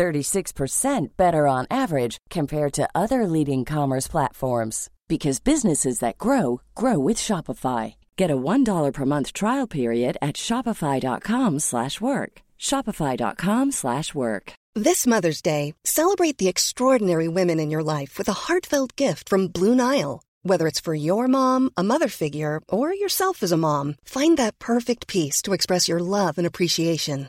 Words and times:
36% 0.00 1.08
better 1.18 1.46
on 1.46 1.66
average 1.70 2.16
compared 2.30 2.72
to 2.72 2.88
other 2.94 3.26
leading 3.26 3.66
commerce 3.66 4.08
platforms 4.08 4.88
because 5.08 5.40
businesses 5.40 5.98
that 5.98 6.16
grow 6.16 6.62
grow 6.74 6.98
with 6.98 7.18
Shopify. 7.18 7.94
Get 8.16 8.30
a 8.30 8.42
$1 8.52 8.92
per 8.94 9.04
month 9.04 9.32
trial 9.34 9.66
period 9.66 10.16
at 10.22 10.36
shopify.com/work. 10.36 12.32
shopify.com/work. 12.68 14.52
This 14.86 15.06
Mother's 15.06 15.42
Day, 15.42 15.74
celebrate 15.84 16.38
the 16.38 16.48
extraordinary 16.48 17.28
women 17.28 17.58
in 17.60 17.70
your 17.72 17.82
life 17.82 18.12
with 18.18 18.28
a 18.28 18.40
heartfelt 18.44 18.90
gift 18.96 19.28
from 19.28 19.52
Blue 19.56 19.74
Nile. 19.74 20.22
Whether 20.48 20.66
it's 20.68 20.84
for 20.86 20.94
your 20.94 21.26
mom, 21.28 21.70
a 21.76 21.82
mother 21.82 22.08
figure, 22.08 22.60
or 22.68 22.94
yourself 22.94 23.42
as 23.42 23.52
a 23.52 23.64
mom, 23.68 23.96
find 24.04 24.38
that 24.38 24.58
perfect 24.58 25.02
piece 25.06 25.42
to 25.42 25.52
express 25.52 25.88
your 25.88 26.00
love 26.00 26.38
and 26.38 26.46
appreciation. 26.46 27.28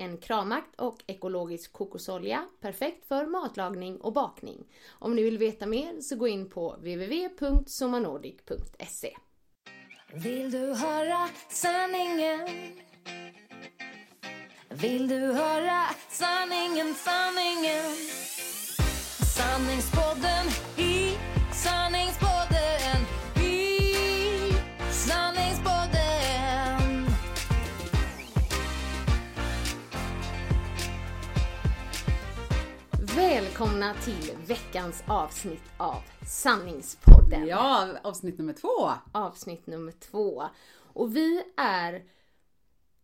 En 0.00 0.18
kravmakt 0.18 0.80
och 0.80 1.02
ekologisk 1.06 1.72
kokosolja, 1.72 2.46
perfekt 2.60 3.06
för 3.06 3.26
matlagning 3.26 3.96
och 3.96 4.12
bakning. 4.12 4.64
Om 4.88 5.16
ni 5.16 5.22
vill 5.22 5.38
veta 5.38 5.66
mer 5.66 6.00
så 6.00 6.16
gå 6.16 6.28
in 6.28 6.50
på 6.50 6.72
www.somanordic.se. 6.72 9.16
Vill 10.14 10.50
du 10.50 10.74
höra 10.74 11.28
sanningen? 11.48 12.48
Vill 14.68 15.08
du 15.08 15.18
höra 15.18 15.82
sanningen, 16.08 16.94
sanningen? 16.94 17.84
Sanningspodden 19.36 20.46
Välkomna 33.60 33.94
till 33.94 34.36
veckans 34.46 35.02
avsnitt 35.06 35.62
av 35.76 36.02
Sanningspodden. 36.26 37.46
Ja, 37.46 37.88
avsnitt 38.02 38.38
nummer 38.38 38.52
två. 38.52 38.90
Avsnitt 39.12 39.66
nummer 39.66 39.92
två. 39.92 40.44
Och 40.92 41.16
vi 41.16 41.42
är, 41.56 42.02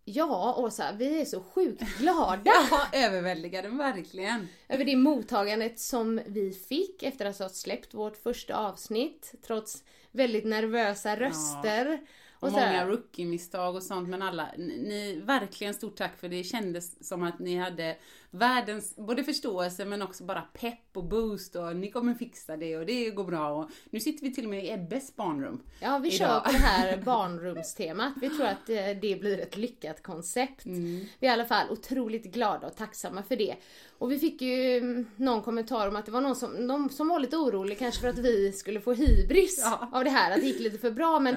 ja 0.05 0.55
Åsa, 0.59 0.93
vi 0.99 1.21
är 1.21 1.25
så 1.25 1.43
sjukt 1.43 1.99
glada 1.99 2.43
Ja, 2.71 2.87
överväldigade, 2.93 3.69
verkligen. 3.69 4.49
över 4.69 4.84
det 4.84 4.97
mottagandet 4.97 5.81
som 5.81 6.21
vi 6.27 6.53
fick 6.53 7.03
efter 7.03 7.27
att 7.27 7.38
ha 7.38 7.49
släppt 7.49 7.94
vårt 7.94 8.17
första 8.17 8.56
avsnitt. 8.56 9.34
Trots 9.47 9.84
väldigt 10.11 10.47
nervösa 10.47 11.17
röster. 11.17 12.00
Och 12.41 12.51
sådär. 12.51 12.67
många 12.67 12.87
rookie-misstag 12.87 13.75
och 13.77 13.83
sånt, 13.83 14.09
men 14.09 14.23
alla, 14.23 14.49
ni, 14.59 15.21
verkligen 15.25 15.75
stort 15.75 15.97
tack 15.97 16.21
för 16.21 16.29
det 16.29 16.45
kändes 16.45 17.09
som 17.09 17.23
att 17.23 17.39
ni 17.39 17.57
hade 17.57 17.97
världens, 18.31 18.97
både 18.97 19.25
förståelse 19.25 19.85
men 19.85 20.03
också 20.03 20.25
bara 20.25 20.41
pepp 20.43 20.97
och 20.97 21.05
boost 21.05 21.57
och 21.57 21.77
ni 21.77 21.91
kommer 21.91 22.15
fixa 22.15 22.57
det 22.57 22.77
och 22.77 22.87
det 22.87 23.11
går 23.11 23.25
bra 23.25 23.51
och 23.51 23.71
nu 23.91 24.01
sitter 24.01 24.23
vi 24.25 24.35
till 24.35 24.45
och 24.45 24.51
med 24.51 24.65
i 24.65 24.71
Ebbes 24.71 25.17
barnrum. 25.17 25.63
Ja, 25.81 25.99
vi 25.99 26.11
kör 26.11 26.25
idag. 26.27 26.45
på 26.45 26.53
det 26.53 26.59
här 26.59 26.97
barnrumstemat. 27.05 28.13
Vi 28.21 28.29
tror 28.31 28.47
att 28.47 28.69
eh, 28.69 28.77
det 29.03 29.21
blir 29.21 29.39
ett 29.39 29.57
lyckat 29.57 30.03
koncept. 30.03 30.67
Vi 30.67 31.07
är 31.21 31.27
i 31.27 31.29
alla 31.29 31.45
fall 31.45 31.71
otroligt 31.71 32.25
glada 32.25 32.67
och 32.67 32.77
tacksamma 32.77 33.23
för 33.23 33.37
det. 33.37 33.57
Och 33.99 34.13
vi 34.13 34.19
fick 34.19 34.43
ju 34.43 34.77
mm, 34.79 35.07
någon 35.17 35.43
kommentar 35.43 35.89
om 35.89 35.97
att 35.97 36.07
det 36.07 36.13
var 36.13 36.21
någon 36.21 36.37
som, 36.37 36.51
någon 36.53 36.91
som 36.91 37.09
var 37.09 37.21
lite 37.21 37.37
orolig 37.37 37.79
kanske 37.79 38.01
för 38.01 38.09
att 38.09 38.19
vi 38.19 38.53
skulle 38.53 38.81
få 38.81 38.93
hybris 38.93 39.61
Ja. 39.65 39.91
av 39.93 40.05
det 40.05 40.11
här, 40.11 40.31
att 40.31 40.41
det 40.41 40.47
gick 40.47 40.61
lite 40.61 40.79
för 40.79 40.91
bra. 40.91 41.21
Men 41.21 41.37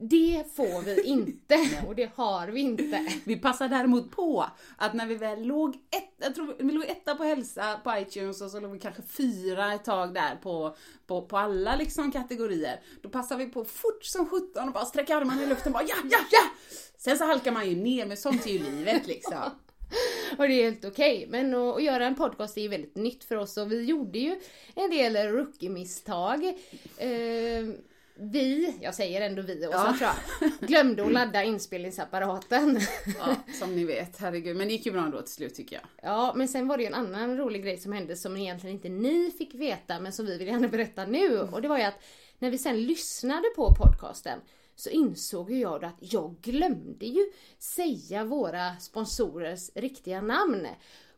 det 0.00 0.44
får 0.56 0.82
vi 0.82 1.02
inte 1.02 1.68
och 1.86 1.94
det 1.94 2.10
har 2.14 2.48
vi 2.48 2.60
inte. 2.60 3.06
Vi 3.24 3.36
passar 3.36 3.68
däremot 3.68 4.10
på 4.10 4.46
att 4.76 4.94
när 4.94 5.06
vi 5.06 5.14
väl 5.14 5.42
låg 5.42 5.74
ett, 5.74 6.14
jag 6.16 6.34
tror 6.34 6.56
vi 6.58 6.72
låg 6.72 6.84
etta 6.84 7.14
på 7.14 7.24
hälsa 7.24 7.80
på 7.84 7.96
iTunes 7.98 8.40
och 8.40 8.50
så 8.50 8.60
låg 8.60 8.72
vi 8.72 8.78
kanske 8.78 9.02
fyra 9.02 9.74
ett 9.74 9.84
tag 9.84 10.14
där 10.14 10.36
på, 10.36 10.76
på, 11.06 11.22
på 11.22 11.38
alla 11.38 11.76
liksom 11.76 12.12
kategorier. 12.12 12.80
Då 13.02 13.08
passar 13.08 13.36
vi 13.36 13.46
på 13.46 13.64
fort 13.64 14.04
som 14.04 14.26
sjutton 14.26 14.68
och 14.68 14.74
bara 14.74 14.84
sträcker 14.84 15.16
armarna 15.16 15.42
i 15.42 15.46
luften 15.46 15.72
och 15.72 15.78
bara 15.78 15.88
ja, 15.88 15.96
ja, 16.10 16.18
ja! 16.30 16.50
Sen 16.96 17.18
så 17.18 17.24
halkar 17.24 17.52
man 17.52 17.68
ju 17.70 17.76
ner, 17.76 18.06
men 18.06 18.16
sånt 18.16 18.46
är 18.46 18.50
ju 18.50 18.58
livet 18.58 19.06
liksom. 19.06 19.50
Och 20.38 20.48
det 20.48 20.54
är 20.54 20.64
helt 20.64 20.84
okej. 20.84 21.26
Men 21.30 21.54
att, 21.54 21.76
att 21.76 21.82
göra 21.82 22.06
en 22.06 22.14
podcast 22.14 22.56
är 22.56 22.62
ju 22.62 22.68
väldigt 22.68 22.96
nytt 22.96 23.24
för 23.24 23.36
oss 23.36 23.56
och 23.56 23.72
vi 23.72 23.84
gjorde 23.84 24.18
ju 24.18 24.40
en 24.74 24.90
del 24.90 25.16
rookie-misstag. 25.16 26.44
Eh, 26.96 27.64
vi, 28.20 28.74
jag 28.80 28.94
säger 28.94 29.20
ändå 29.20 29.42
vi 29.42 29.66
Åsa 29.66 29.76
Ja. 29.76 29.94
tror 29.98 30.10
jag, 30.50 30.68
glömde 30.68 31.04
att 31.04 31.12
ladda 31.12 31.44
inspelningsapparaten. 31.44 32.80
Ja, 33.18 33.36
som 33.60 33.76
ni 33.76 33.84
vet, 33.84 34.18
herregud. 34.18 34.56
Men 34.56 34.66
det 34.68 34.72
gick 34.72 34.86
ju 34.86 34.92
bra 34.92 35.04
ändå 35.04 35.22
till 35.22 35.32
slut 35.32 35.54
tycker 35.54 35.76
jag. 35.76 36.10
Ja, 36.10 36.32
men 36.36 36.48
sen 36.48 36.68
var 36.68 36.76
det 36.76 36.82
ju 36.82 36.86
en 36.86 36.94
annan 36.94 37.36
rolig 37.36 37.62
grej 37.62 37.78
som 37.78 37.92
hände 37.92 38.16
som 38.16 38.36
egentligen 38.36 38.76
inte 38.76 38.88
ni 38.88 39.30
fick 39.38 39.54
veta 39.54 40.00
men 40.00 40.12
som 40.12 40.26
vi 40.26 40.38
vill 40.38 40.48
gärna 40.48 40.68
berätta 40.68 41.06
nu. 41.06 41.40
Och 41.40 41.62
det 41.62 41.68
var 41.68 41.78
ju 41.78 41.84
att 41.84 42.02
när 42.38 42.50
vi 42.50 42.58
sen 42.58 42.82
lyssnade 42.82 43.48
på 43.56 43.74
podcasten 43.74 44.38
så 44.76 44.90
insåg 44.90 45.50
ju 45.50 45.58
jag 45.58 45.80
då 45.80 45.86
att 45.86 45.98
jag 46.12 46.36
glömde 46.40 47.06
ju 47.06 47.26
säga 47.58 48.24
våra 48.24 48.76
sponsorers 48.76 49.70
riktiga 49.74 50.20
namn. 50.20 50.66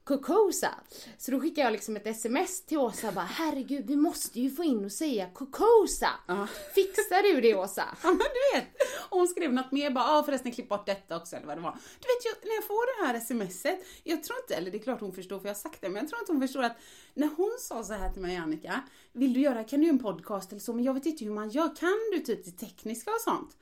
Cocosa. 0.05 0.75
Så 1.19 1.31
då 1.31 1.41
skickade 1.41 1.61
jag 1.61 1.73
liksom 1.73 1.97
ett 1.97 2.07
sms 2.07 2.67
till 2.67 2.79
Åsa 2.79 3.13
bara 3.13 3.25
herregud 3.25 3.87
vi 3.87 3.97
måste 3.97 4.41
ju 4.41 4.51
få 4.51 4.65
in 4.65 4.85
och 4.85 4.93
säga 4.93 5.31
Cocosa. 5.31 6.09
Fixar 6.75 7.35
du 7.35 7.41
det 7.41 7.55
Åsa? 7.55 7.85
Ja 8.03 8.09
men 8.09 8.19
du 8.19 8.59
vet, 8.59 8.69
och 9.11 9.19
hon 9.19 9.29
skrev 9.29 9.53
något 9.53 9.73
mer, 9.73 9.91
bara 9.91 10.05
ah, 10.05 10.23
förresten 10.23 10.53
klipp 10.53 10.69
bort 10.69 10.87
detta 10.87 11.17
också 11.17 11.37
eller 11.37 11.47
vad 11.47 11.57
det 11.57 11.63
var. 11.63 11.73
Du 11.73 12.07
vet 12.09 12.25
jag, 12.25 12.49
när 12.49 12.55
jag 12.55 12.65
får 12.65 13.01
det 13.01 13.07
här 13.07 13.21
smset, 13.21 13.87
jag 14.05 14.25
tror 14.25 14.39
inte, 14.39 14.55
eller 14.55 14.71
det 14.71 14.77
är 14.77 14.83
klart 14.83 15.01
hon 15.01 15.13
förstår 15.13 15.39
för 15.39 15.47
jag 15.47 15.55
har 15.55 15.61
sagt 15.61 15.81
det, 15.81 15.89
men 15.89 16.03
jag 16.03 16.09
tror 16.09 16.21
inte 16.21 16.33
hon 16.33 16.41
förstår 16.41 16.63
att 16.63 16.77
när 17.15 17.29
hon 17.37 17.57
sa 17.59 17.85
så 17.85 17.93
här 17.93 18.11
till 18.13 18.23
mig 18.23 18.37
Annika, 18.37 18.83
vill 19.13 19.33
du 19.33 19.41
göra, 19.41 19.65
kan 19.65 19.81
du 19.81 19.87
göra 19.87 19.95
en 19.95 20.03
podcast 20.03 20.53
eller 20.53 20.61
så, 20.61 20.73
men 20.73 20.85
jag 20.85 20.95
vet 20.95 21.07
inte 21.07 21.25
hur 21.25 21.33
man 21.33 21.51
gör, 21.51 21.77
kan 21.77 21.99
du 22.13 22.19
typ 22.19 22.45
det 22.45 22.67
tekniska 22.67 23.11
och 23.11 23.21
sånt? 23.21 23.57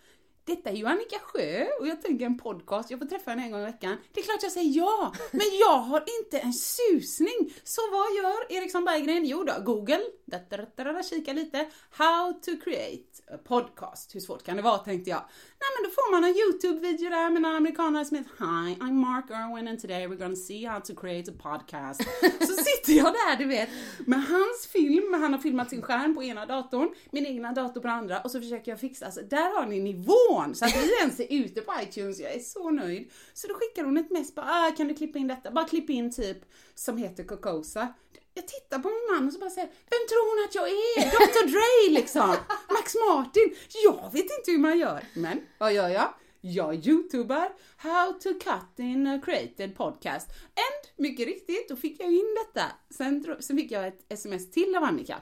Detta 0.45 0.71
är 0.71 0.75
ju 0.75 0.87
Annika 0.87 1.19
Sjö 1.19 1.67
och 1.81 1.87
jag 1.87 2.03
tänker 2.03 2.27
en 2.27 2.39
podcast, 2.39 2.91
jag 2.91 2.99
får 2.99 3.07
träffa 3.07 3.31
henne 3.31 3.43
en 3.43 3.51
gång 3.51 3.61
i 3.61 3.65
veckan. 3.65 3.97
Det 4.13 4.21
är 4.21 4.25
klart 4.25 4.43
jag 4.43 4.53
säger 4.53 4.79
ja, 4.79 5.13
men 5.31 5.47
jag 5.61 5.79
har 5.79 6.05
inte 6.21 6.39
en 6.39 6.53
susning. 6.53 7.55
Så 7.65 7.81
vad 7.91 8.15
gör 8.17 8.53
Eriksson 8.53 8.85
Berggren? 8.85 9.25
Jo 9.25 9.45
då, 9.45 9.55
Google, 9.65 10.01
da, 10.25 10.39
da, 10.51 10.57
da, 10.57 10.85
da, 10.85 10.93
da, 10.93 11.03
kika 11.03 11.33
lite. 11.33 11.69
How 11.91 12.33
to 12.33 12.51
create 12.65 13.35
a 13.35 13.39
podcast. 13.45 14.15
Hur 14.15 14.21
svårt 14.21 14.43
kan 14.43 14.57
det 14.57 14.63
vara 14.63 14.79
tänkte 14.79 15.11
jag. 15.11 15.25
Nej 15.63 15.71
men 15.75 15.83
då 15.87 15.91
får 15.91 16.11
man 16.11 16.25
en 16.25 16.37
YouTube-video 16.43 17.11
där 17.11 17.31
med 17.31 17.45
en 17.45 17.57
amerikanare 17.57 18.05
som 18.05 18.17
heter 18.17 18.31
Hi, 18.39 18.75
I'm 18.75 18.93
Mark 18.93 19.31
Irwin 19.31 19.69
and 19.69 19.81
today 19.81 20.07
we're 20.07 20.19
gonna 20.19 20.37
see 20.37 20.65
how 20.65 20.81
to 20.81 20.95
create 20.95 21.31
a 21.31 21.35
podcast. 21.43 22.01
Så 22.49 22.53
sitter 22.69 22.93
jag 22.93 23.13
där 23.13 23.37
du 23.37 23.47
vet 23.47 23.69
med 24.07 24.25
hans 24.25 24.67
film, 24.73 25.15
han 25.23 25.33
har 25.33 25.41
filmat 25.41 25.71
sin 25.71 25.83
skärm 25.83 26.15
på 26.15 26.23
ena 26.23 26.47
datorn, 26.47 26.89
min 27.11 27.27
egna 27.27 27.53
dator 27.53 27.81
på 27.81 27.87
den 27.87 27.97
andra 27.97 28.21
och 28.21 28.31
så 28.31 28.41
försöker 28.41 28.73
jag 28.73 28.81
fixa, 28.81 29.05
alltså 29.07 29.21
där 29.23 29.59
har 29.59 29.67
ni 29.67 29.81
nivån 29.81 30.55
så 30.55 30.65
att 30.65 30.77
vi 30.77 30.99
ens 31.01 31.21
är 31.21 31.27
ute 31.31 31.61
på 31.61 31.73
iTunes, 31.83 32.21
jag 32.21 32.35
är 32.35 32.41
så 32.41 32.71
nöjd. 32.71 33.11
Så 33.35 33.49
då 33.49 33.55
skickar 33.55 33.85
hon 33.85 33.97
ett 33.97 34.11
mess 34.11 34.35
bara, 34.35 34.47
ah, 34.47 34.71
kan 34.77 34.89
du 34.89 34.95
klippa 34.95 35.19
in 35.19 35.29
detta? 35.29 35.51
Bara 35.51 35.65
klipp 35.65 35.91
in 35.91 36.13
typ 36.13 36.39
som 36.75 36.97
heter 36.97 37.25
Cocosa. 37.25 37.95
Jag 38.41 38.49
tittar 38.49 38.79
på 38.79 38.89
min 38.89 39.17
man 39.17 39.27
och 39.27 39.33
så 39.33 39.39
bara 39.39 39.51
säger, 39.51 39.69
vem 39.69 40.05
tror 40.09 40.25
hon 40.31 40.45
att 40.45 40.55
jag 40.55 40.69
är? 40.69 41.11
Dr 41.11 41.47
Dre 41.53 41.95
liksom! 42.01 42.29
Max 42.71 42.95
Martin! 43.09 43.55
Jag 43.85 44.13
vet 44.13 44.39
inte 44.39 44.51
hur 44.51 44.59
man 44.59 44.79
gör. 44.79 45.05
Men 45.15 45.41
vad 45.59 45.73
gör 45.73 45.89
jag? 45.89 46.15
Jag 46.41 46.87
youtubar 46.87 47.53
How 47.77 48.13
to 48.13 48.29
cut 48.29 48.79
in 48.79 49.07
a 49.07 49.21
created 49.25 49.77
podcast. 49.77 50.29
And 50.31 51.05
mycket 51.05 51.27
riktigt, 51.27 51.69
då 51.69 51.77
fick 51.77 52.01
jag 52.01 52.13
in 52.13 52.37
detta. 52.45 52.67
Sen, 52.91 53.37
sen 53.41 53.57
fick 53.57 53.71
jag 53.71 53.87
ett 53.87 54.05
sms 54.09 54.51
till 54.51 54.77
av 54.77 54.85
Annika. 54.85 55.17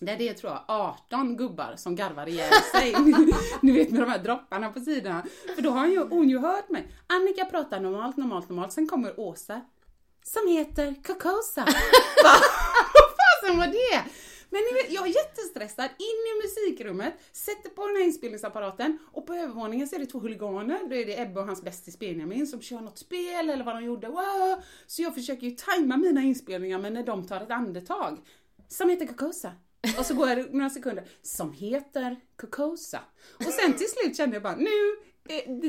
Där 0.00 0.16
det 0.16 0.28
är 0.28 0.34
tror 0.34 0.52
jag 0.52 0.62
18 0.68 1.36
gubbar 1.36 1.74
som 1.76 1.96
garvar 1.96 2.28
ihjäl 2.28 2.52
sig. 2.72 2.94
Ni 3.62 3.72
vet 3.72 3.90
med 3.90 4.00
de 4.00 4.10
här 4.10 4.18
dropparna 4.18 4.72
på 4.72 4.80
sidorna. 4.80 5.26
För 5.54 5.62
då 5.62 5.70
har 5.70 5.86
ju, 5.86 5.98
hon 5.98 6.28
ju 6.28 6.38
hört 6.38 6.68
mig. 6.68 6.86
Annika 7.06 7.44
pratar 7.44 7.80
normalt, 7.80 8.16
normalt, 8.16 8.48
normalt. 8.48 8.72
Sen 8.72 8.88
kommer 8.88 9.20
Åsa. 9.20 9.60
Som 10.32 10.48
heter 10.48 10.94
Kokosa. 11.02 11.60
Va? 12.24 12.34
Vad 12.94 13.10
fasen 13.18 13.58
var 13.58 13.66
det? 13.66 14.04
Men 14.50 14.60
ni 14.60 14.72
vet, 14.72 14.92
jag 14.92 15.06
är 15.06 15.14
jättestressad, 15.14 15.84
in 15.84 16.22
i 16.30 16.42
musikrummet, 16.42 17.14
sätter 17.32 17.70
på 17.70 17.86
den 17.86 17.96
här 17.96 18.04
inspelningsapparaten 18.04 18.98
och 19.12 19.26
på 19.26 19.34
övervåningen 19.34 19.88
så 19.88 19.96
är 19.96 20.00
det 20.00 20.06
två 20.06 20.18
huliganer. 20.18 20.80
Då 20.88 20.94
är 20.94 21.06
det 21.06 21.20
Ebbe 21.20 21.40
och 21.40 21.46
hans 21.46 21.62
bästis 21.62 21.98
Benjamin 21.98 22.46
som 22.46 22.60
kör 22.60 22.80
något 22.80 22.98
spel 22.98 23.50
eller 23.50 23.64
vad 23.64 23.74
de 23.74 23.84
gjorde. 23.84 24.08
Wow! 24.08 24.62
Så 24.86 25.02
jag 25.02 25.14
försöker 25.14 25.46
ju 25.46 25.50
tajma 25.50 25.96
mina 25.96 26.22
inspelningar 26.22 26.78
men 26.78 26.94
när 26.94 27.02
de 27.02 27.26
tar 27.26 27.40
ett 27.40 27.50
andetag. 27.50 28.18
Som 28.68 28.90
heter 28.90 29.06
Kokosa. 29.06 29.52
Och 29.98 30.06
så 30.06 30.14
går 30.14 30.26
det 30.26 30.52
några 30.52 30.70
sekunder. 30.70 31.04
Som 31.22 31.52
heter 31.52 32.16
Kokosa. 32.36 33.00
Och 33.36 33.52
sen 33.52 33.72
till 33.72 33.88
slut 33.88 34.16
kände 34.16 34.36
jag 34.36 34.42
bara 34.42 34.56
nu, 34.56 34.96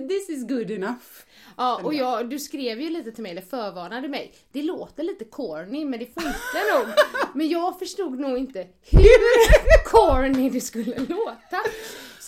this 0.07 0.29
is 0.29 0.43
good 0.43 0.71
enough. 0.71 1.03
Ja, 1.57 1.81
och 1.83 1.93
jag, 1.93 2.29
du 2.29 2.39
skrev 2.39 2.81
ju 2.81 2.89
lite 2.89 3.11
till 3.11 3.23
mig, 3.23 3.31
eller 3.31 3.41
förvarnade 3.41 4.07
mig. 4.07 4.33
Det 4.51 4.63
låter 4.63 5.03
lite 5.03 5.25
corny, 5.25 5.85
men 5.85 5.99
det 5.99 6.05
funkar 6.05 6.77
nog. 6.85 6.93
Men 7.33 7.49
jag 7.49 7.79
förstod 7.79 8.19
nog 8.19 8.37
inte 8.37 8.67
hur 8.91 9.83
corny 9.89 10.49
det 10.49 10.61
skulle 10.61 10.95
låta. 10.99 11.57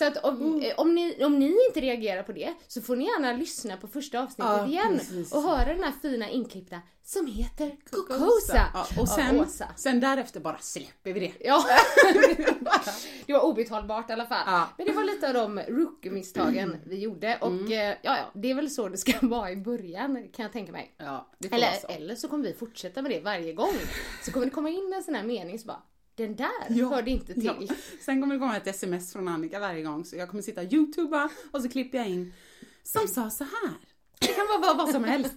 Så 0.00 0.06
att 0.06 0.16
om, 0.16 0.62
eh, 0.62 0.74
om, 0.76 0.94
ni, 0.94 1.24
om 1.24 1.38
ni 1.38 1.56
inte 1.68 1.80
reagerar 1.80 2.22
på 2.22 2.32
det 2.32 2.54
så 2.68 2.82
får 2.82 2.96
ni 2.96 3.04
gärna 3.04 3.32
lyssna 3.32 3.76
på 3.76 3.88
första 3.88 4.20
avsnittet 4.22 4.44
Ja, 4.58 4.66
igen 4.66 4.98
precis. 4.98 5.32
och 5.32 5.42
höra 5.42 5.64
den 5.74 5.82
här 5.84 5.92
fina 6.02 6.28
inklippta 6.30 6.80
som 7.04 7.26
heter 7.26 7.76
Kokosa. 7.90 8.70
Ja, 8.74 8.86
och 9.00 9.08
sen, 9.08 9.46
sen 9.76 10.00
därefter 10.00 10.40
bara 10.40 10.58
släpper 10.58 11.12
vi 11.12 11.20
det. 11.20 11.32
Ja, 11.40 11.64
det 13.26 13.32
var 13.32 13.40
obetalbart 13.40 14.10
i 14.10 14.12
alla 14.12 14.26
fall. 14.26 14.42
Ja. 14.46 14.68
Men 14.78 14.86
det 14.86 14.92
var 14.92 15.04
lite 15.04 15.28
av 15.28 15.34
de 15.34 15.58
rookie-misstagen 15.60 16.76
vi 16.86 16.98
gjorde 16.98 17.38
och 17.40 17.46
Mm. 17.50 17.72
eh, 17.72 17.78
ja, 18.02 18.16
ja, 18.16 18.30
det 18.34 18.50
är 18.50 18.54
väl 18.54 18.70
så 18.70 18.88
det 18.88 18.98
ska 18.98 19.12
vara 19.26 19.50
i 19.50 19.56
början 19.56 20.28
kan 20.36 20.42
jag 20.42 20.52
tänka 20.52 20.72
mig. 20.72 20.94
Ja, 20.98 21.28
Eller, 21.50 21.72
så. 21.80 21.86
eller 21.86 22.14
så 22.14 22.28
kommer 22.28 22.44
vi 22.44 22.52
fortsätta 22.54 23.02
med 23.02 23.10
det 23.10 23.20
varje 23.20 23.52
gång. 23.52 23.74
Så 24.22 24.32
kommer 24.32 24.46
det 24.46 24.52
komma 24.52 24.70
in 24.70 24.92
en 24.96 25.02
sån 25.02 25.14
här 25.14 25.22
mening 25.24 25.58
så 25.58 25.66
bara, 25.66 25.82
den 26.20 26.36
där 26.36 26.66
Ja, 26.68 26.88
hörde 26.88 27.10
inte 27.10 27.34
till. 27.34 27.66
Ja. 27.68 27.74
Sen 28.00 28.20
kommer 28.20 28.34
det 28.34 28.38
komma 28.40 28.56
ett 28.56 28.66
sms 28.66 29.12
från 29.12 29.28
Annika 29.28 29.60
varje 29.60 29.82
gång 29.82 30.04
så 30.04 30.16
jag 30.16 30.28
kommer 30.30 30.42
sitta 30.42 30.60
och 30.60 30.72
youtuba 30.72 31.28
och 31.50 31.62
så 31.62 31.68
klipper 31.68 31.98
jag 31.98 32.08
in 32.08 32.32
som 32.82 33.08
sa 33.08 33.30
så 33.30 33.44
här. 33.44 33.74
Det 34.20 34.26
kan 34.26 34.46
vara 34.46 34.60
vad, 34.60 34.76
vad 34.76 34.90
som 34.90 35.04
helst. 35.04 35.34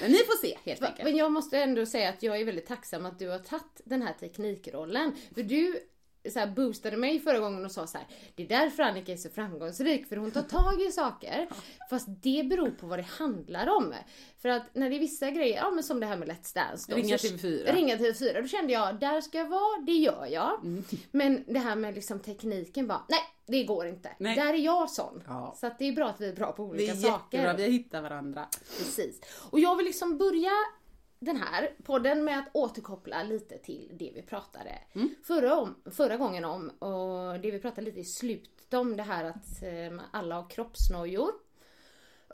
Men 0.00 0.10
ni 0.10 0.18
får 0.18 0.46
se 0.46 0.58
helt 0.64 0.82
enkelt. 0.82 1.04
Men 1.04 1.16
jag 1.16 1.32
måste 1.32 1.58
ändå 1.58 1.86
säga 1.86 2.08
att 2.08 2.22
jag 2.22 2.40
är 2.40 2.44
väldigt 2.44 2.66
tacksam 2.66 3.06
att 3.06 3.18
du 3.18 3.28
har 3.28 3.38
tagit 3.38 3.80
den 3.84 4.02
här 4.02 4.12
teknikrollen. 4.12 5.12
För 5.34 5.42
du 5.42 5.80
så 6.28 6.46
boostade 6.56 6.96
mig 6.96 7.20
förra 7.20 7.38
gången 7.38 7.64
och 7.64 7.72
sa 7.72 7.86
så 7.86 7.98
här: 7.98 8.06
det 8.34 8.42
är 8.42 8.48
därför 8.48 8.82
Annika 8.82 9.12
är 9.12 9.16
så 9.16 9.30
framgångsrik, 9.30 10.06
för 10.06 10.16
hon 10.16 10.30
tar 10.30 10.42
tag 10.42 10.82
i 10.82 10.92
saker. 10.92 11.48
Fast 11.90 12.06
det 12.22 12.46
beror 12.48 12.70
på 12.70 12.86
vad 12.86 12.98
det 12.98 13.02
handlar 13.18 13.66
om. 13.66 13.94
För 14.42 14.48
att 14.48 14.74
när 14.74 14.90
det 14.90 14.96
är 14.96 15.00
vissa 15.00 15.30
grejer, 15.30 15.56
ja 15.56 15.70
men 15.70 15.84
som 15.84 16.00
det 16.00 16.06
här 16.06 16.16
med 16.16 16.28
Let's 16.28 16.54
Dance. 16.54 16.90
då, 16.92 16.96
Ringa 16.96 17.18
så- 17.18 17.26
TV4. 17.26 17.72
Ringa 17.74 17.96
TV4. 17.96 18.42
Då 18.42 18.48
kände 18.48 18.72
jag, 18.72 19.00
där 19.00 19.20
ska 19.20 19.38
jag 19.38 19.48
vara, 19.48 19.80
det 19.86 19.92
gör 19.92 20.26
jag. 20.26 20.64
Mm. 20.64 20.84
Men 21.10 21.44
det 21.48 21.58
här 21.58 21.76
med 21.76 21.94
liksom 21.94 22.20
tekniken 22.20 22.86
bara, 22.86 23.04
nej 23.08 23.20
det 23.46 23.64
går 23.64 23.86
inte. 23.86 24.10
Nej. 24.18 24.36
Där 24.36 24.54
är 24.54 24.58
jag 24.58 24.90
sån. 24.90 25.22
Ja. 25.26 25.54
Så 25.60 25.66
att 25.66 25.78
det 25.78 25.84
är 25.84 25.92
bra 25.92 26.08
att 26.08 26.20
vi 26.20 26.28
är 26.28 26.32
bra 26.36 26.52
på 26.52 26.62
Det 26.62 26.68
olika 26.70 26.92
är 26.92 26.96
saker. 26.96 27.38
jättebra, 27.38 27.66
vi 27.66 27.72
hittar 27.72 28.02
varandra. 28.02 28.46
Precis. 28.78 29.20
Och 29.50 29.60
jag 29.60 29.76
vill 29.76 29.86
liksom 29.86 30.18
börja 30.18 30.50
den 31.20 31.36
här 31.36 31.76
podden 31.84 32.24
med 32.24 32.38
att 32.38 32.48
återkoppla 32.52 33.22
lite 33.22 33.58
till 33.58 33.90
det 33.92 34.12
vi 34.14 34.22
pratade 34.22 34.78
förra, 35.22 35.56
om, 35.56 35.82
förra 35.90 36.16
gången 36.16 36.44
om. 36.44 36.70
Och 36.70 37.40
det 37.40 37.50
vi 37.50 37.58
pratade 37.58 37.82
lite 37.82 38.00
i 38.00 38.04
slutet 38.04 38.74
om 38.74 38.96
det 38.96 39.02
här 39.02 39.24
att 39.24 39.62
eh, 39.62 40.00
alla 40.10 40.34
har 40.34 40.50
kroppsnojor. 40.50 41.30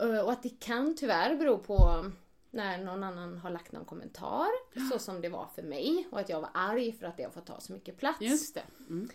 Eh, 0.01 0.19
och 0.19 0.31
att 0.31 0.43
det 0.43 0.59
kan 0.59 0.95
tyvärr 0.95 1.35
bero 1.35 1.57
på 1.57 2.05
när 2.51 2.77
någon 2.77 3.03
annan 3.03 3.37
har 3.37 3.49
lagt 3.49 3.71
någon 3.71 3.85
kommentar. 3.85 4.47
Så 4.91 4.99
som 4.99 5.21
det 5.21 5.29
var 5.29 5.47
för 5.55 5.63
mig. 5.63 6.07
Och 6.11 6.19
att 6.19 6.29
jag 6.29 6.41
var 6.41 6.49
arg 6.53 6.91
för 6.91 7.05
att 7.05 7.17
det 7.17 7.23
har 7.23 7.31
fått 7.31 7.45
ta 7.45 7.59
så 7.59 7.73
mycket 7.73 7.97
plats. 7.97 8.21
Just 8.21 8.55
det. 8.55 8.63
Mm. 8.89 9.09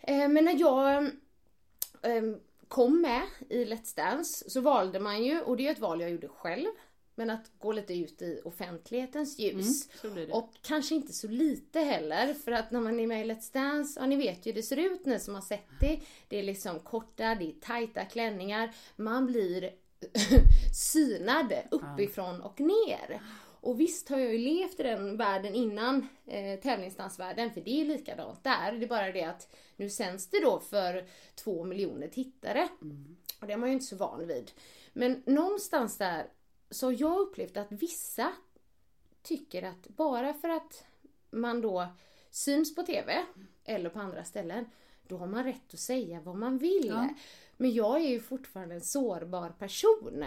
Eh, 0.00 0.28
Men 0.28 0.44
när 0.44 0.60
jag 0.60 1.04
eh, 2.02 2.22
kom 2.68 3.00
med 3.02 3.22
i 3.48 3.64
Let's 3.64 3.96
Dance 3.96 4.50
så 4.50 4.60
valde 4.60 5.00
man 5.00 5.24
ju, 5.24 5.40
och 5.40 5.56
det 5.56 5.66
är 5.66 5.72
ett 5.72 5.78
val 5.78 6.00
jag 6.00 6.10
gjorde 6.10 6.28
själv, 6.28 6.68
men 7.14 7.30
att 7.30 7.50
gå 7.58 7.72
lite 7.72 7.94
ut 7.94 8.22
i 8.22 8.40
offentlighetens 8.44 9.38
ljus. 9.38 9.88
så 10.00 10.10
blir 10.10 10.26
det. 10.26 10.32
Och 10.32 10.50
kanske 10.62 10.94
inte 10.94 11.12
så 11.12 11.28
lite 11.28 11.80
heller, 11.80 12.34
för 12.34 12.52
att 12.52 12.70
när 12.70 12.80
man 12.80 13.00
är 13.00 13.06
med 13.06 13.26
i 13.26 13.30
Let's 13.30 13.52
Dance, 13.52 14.00
ja 14.00 14.06
ni 14.06 14.16
vet 14.16 14.46
ju 14.46 14.50
hur 14.50 14.56
det 14.56 14.62
ser 14.62 14.76
ut 14.76 15.06
ni 15.06 15.20
som 15.20 15.34
har 15.34 15.42
sett 15.42 15.68
det. 15.80 16.00
Det 16.28 16.38
är 16.38 16.42
liksom 16.42 16.80
korta, 16.80 17.34
det 17.34 17.44
är 17.44 17.52
tajta 17.60 18.04
klänningar, 18.04 18.74
man 18.96 19.26
blir 19.26 19.70
synad 20.74 21.52
uppifrån 21.70 22.40
och 22.40 22.60
ner. 22.60 23.20
Och 23.62 23.80
visst 23.80 24.08
har 24.08 24.18
jag 24.18 24.32
ju 24.32 24.38
levt 24.38 24.80
i 24.80 24.82
den 24.82 25.16
världen 25.16 25.54
innan 25.54 26.08
eh, 26.26 26.60
tävlingsdansvärlden, 26.60 27.50
för 27.50 27.60
det 27.60 27.80
är 27.80 27.84
likadant 27.84 28.44
där. 28.44 28.72
Det 28.72 28.86
är 28.86 28.88
bara 28.88 29.12
det 29.12 29.24
att 29.24 29.54
nu 29.76 29.90
sänds 29.90 30.26
det 30.26 30.40
då 30.40 30.60
för 30.60 31.06
två 31.34 31.64
miljoner 31.64 32.08
tittare. 32.08 32.68
Och 33.40 33.46
det 33.46 33.52
är 33.52 33.56
man 33.56 33.68
ju 33.68 33.72
inte 33.72 33.86
så 33.86 33.96
van 33.96 34.26
vid. 34.26 34.50
Men 34.92 35.22
någonstans 35.26 35.98
där 35.98 36.26
så 36.72 36.92
jag 36.92 37.20
upplevt 37.20 37.56
att 37.56 37.72
vissa 37.72 38.32
tycker 39.22 39.62
att 39.62 39.88
bara 39.88 40.34
för 40.34 40.48
att 40.48 40.84
man 41.30 41.60
då 41.60 41.86
syns 42.30 42.74
på 42.74 42.82
TV 42.82 43.24
eller 43.64 43.90
på 43.90 43.98
andra 43.98 44.24
ställen, 44.24 44.66
då 45.08 45.16
har 45.16 45.26
man 45.26 45.44
rätt 45.44 45.74
att 45.74 45.80
säga 45.80 46.20
vad 46.20 46.36
man 46.36 46.58
vill. 46.58 46.86
Ja. 46.86 47.08
Men 47.56 47.72
jag 47.72 48.00
är 48.00 48.08
ju 48.08 48.20
fortfarande 48.20 48.74
en 48.74 48.80
sårbar 48.80 49.50
person. 49.50 50.24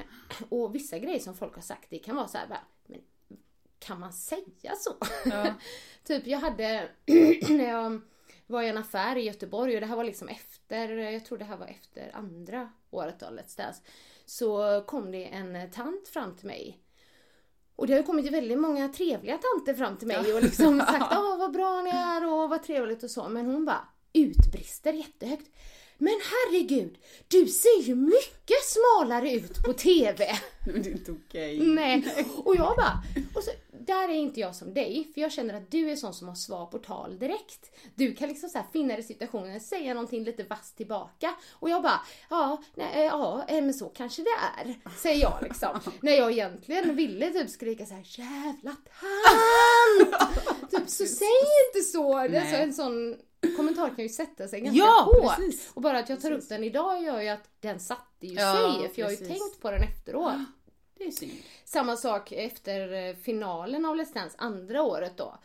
Och 0.50 0.76
vissa 0.76 1.00
grejer 1.00 1.20
som 1.20 1.36
folk 1.36 1.56
har 1.56 1.62
sagt, 1.62 1.90
det 1.90 2.00
kan 2.00 2.16
vara 2.16 2.28
så 2.28 2.38
här 2.38 2.48
bara, 2.48 2.64
men 2.86 3.02
kan 3.80 4.00
man 4.00 4.14
säga 4.14 4.76
så? 4.78 4.96
Ja. 5.26 5.54
typ 6.04 6.28
jag 6.28 6.40
hade, 6.40 6.90
när 7.50 7.70
jag 7.70 8.02
var 8.48 8.62
i 8.62 8.70
en 8.70 8.78
affär 8.78 9.16
i 9.16 9.22
Göteborg 9.22 9.76
och 9.76 9.82
det 9.82 9.88
här 9.88 9.96
var 9.96 10.04
liksom 10.04 10.28
efter, 10.28 10.90
jag 10.90 11.26
tror 11.26 11.38
det 11.38 11.46
här 11.46 11.58
var 11.58 11.68
efter 11.68 12.16
andra 12.16 12.72
året 12.92 13.24
av 13.24 13.34
Let's 13.34 13.58
Dance. 13.58 13.82
Så 14.26 14.84
kom 14.88 15.12
det 15.12 15.24
en 15.26 15.72
tant 15.72 16.08
fram 16.08 16.36
till 16.36 16.48
mig. 16.48 16.80
Och 17.76 17.88
det 17.88 17.94
har 17.94 18.00
ju 18.00 18.06
kommit 18.06 18.32
väldigt 18.32 18.60
många 18.60 18.90
trevliga 18.90 19.38
tanter 19.38 19.74
fram 19.74 19.98
till 19.98 20.08
mig 20.08 20.34
och 20.34 20.44
liksom 20.44 20.80
sagt 20.80 21.06
åh 21.12 21.38
vad 21.38 21.52
bra 21.52 21.82
ni 21.82 21.90
är 21.90 22.34
och 22.34 22.50
vad 22.50 22.64
trevligt 22.64 23.04
och 23.04 23.12
så. 23.12 23.30
Men 23.30 23.46
hon 23.46 23.66
bara 23.66 23.88
utbrister 24.14 24.94
jättehögt. 24.94 25.50
Men 25.98 26.14
herregud, 26.14 26.98
du 27.28 27.46
ser 27.46 27.82
ju 27.82 27.96
mycket 27.96 28.64
smalare 28.64 29.32
ut 29.32 29.64
på 29.66 29.74
TV. 29.74 30.40
Men 30.66 30.82
det 30.82 30.90
är 30.90 30.92
inte 30.92 31.12
okej. 31.12 31.60
Nej. 31.60 32.04
Och 32.38 32.56
jag 32.56 32.76
bara, 32.76 33.04
och 33.36 33.44
så, 33.44 33.52
där 33.86 34.10
är 34.10 34.14
inte 34.14 34.40
jag 34.40 34.56
som 34.56 34.74
dig, 34.74 35.12
för 35.14 35.22
jag 35.22 35.32
känner 35.32 35.54
att 35.54 35.72
du 35.72 35.90
är 35.92 35.96
sån 35.96 36.14
som 36.14 36.28
har 36.28 36.36
svar 36.36 36.66
på 36.66 36.78
tal 36.78 37.20
direkt. 37.20 37.72
Du 37.96 38.14
kan 38.16 38.30
liksom 38.30 38.50
så 38.50 38.58
här 38.58 38.66
finna 38.74 38.94
dig 38.94 39.00
i 39.00 39.04
situationen, 39.04 39.60
säga 39.62 39.94
någonting 39.94 40.24
lite 40.24 40.44
vasst 40.44 40.78
tillbaka. 40.78 41.34
Och 41.52 41.70
jag 41.70 41.84
bara, 41.84 42.00
ja, 42.30 42.64
nej, 42.76 42.90
eh, 42.94 43.04
ja, 43.04 43.46
eh, 43.48 43.62
men 43.64 43.74
så 43.74 43.90
kanske 43.90 44.22
det 44.24 44.30
är. 44.62 44.76
Säger 44.98 45.22
jag 45.22 45.38
liksom. 45.42 45.80
När 46.02 46.12
jag 46.12 46.32
egentligen 46.32 46.96
ville 46.96 47.32
typ 47.32 47.50
skrika 47.50 47.86
så 47.86 47.94
här, 47.94 48.04
jävla 48.06 48.72
tant! 49.00 50.72
typ, 50.72 50.90
så 50.90 51.06
säg 51.06 51.28
inte 51.68 51.86
så. 51.92 52.14
Det 52.18 52.24
är 52.24 52.30
Nej. 52.30 52.52
så 52.52 52.56
en 52.58 52.74
sån 52.74 53.16
kommentar 53.58 53.90
kan 53.96 54.04
ju 54.04 54.10
sätta 54.10 54.48
sig 54.48 54.62
ganska 54.62 54.78
Ja, 54.80 55.02
hårt. 55.22 55.36
precis. 55.38 55.72
Och 55.74 55.82
bara 55.82 56.00
att 56.00 56.10
jag 56.10 56.22
tar 56.22 56.32
upp 56.32 56.50
den 56.50 56.64
idag 56.64 57.04
gör 57.04 57.22
ju 57.22 57.30
att 57.30 57.50
den 57.60 57.80
satte 57.80 58.28
ju 58.28 58.34
Ja, 58.34 58.54
sig, 58.82 58.90
för 58.94 59.02
jag 59.02 59.06
har 59.08 59.12
ju 59.12 59.18
precis. 59.18 59.28
tänkt 59.28 59.62
på 59.62 59.72
den 59.72 59.84
efteråt. 59.84 60.34
Det 60.98 61.04
är 61.04 61.12
synd. 61.12 61.32
Samma 61.66 61.96
sak 61.96 62.32
efter 62.32 62.94
eh, 62.94 63.16
finalen 63.16 63.86
av 63.86 63.96
Let's 63.96 64.14
Dance 64.14 64.36
andra 64.38 64.84
året 64.84 65.18
då. 65.18 65.38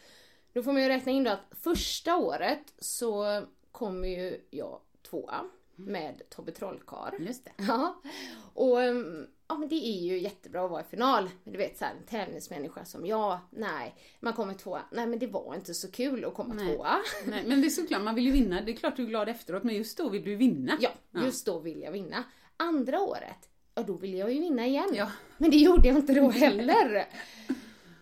Då 0.53 0.63
får 0.63 0.73
man 0.73 0.83
ju 0.83 0.89
räkna 0.89 1.13
in 1.13 1.25
då 1.25 1.31
att 1.31 1.47
första 1.51 2.17
året 2.17 2.75
så 2.79 3.43
kom 3.73 4.05
ju 4.05 4.41
jag 4.51 4.81
tvåa 5.11 5.45
med 5.77 6.23
Tobbe 6.31 6.53
Trollkarl. 6.53 7.23
Just 7.23 7.45
det. 7.45 7.53
Ja. 7.57 8.01
Och 8.55 8.83
ehm, 8.83 9.27
ja, 9.49 9.59
men 9.59 9.69
det 9.69 9.75
är 9.75 10.01
ju 10.01 10.19
jättebra 10.19 10.65
att 10.65 10.71
vara 10.71 10.81
i 10.81 10.85
final. 10.85 11.31
Men 11.45 11.53
du 11.53 11.59
vet 11.59 11.79
så 11.79 11.85
här, 11.85 11.95
en 11.95 12.07
tävlingsmänniska 12.07 12.85
som 12.85 13.07
jag, 13.07 13.39
nej. 13.51 13.95
Man 14.21 14.33
kommer 14.33 14.55
tvåa. 14.55 14.83
Nej 14.93 15.07
men 15.07 15.19
det 15.19 15.27
var 15.27 15.55
inte 15.55 15.75
så 15.75 15.91
kul 15.91 16.25
att 16.25 16.35
komma 16.35 16.55
Nej. 16.55 16.77
tvåa. 16.77 16.97
Nej, 17.27 17.45
men 17.47 17.61
det 17.61 17.67
är 17.67 17.71
såklart, 17.71 18.03
man 18.03 18.15
vill 18.15 18.25
ju 18.25 18.33
vinna. 18.33 18.61
Det 18.61 18.73
är 18.73 18.77
klart 18.77 18.97
du 18.97 19.03
är 19.03 19.07
glad 19.07 19.29
efteråt, 19.29 19.63
men 19.63 19.75
just 19.75 19.99
då 19.99 20.09
vill 20.09 20.25
du 20.25 20.37
vinna. 20.37 20.77
Ja, 20.81 20.91
just 21.13 21.47
då 21.47 21.59
vill 21.59 21.83
jag 21.83 21.93
vinna. 21.93 22.25
Andra 22.57 23.01
året, 23.01 23.49
ja 23.81 23.87
då 23.87 23.93
vill 23.93 24.15
jag 24.15 24.33
ju 24.33 24.41
vinna 24.41 24.67
igen. 24.67 24.91
Ja. 24.95 25.11
Men 25.39 25.51
det 25.51 25.57
gjorde 25.57 25.89
jag 25.89 25.97
inte 25.97 26.15
då 26.15 26.31
heller. 26.31 27.07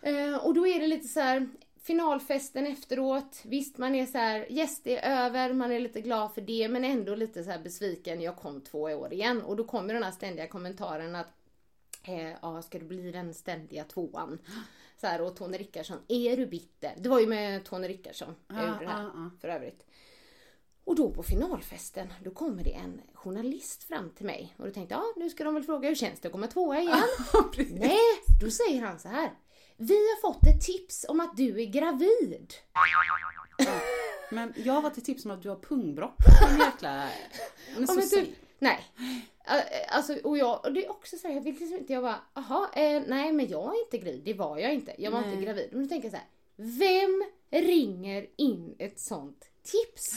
Eh, 0.02 0.46
och 0.46 0.54
då 0.54 0.66
är 0.66 0.80
det 0.80 0.86
lite 0.86 1.08
så 1.08 1.20
här 1.20 1.48
finalfesten 1.82 2.66
efteråt. 2.66 3.40
Visst, 3.44 3.78
man 3.78 3.94
är 3.94 4.06
så 4.06 4.18
här, 4.18 4.52
yes 4.52 4.82
det 4.82 4.98
är 4.98 5.26
över, 5.26 5.52
man 5.52 5.72
är 5.72 5.80
lite 5.80 6.00
glad 6.00 6.34
för 6.34 6.40
det, 6.40 6.68
men 6.68 6.84
ändå 6.84 7.14
lite 7.14 7.44
så 7.44 7.52
besviken. 7.64 8.20
Jag 8.20 8.36
kom 8.36 8.60
två 8.60 8.80
år 8.80 9.12
igen 9.12 9.42
och 9.42 9.56
då 9.56 9.64
kommer 9.64 9.94
den 9.94 10.02
här 10.02 10.10
ständiga 10.10 10.46
kommentaren 10.46 11.16
att 11.16 11.32
eh, 12.02 12.30
ja, 12.42 12.62
ska 12.62 12.78
du 12.78 12.84
bli 12.84 13.12
den 13.12 13.34
ständiga 13.34 13.84
tvåan? 13.84 14.38
Så 15.00 15.06
här, 15.06 15.20
och 15.20 15.36
Tony 15.36 15.58
Rickardsson, 15.58 15.98
är 16.08 16.36
du 16.36 16.46
bitter? 16.46 16.94
Det 16.98 17.08
var 17.08 17.20
ju 17.20 17.26
med 17.26 17.64
Tony 17.64 17.88
Rickardsson 17.88 18.34
jag 18.48 18.58
Ja, 18.58 18.68
gjorde 18.68 18.84
det 18.84 18.90
här 18.90 19.02
ja, 19.02 19.10
ja. 19.14 19.30
för 19.40 19.48
övrigt. 19.48 19.86
Och 20.88 20.96
då 20.96 21.10
på 21.10 21.22
finalfesten, 21.22 22.12
då 22.24 22.30
kommer 22.30 22.64
det 22.64 22.72
en 22.72 23.00
journalist 23.14 23.84
fram 23.84 24.10
till 24.10 24.26
mig 24.26 24.54
och 24.58 24.66
då 24.66 24.72
tänkte 24.72 24.94
jag, 24.94 25.02
ja 25.02 25.12
nu 25.16 25.30
ska 25.30 25.44
de 25.44 25.54
väl 25.54 25.62
fråga 25.62 25.88
hur 25.88 25.94
känns 25.94 26.20
det 26.20 26.28
att 26.28 26.32
komma 26.32 26.46
tvåa 26.46 26.80
igen? 26.80 26.98
Nej, 27.70 27.98
då 28.42 28.50
säger 28.50 28.82
han 28.82 28.98
så 28.98 29.08
här. 29.08 29.30
Vi 29.76 29.94
har 29.94 30.20
fått 30.20 30.46
ett 30.46 30.60
tips 30.60 31.06
om 31.08 31.20
att 31.20 31.36
du 31.36 31.60
är 31.62 31.66
gravid. 31.66 32.54
Men 34.30 34.54
jag 34.56 34.72
har 34.72 34.82
fått 34.82 34.98
ett 34.98 35.04
tips 35.04 35.24
om 35.24 35.30
att 35.30 35.42
du 35.42 35.48
har 35.48 35.56
pungbrock. 35.56 36.16
En 36.50 36.58
jäkla... 36.66 37.08
Men 37.74 37.80
Ja, 37.80 37.86
så 37.86 37.94
men 37.94 38.02
säg- 38.02 38.26
typ, 38.26 38.34
nej. 38.58 38.80
Alltså, 39.88 40.16
och, 40.24 40.38
jag, 40.38 40.64
och 40.64 40.72
det 40.72 40.86
är 40.86 40.90
också 40.90 41.16
så 41.16 41.28
här, 41.28 41.34
jag 41.34 41.42
vill 41.42 41.54
liksom 41.54 41.78
inte, 41.78 41.92
jag 41.92 42.02
bara, 42.02 42.20
aha, 42.34 42.70
eh, 42.74 43.02
nej 43.06 43.32
men 43.32 43.48
jag 43.48 43.74
är 43.74 43.84
inte 43.84 43.98
gravid, 43.98 44.22
det 44.24 44.34
var 44.34 44.58
jag 44.58 44.74
inte. 44.74 44.94
Jag 44.98 45.10
var 45.10 45.18
inte 45.18 45.30
Nej. 45.30 45.44
gravid. 45.44 45.68
Men 45.72 45.82
då 45.82 45.88
tänker 45.88 46.08
jag 46.08 46.12
så 46.12 46.18
här, 46.18 46.28
vem 46.56 47.24
ringer 47.50 48.26
in 48.36 48.76
ett 48.78 49.00
sånt 49.00 49.44
tips? 49.70 50.12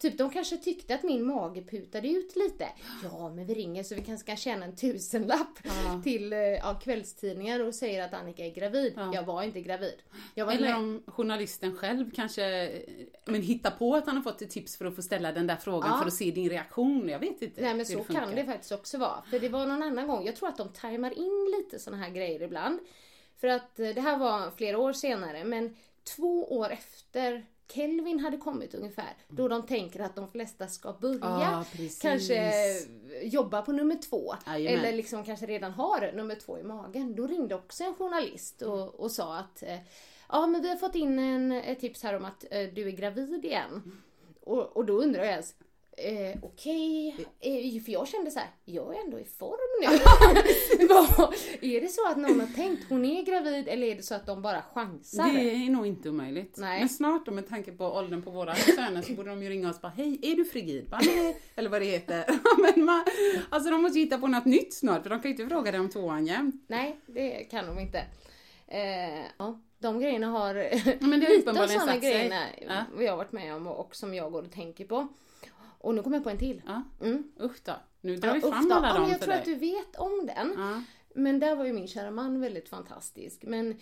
Typ 0.00 0.18
de 0.18 0.30
kanske 0.30 0.56
tyckte 0.56 0.94
att 0.94 1.02
min 1.02 1.24
mage 1.26 1.62
putade 1.62 2.08
ut 2.08 2.36
lite. 2.36 2.68
Ja 3.02 3.28
men 3.34 3.46
vi 3.46 3.54
ringer 3.54 3.82
så 3.82 3.94
vi 3.94 4.00
kanske 4.02 4.26
kan 4.26 4.36
tjäna 4.36 4.64
en 4.64 4.76
tusenlapp 4.76 5.58
Ja. 5.64 6.00
till 6.04 6.32
eh, 6.32 6.38
ja, 6.38 6.80
kvällstidningar 6.84 7.60
och 7.60 7.74
säger 7.74 8.02
att 8.04 8.14
Annika 8.14 8.44
är 8.46 8.50
gravid. 8.50 8.92
Ja. 8.96 9.10
Jag 9.14 9.22
var 9.22 9.42
inte 9.42 9.60
gravid. 9.60 9.94
Var 10.36 10.52
Eller 10.52 10.60
med- 10.68 10.76
om 10.76 11.02
journalisten 11.06 11.76
själv 11.76 12.10
kanske 12.14 12.44
eh, 12.68 12.80
men 13.26 13.42
hittar 13.42 13.70
på 13.70 13.94
att 13.94 14.06
han 14.06 14.16
har 14.16 14.22
fått 14.22 14.42
ett 14.42 14.50
tips 14.50 14.76
för 14.76 14.84
att 14.84 14.96
få 14.96 15.02
ställa 15.02 15.32
den 15.32 15.46
där 15.46 15.56
frågan 15.56 15.90
Ja. 15.92 15.98
för 15.98 16.06
att 16.06 16.14
se 16.14 16.30
din 16.30 16.48
reaktion. 16.50 17.08
Jag 17.08 17.18
vet 17.18 17.42
inte 17.42 17.60
Nej 17.62 17.74
men 17.74 17.86
så 17.86 17.92
funkar. 18.04 18.14
kan 18.24 18.34
det 18.34 18.44
faktiskt 18.44 18.72
också 18.72 18.98
vara. 18.98 19.22
För 19.30 19.38
det 19.38 19.48
var 19.48 19.66
någon 19.66 19.82
annan 19.82 20.06
gång, 20.08 20.26
jag 20.26 20.36
tror 20.36 20.48
att 20.48 20.56
de 20.58 20.68
tajmar 20.72 21.18
in 21.18 21.54
lite 21.58 21.78
såna 21.78 21.96
här 21.96 22.10
grejer 22.10 22.42
ibland. 22.42 22.78
För 23.40 23.48
att 23.48 23.78
eh, 23.80 23.88
det 23.88 24.00
här 24.00 24.18
var 24.18 24.50
flera 24.56 24.78
år 24.78 24.92
senare 24.92 25.44
men 25.44 25.76
två 26.16 26.44
år 26.56 26.70
efter 26.70 27.46
Kelvin 27.68 28.18
hade 28.20 28.36
kommit 28.36 28.74
ungefär. 28.74 29.16
Då 29.28 29.48
de 29.48 29.62
tänker 29.66 30.00
att 30.00 30.14
de 30.16 30.28
flesta 30.30 30.68
ska 30.68 30.92
börja 30.92 31.18
Ja, 31.22 31.64
precis. 31.72 32.00
kanske 32.00 32.52
jobba 33.22 33.62
på 33.62 33.72
nummer 33.72 33.94
två. 33.96 34.34
Jajamän. 34.46 34.78
Eller 34.84 34.96
liksom 34.96 35.24
kanske 35.24 35.46
redan 35.46 35.72
har 35.72 36.12
nummer 36.14 36.34
två 36.34 36.58
i 36.58 36.62
magen. 36.62 37.14
Då 37.14 37.26
ringde 37.26 37.54
också 37.54 37.84
en 37.84 37.94
journalist 37.94 38.62
och, 38.62 38.94
och 38.94 39.10
sa 39.10 39.36
att 39.36 39.62
eh, 39.62 39.78
Ja 40.28 40.46
men 40.46 40.62
vi 40.62 40.68
har 40.68 40.76
fått 40.76 40.94
in 40.94 41.18
en, 41.18 41.52
ett 41.52 41.80
tips 41.80 42.02
här 42.02 42.16
om 42.16 42.24
att 42.24 42.44
eh, 42.50 42.68
du 42.74 42.86
är 42.86 42.90
gravid 42.90 43.44
igen. 43.44 44.02
Och, 44.40 44.76
och 44.76 44.84
då 44.84 45.02
undrar 45.02 45.22
jag 45.22 45.32
ens, 45.32 45.54
eh, 45.96 46.38
okej, 46.42 47.16
eh, 47.40 47.82
för 47.82 47.92
jag 47.92 48.08
kände 48.08 48.30
så 48.30 48.38
här, 48.38 48.48
jag 48.64 48.96
är 48.96 49.00
ändå 49.00 49.20
i 49.20 49.24
form 49.24 49.58
nu. 49.80 49.86
Är 51.76 51.80
det 51.80 51.88
så 51.88 52.08
att 52.08 52.16
någon 52.16 52.40
har 52.40 52.46
tänkt 52.46 52.84
hon 52.88 53.04
är 53.04 53.22
gravid 53.22 53.68
eller 53.68 53.86
är 53.86 53.94
det 53.94 54.02
så 54.02 54.14
att 54.14 54.26
de 54.26 54.42
bara 54.42 54.62
chansar? 54.62 55.32
Det 55.32 55.50
är 55.50 55.70
nog 55.70 55.86
inte 55.86 56.10
omöjligt. 56.10 56.56
Nej. 56.56 56.78
Men 56.78 56.88
snart 56.88 57.26
då 57.26 57.32
med 57.32 57.48
tanke 57.48 57.72
på 57.72 57.84
åldern 57.84 58.22
på 58.22 58.30
våra 58.30 58.54
söner 58.54 59.02
så 59.02 59.12
borde 59.12 59.30
de 59.30 59.42
ju 59.42 59.48
ringa 59.48 59.70
oss 59.70 59.76
och 59.76 59.82
bara 59.82 59.92
Hej, 59.96 60.18
är 60.22 60.36
du 60.36 60.44
frigid? 60.44 60.88
Bara, 60.90 61.00
Nej. 61.06 61.40
Eller 61.56 61.70
vad 61.70 61.80
det 61.82 61.86
heter. 61.86 62.24
Men 62.74 62.84
man, 62.84 63.04
alltså 63.50 63.70
de 63.70 63.82
måste 63.82 63.98
hitta 63.98 64.18
på 64.18 64.26
något 64.26 64.44
nytt 64.44 64.74
snart 64.74 65.02
för 65.02 65.10
de 65.10 65.20
kan 65.22 65.30
ju 65.30 65.36
inte 65.36 65.54
fråga 65.54 65.70
dig 65.70 65.80
om 65.80 65.90
tvåan 65.90 66.26
jämt. 66.26 66.64
Nej, 66.68 67.00
det 67.06 67.30
kan 67.30 67.66
de 67.66 67.78
inte. 67.78 67.98
Eh, 68.68 69.24
ja, 69.38 69.60
de 69.78 70.00
grejerna 70.00 70.26
har 70.26 70.54
Men 71.08 71.20
det 71.20 71.28
lite 71.28 71.50
av 71.50 71.66
sådana 71.66 71.96
grejerna 71.96 72.42
Ja. 72.98 73.10
har 73.10 73.16
varit 73.16 73.32
med 73.32 73.54
om 73.54 73.66
och, 73.66 73.86
och 73.86 73.96
som 73.96 74.14
jag 74.14 74.32
går 74.32 74.42
och 74.42 74.52
tänker 74.52 74.84
på. 74.84 75.08
Och 75.86 75.94
nu 75.94 76.02
kommer 76.02 76.16
jag 76.16 76.24
på 76.24 76.30
en 76.30 76.38
till. 76.38 76.62
Ja. 76.66 76.82
Mm. 77.00 77.24
Usch 77.40 77.56
då. 77.64 77.72
Nu 78.00 78.16
drar 78.16 78.28
Ja, 78.28 78.34
vi 78.34 78.40
fram 78.40 78.72
alla 78.72 78.88
ja, 78.88 78.92
dem 78.92 79.02
men 79.02 79.10
Jag 79.10 79.20
tror 79.20 79.32
dig. 79.32 79.38
att 79.38 79.44
du 79.44 79.54
vet 79.54 79.96
om 79.96 80.30
den. 80.34 80.54
Ja. 80.56 80.82
Men 81.14 81.40
där 81.40 81.56
var 81.56 81.64
ju 81.64 81.72
min 81.72 81.88
kära 81.88 82.10
man 82.10 82.40
väldigt 82.40 82.68
fantastisk. 82.68 83.42
Men 83.42 83.80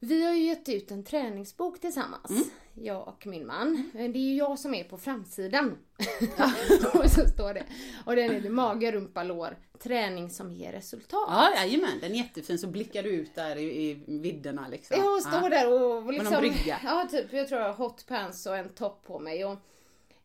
vi 0.00 0.24
har 0.24 0.32
ju 0.32 0.42
gett 0.42 0.68
ut 0.68 0.90
en 0.90 1.04
träningsbok 1.04 1.80
tillsammans. 1.80 2.30
Mm. 2.30 2.44
Jag 2.74 3.08
och 3.08 3.26
min 3.26 3.46
man. 3.46 3.90
Men 3.94 4.12
det 4.12 4.18
är 4.18 4.20
ju 4.20 4.36
jag 4.36 4.58
som 4.58 4.74
är 4.74 4.84
på 4.84 4.98
framsidan. 4.98 5.78
och 6.94 7.10
så 7.10 7.28
står 7.28 7.54
det. 7.54 7.64
Och 8.06 8.16
den 8.16 8.30
heter 8.30 8.50
Mage, 8.50 8.92
rumpa, 8.92 9.22
lår. 9.22 9.56
Träning 9.82 10.30
som 10.30 10.52
ger 10.52 10.72
resultat. 10.72 11.28
Ja, 11.28 11.54
jajamän, 11.56 11.98
den 12.00 12.12
är 12.12 12.16
jättefin 12.16 12.58
så 12.58 12.66
blickar 12.66 13.02
du 13.02 13.10
ut 13.10 13.34
där 13.34 13.56
i, 13.56 13.90
i 13.90 14.02
vidderna 14.06 14.68
liksom. 14.68 14.96
Jag 14.96 15.22
står 15.22 15.50
där 15.50 15.72
och 15.72 16.12
liksom... 16.12 16.32
någon 16.32 16.40
brygga. 16.40 16.80
Ja, 16.84 17.08
typ. 17.10 17.32
Jag 17.32 17.48
tror 17.48 17.60
jag 17.60 17.68
har 17.68 17.74
hot 17.74 18.06
pants 18.06 18.46
och 18.46 18.56
en 18.56 18.68
topp 18.68 19.04
på 19.06 19.18
mig. 19.18 19.44
Och, 19.44 19.58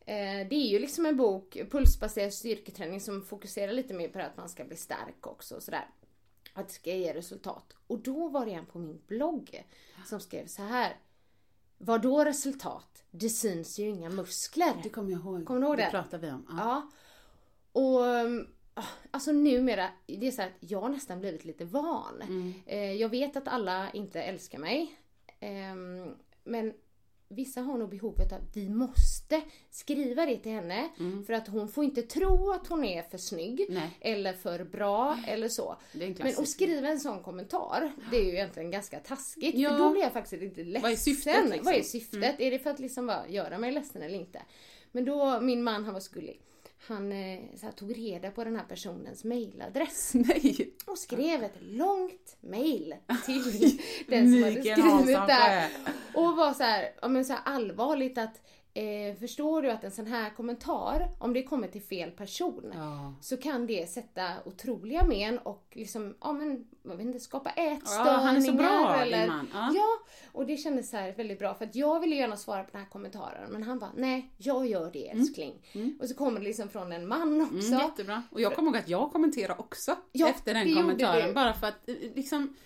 det 0.04 0.54
är 0.54 0.70
ju 0.70 0.78
liksom 0.78 1.06
en 1.06 1.16
bok, 1.16 1.58
pulsbaserad 1.70 2.34
styrketräning 2.34 3.00
som 3.00 3.22
fokuserar 3.22 3.72
lite 3.72 3.94
mer 3.94 4.08
på 4.08 4.18
att 4.18 4.36
man 4.36 4.48
ska 4.48 4.64
bli 4.64 4.76
stark 4.76 5.26
också 5.26 5.56
och 5.56 5.62
sådär. 5.62 5.88
Att 6.54 6.68
det 6.68 6.74
ska 6.74 6.94
ge 6.94 7.14
resultat. 7.14 7.76
Och 7.86 7.98
då 7.98 8.28
var 8.28 8.46
det 8.46 8.52
en 8.52 8.66
på 8.66 8.78
min 8.78 9.00
blogg 9.06 9.64
som 10.06 10.20
skrev 10.20 10.46
så 10.46 10.62
här. 10.62 10.96
Vad 11.78 12.02
då 12.02 12.24
resultat? 12.24 13.04
Det 13.10 13.28
syns 13.28 13.78
ju 13.78 13.88
inga 13.88 14.10
muskler. 14.10 14.72
Det 14.82 14.88
kommer 14.88 15.10
jag 15.10 15.20
ihåg. 15.20 15.46
Kommer 15.46 15.60
du 15.60 15.66
ihåg 15.66 15.76
det? 15.76 15.84
Det 15.84 15.90
pratar 15.90 16.18
vi 16.18 16.30
om. 16.30 16.46
Ja. 16.50 16.56
Ja. 16.58 16.90
Och 17.72 18.00
um, 18.00 18.48
alltså 19.10 19.32
numera, 19.32 19.88
det 20.06 20.26
är 20.26 20.30
så 20.30 20.42
att 20.42 20.52
jag 20.60 20.80
har 20.80 20.88
nästan 20.88 21.20
blivit 21.20 21.44
lite 21.44 21.64
van. 21.64 22.22
Mm. 22.22 22.52
Eh, 22.66 22.92
jag 22.92 23.08
vet 23.08 23.36
att 23.36 23.48
alla 23.48 23.90
inte 23.90 24.22
älskar 24.22 24.58
mig. 24.58 24.96
Ehm, 25.40 26.14
men 26.44 26.74
vissa 27.30 27.60
har 27.60 27.78
nog 27.78 27.90
behovet 27.90 28.32
att 28.32 28.56
vi 28.56 28.68
måste 28.68 29.42
skriva 29.70 30.26
det 30.26 30.36
till 30.36 30.52
henne. 30.52 30.88
För 31.26 31.32
att 31.32 31.48
hon 31.48 31.68
får 31.68 31.84
inte 31.84 32.02
tro 32.02 32.52
att 32.52 32.66
hon 32.66 32.84
är 32.84 33.02
för 33.02 33.18
snygg. 33.18 33.60
Mm. 33.60 33.74
Nej. 33.74 33.90
Eller 34.00 34.32
för 34.32 34.64
bra 34.64 35.18
eller 35.26 35.48
så. 35.48 35.76
Men 35.92 36.12
att 36.38 36.48
skriva 36.48 36.88
en 36.88 37.00
sån 37.00 37.22
kommentar, 37.22 37.92
det 38.10 38.16
är 38.16 38.24
ju 38.24 38.30
egentligen 38.30 38.70
ganska 38.70 38.98
taskigt. 39.00 39.54
Ja. 39.54 39.70
För 39.70 39.78
då 39.78 39.90
blir 39.90 40.02
jag 40.02 40.12
faktiskt 40.12 40.42
lite 40.42 40.64
ledsen. 40.64 40.82
Vad 40.82 40.92
är 40.92 40.96
syftet, 40.96 41.34
liksom? 41.34 41.52
Mm. 41.52 41.64
Vad 41.64 41.74
är 41.74 41.82
syftet? 41.82 42.40
Är 42.40 42.50
det 42.50 42.58
för 42.58 42.70
att 42.70 42.78
liksom 42.80 43.06
bara 43.06 43.28
göra 43.28 43.58
mig 43.58 43.72
ledsen 43.72 44.02
eller 44.02 44.18
inte? 44.18 44.42
Men 44.92 45.04
då, 45.04 45.40
min 45.40 45.62
man 45.62 45.84
han 45.84 45.94
var 45.94 46.00
så 46.00 46.14
gullig. 46.14 46.40
Han 46.88 47.12
eh, 47.12 47.38
här, 47.62 47.72
tog 47.72 47.98
reda 47.98 48.30
på 48.30 48.44
den 48.44 48.56
här 48.56 48.64
personens 48.64 49.24
mailadress 49.24 50.14
Nej. 50.14 50.74
och 50.86 50.98
skrev 50.98 51.42
ett 51.42 51.56
långt 51.60 52.36
mail 52.40 52.94
till 53.26 53.42
den 54.08 54.32
som 54.32 54.42
hade 54.42 54.60
skrivit. 54.60 55.16
Sjö. 55.16 55.66
Och 56.14 56.36
var 56.36 56.52
så 56.52 56.62
här, 56.62 56.92
ja, 57.02 57.08
men 57.08 57.24
så 57.24 57.32
här 57.32 57.42
allvarligt 57.44 58.18
att 58.18 58.40
eh, 58.74 59.16
förstår 59.20 59.62
du 59.62 59.70
att 59.70 59.84
en 59.84 59.90
sån 59.90 60.06
här 60.06 60.30
kommentar, 60.30 61.08
om 61.18 61.32
det 61.32 61.42
kommer 61.42 61.68
till 61.68 61.82
fel 61.82 62.10
person, 62.10 62.72
Ja. 62.74 63.14
så 63.20 63.36
kan 63.36 63.66
det 63.66 63.90
sätta 63.90 64.28
otroliga 64.44 65.04
men 65.04 65.38
och 65.38 65.66
liksom, 65.72 66.14
ja 66.20 66.32
men, 66.32 66.64
jag 66.82 66.96
vet 66.96 67.06
inte, 67.06 67.20
skapa 67.20 67.50
ätstörningar. 67.50 68.12
Ja, 68.12 68.18
han 68.18 68.36
är 68.36 68.40
så 68.40 68.52
bra, 68.52 68.96
eller, 69.02 69.26
man. 69.26 69.48
Ja. 69.52 69.72
Ja, 69.74 69.86
och 70.32 70.46
det 70.46 70.56
kändes 70.56 70.90
så 70.90 70.96
här 70.96 71.12
väldigt 71.12 71.38
bra 71.38 71.54
för 71.54 71.64
att 71.64 71.74
jag 71.74 72.00
ville 72.00 72.16
gärna 72.16 72.36
svara 72.36 72.64
på 72.64 72.68
den 72.72 72.80
här 72.80 72.88
kommentaren 72.90 73.50
men 73.52 73.62
han 73.62 73.78
bara, 73.78 73.92
nej, 73.96 74.30
jag 74.36 74.66
gör 74.66 74.90
det 74.92 75.08
älskling. 75.08 75.62
Och 76.00 76.08
så 76.08 76.14
kommer 76.14 76.40
det 76.40 76.46
liksom 76.46 76.68
från 76.68 76.92
en 76.92 77.08
man 77.08 77.40
också. 77.40 77.72
Mm, 77.72 77.80
jättebra. 77.80 78.22
Och 78.30 78.40
jag 78.40 78.54
kommer 78.54 78.68
ihåg 78.70 78.76
att 78.76 78.88
jag 78.88 79.12
kommenterade 79.12 79.60
också 79.60 79.96
Ja, 80.12 80.28
efter 80.28 80.54
den 80.54 80.74
kommentaren. 80.74 81.34
Bara 81.34 81.52
för 81.52 81.66
att 81.66 81.88
eh, 81.88 81.94
liksom, 82.14 82.56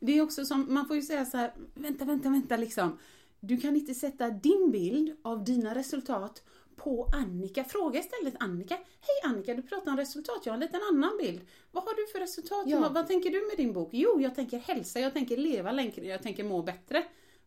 det 0.00 0.18
är 0.18 0.22
också 0.22 0.44
som, 0.44 0.74
man 0.74 0.86
får 0.86 0.96
ju 0.96 1.02
säga 1.02 1.24
så 1.24 1.36
här, 1.36 1.52
vänta, 1.74 2.04
vänta, 2.04 2.28
vänta 2.28 2.56
liksom. 2.56 2.98
Du 3.46 3.56
kan 3.56 3.76
inte 3.76 3.94
sätta 3.94 4.30
din 4.30 4.70
bild 4.72 5.16
av 5.22 5.44
dina 5.44 5.74
resultat 5.74 6.42
på 6.76 7.08
Annika. 7.14 7.64
Fråga 7.64 8.00
istället 8.00 8.34
Annika. 8.40 8.74
Hej 8.76 9.30
Annika, 9.30 9.54
du 9.54 9.62
pratar 9.62 9.90
om 9.90 9.96
resultat. 9.96 10.40
Jag 10.44 10.52
har 10.52 10.54
en 10.54 10.60
liten 10.60 10.80
annan 10.92 11.16
bild. 11.18 11.40
Vad 11.72 11.84
har 11.84 11.94
du 11.94 12.06
för 12.12 12.18
resultat? 12.20 12.64
Ja. 12.66 12.80
Vad, 12.80 12.94
vad 12.94 13.06
tänker 13.06 13.30
du 13.30 13.46
med 13.46 13.56
din 13.56 13.72
bok? 13.72 13.88
Jo, 13.92 14.20
jag 14.20 14.34
tänker 14.34 14.58
hälsa, 14.58 15.00
jag 15.00 15.12
tänker 15.12 15.36
leva 15.36 15.72
längre, 15.72 16.06
jag 16.06 16.22
tänker 16.22 16.44
må 16.44 16.62
bättre. 16.62 17.04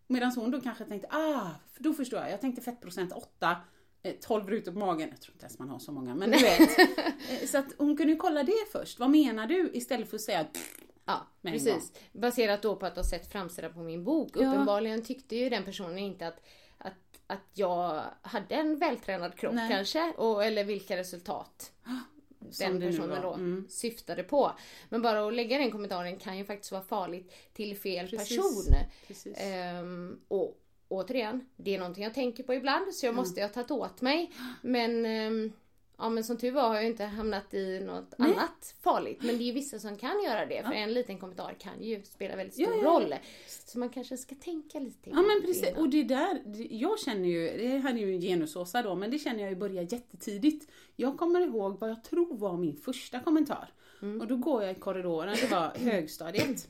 Medan 0.08 0.32
hon 0.36 0.52
då 0.52 0.62
kanske 0.62 0.84
tänkte, 0.86 1.08
ah, 1.12 1.50
då 1.78 1.94
förstår 1.94 2.20
jag. 2.20 2.32
Jag 2.32 2.42
tänkte 2.42 2.62
fettprocent 2.62 3.14
8, 3.14 3.56
eh, 4.04 4.14
12 4.22 4.50
rutor 4.50 4.72
på 4.72 4.80
magen. 4.80 5.10
Jag 5.10 5.22
tror 5.22 5.34
inte 5.34 5.46
ens 5.46 5.60
man 5.60 5.70
har 5.70 5.80
så 5.80 5.92
många, 5.92 6.16
men 6.16 6.32
du 6.32 6.38
vet. 6.38 6.70
Eh, 7.32 7.48
Så 7.48 7.58
att 7.58 7.74
hon 7.78 7.98
kunde 7.98 8.14
ju 8.14 8.20
kolla 8.20 8.44
det 8.44 8.72
först. 8.72 9.00
Vad 9.00 9.10
menar 9.10 9.48
du? 9.48 9.70
Istället 9.74 10.10
för 10.10 10.16
att 10.16 10.22
säga 10.22 10.46
Ja, 11.08 11.28
precis. 11.42 11.92
Baserat 12.14 12.62
då 12.62 12.76
på 12.76 12.86
att 12.86 12.96
ha 12.96 13.04
sett 13.04 13.32
framsidan 13.32 13.74
på 13.74 13.80
min 13.80 14.04
bok. 14.04 14.32
Ja. 14.36 14.40
Uppenbarligen 14.50 15.04
tyckte 15.04 15.36
ju 15.36 15.50
den 15.50 15.64
personen 15.64 15.98
inte 15.98 16.28
att, 16.28 16.42
att, 16.78 16.94
att 17.28 17.44
jag 17.54 18.04
hade 18.22 18.56
en 18.56 18.80
vältränad 18.80 19.36
kropp 19.36 19.54
Nej. 19.54 19.70
kanske. 19.72 20.14
Och, 20.18 20.44
eller 20.46 20.64
vilka 20.64 20.98
resultat 20.98 21.72
den 22.60 22.82
personen 22.82 23.22
då 23.22 23.34
Mm. 23.34 23.66
syftade 23.70 24.24
på. 24.24 24.52
Men 24.90 25.02
bara 25.02 25.28
att 25.28 25.34
lägga 25.34 25.58
den 25.58 25.72
kommentaren 25.72 26.18
kan 26.18 26.38
ju 26.38 26.46
faktiskt 26.46 26.72
vara 26.72 26.82
farligt 26.84 27.34
till 27.54 27.78
fel 27.78 28.08
Precis. 28.10 28.38
person. 28.38 28.74
Precis. 29.08 29.38
Ehm, 29.40 30.20
och 30.28 30.60
återigen, 30.88 31.50
det 31.56 31.76
är 31.76 31.80
någonting 31.80 32.04
jag 32.04 32.14
tänker 32.14 32.44
på 32.44 32.54
ibland 32.54 32.94
så 32.96 33.06
jag 33.06 33.12
Mm. 33.12 33.20
måste 33.22 33.40
ju 33.40 33.46
ha 33.46 33.54
tagit 33.54 33.72
åt 33.72 34.02
mig. 34.02 34.32
Men, 34.62 35.06
ehm, 35.06 35.54
ja, 35.98 36.10
men 36.10 36.24
som 36.24 36.38
tur 36.38 36.52
var 36.52 36.68
har 36.68 36.76
jag 36.76 36.86
inte 36.86 37.04
hamnat 37.04 37.54
i 37.54 37.80
något 37.80 38.14
Nej. 38.18 38.32
annat 38.32 38.76
farligt. 38.84 39.18
Men 39.24 39.38
det 39.38 39.44
är 39.44 39.46
ju 39.46 39.52
vissa 39.52 39.80
som 39.80 39.98
kan 39.98 40.24
göra 40.24 40.46
det 40.46 40.64
för 40.64 40.74
en 40.74 40.94
liten 40.94 41.18
kommentar 41.20 41.56
kan 41.60 41.84
ju 41.84 42.04
spela 42.04 42.36
väldigt 42.36 42.54
stor 42.54 42.66
Ja, 42.68 42.72
ja, 42.76 42.84
ja. 42.84 42.90
roll. 42.90 43.16
Så 43.48 43.80
man 43.80 43.90
kanske 43.90 44.18
ska 44.18 44.36
tänka 44.36 44.80
lite 44.80 45.10
Ja 45.10 45.16
men 45.16 45.26
innan. 45.26 45.42
precis, 45.42 45.78
och 45.78 45.90
det 45.90 46.04
där, 46.04 46.42
jag 46.70 47.00
känner 47.00 47.28
ju, 47.30 47.58
det 47.58 47.78
här 47.78 47.94
är 47.94 47.98
ju 47.98 48.14
en 48.14 48.22
genusåsa 48.22 48.82
då, 48.82 48.96
men 48.96 49.12
det 49.12 49.20
känner 49.20 49.40
jag 49.42 49.50
ju 49.50 49.56
börjar 49.56 49.88
jättetidigt. 49.94 50.72
Jag 50.96 51.18
kommer 51.18 51.40
ihåg 51.42 51.80
vad 51.80 51.90
jag 51.90 52.04
tror 52.04 52.38
var 52.38 52.58
min 52.58 52.76
första 52.76 53.20
kommentar. 53.20 53.74
Och 54.22 54.28
då 54.28 54.36
går 54.36 54.64
jag 54.64 54.72
i 54.72 54.76
korridoren, 54.76 55.36
det 55.42 55.48
var 55.52 55.72
högstadiet. 55.92 56.68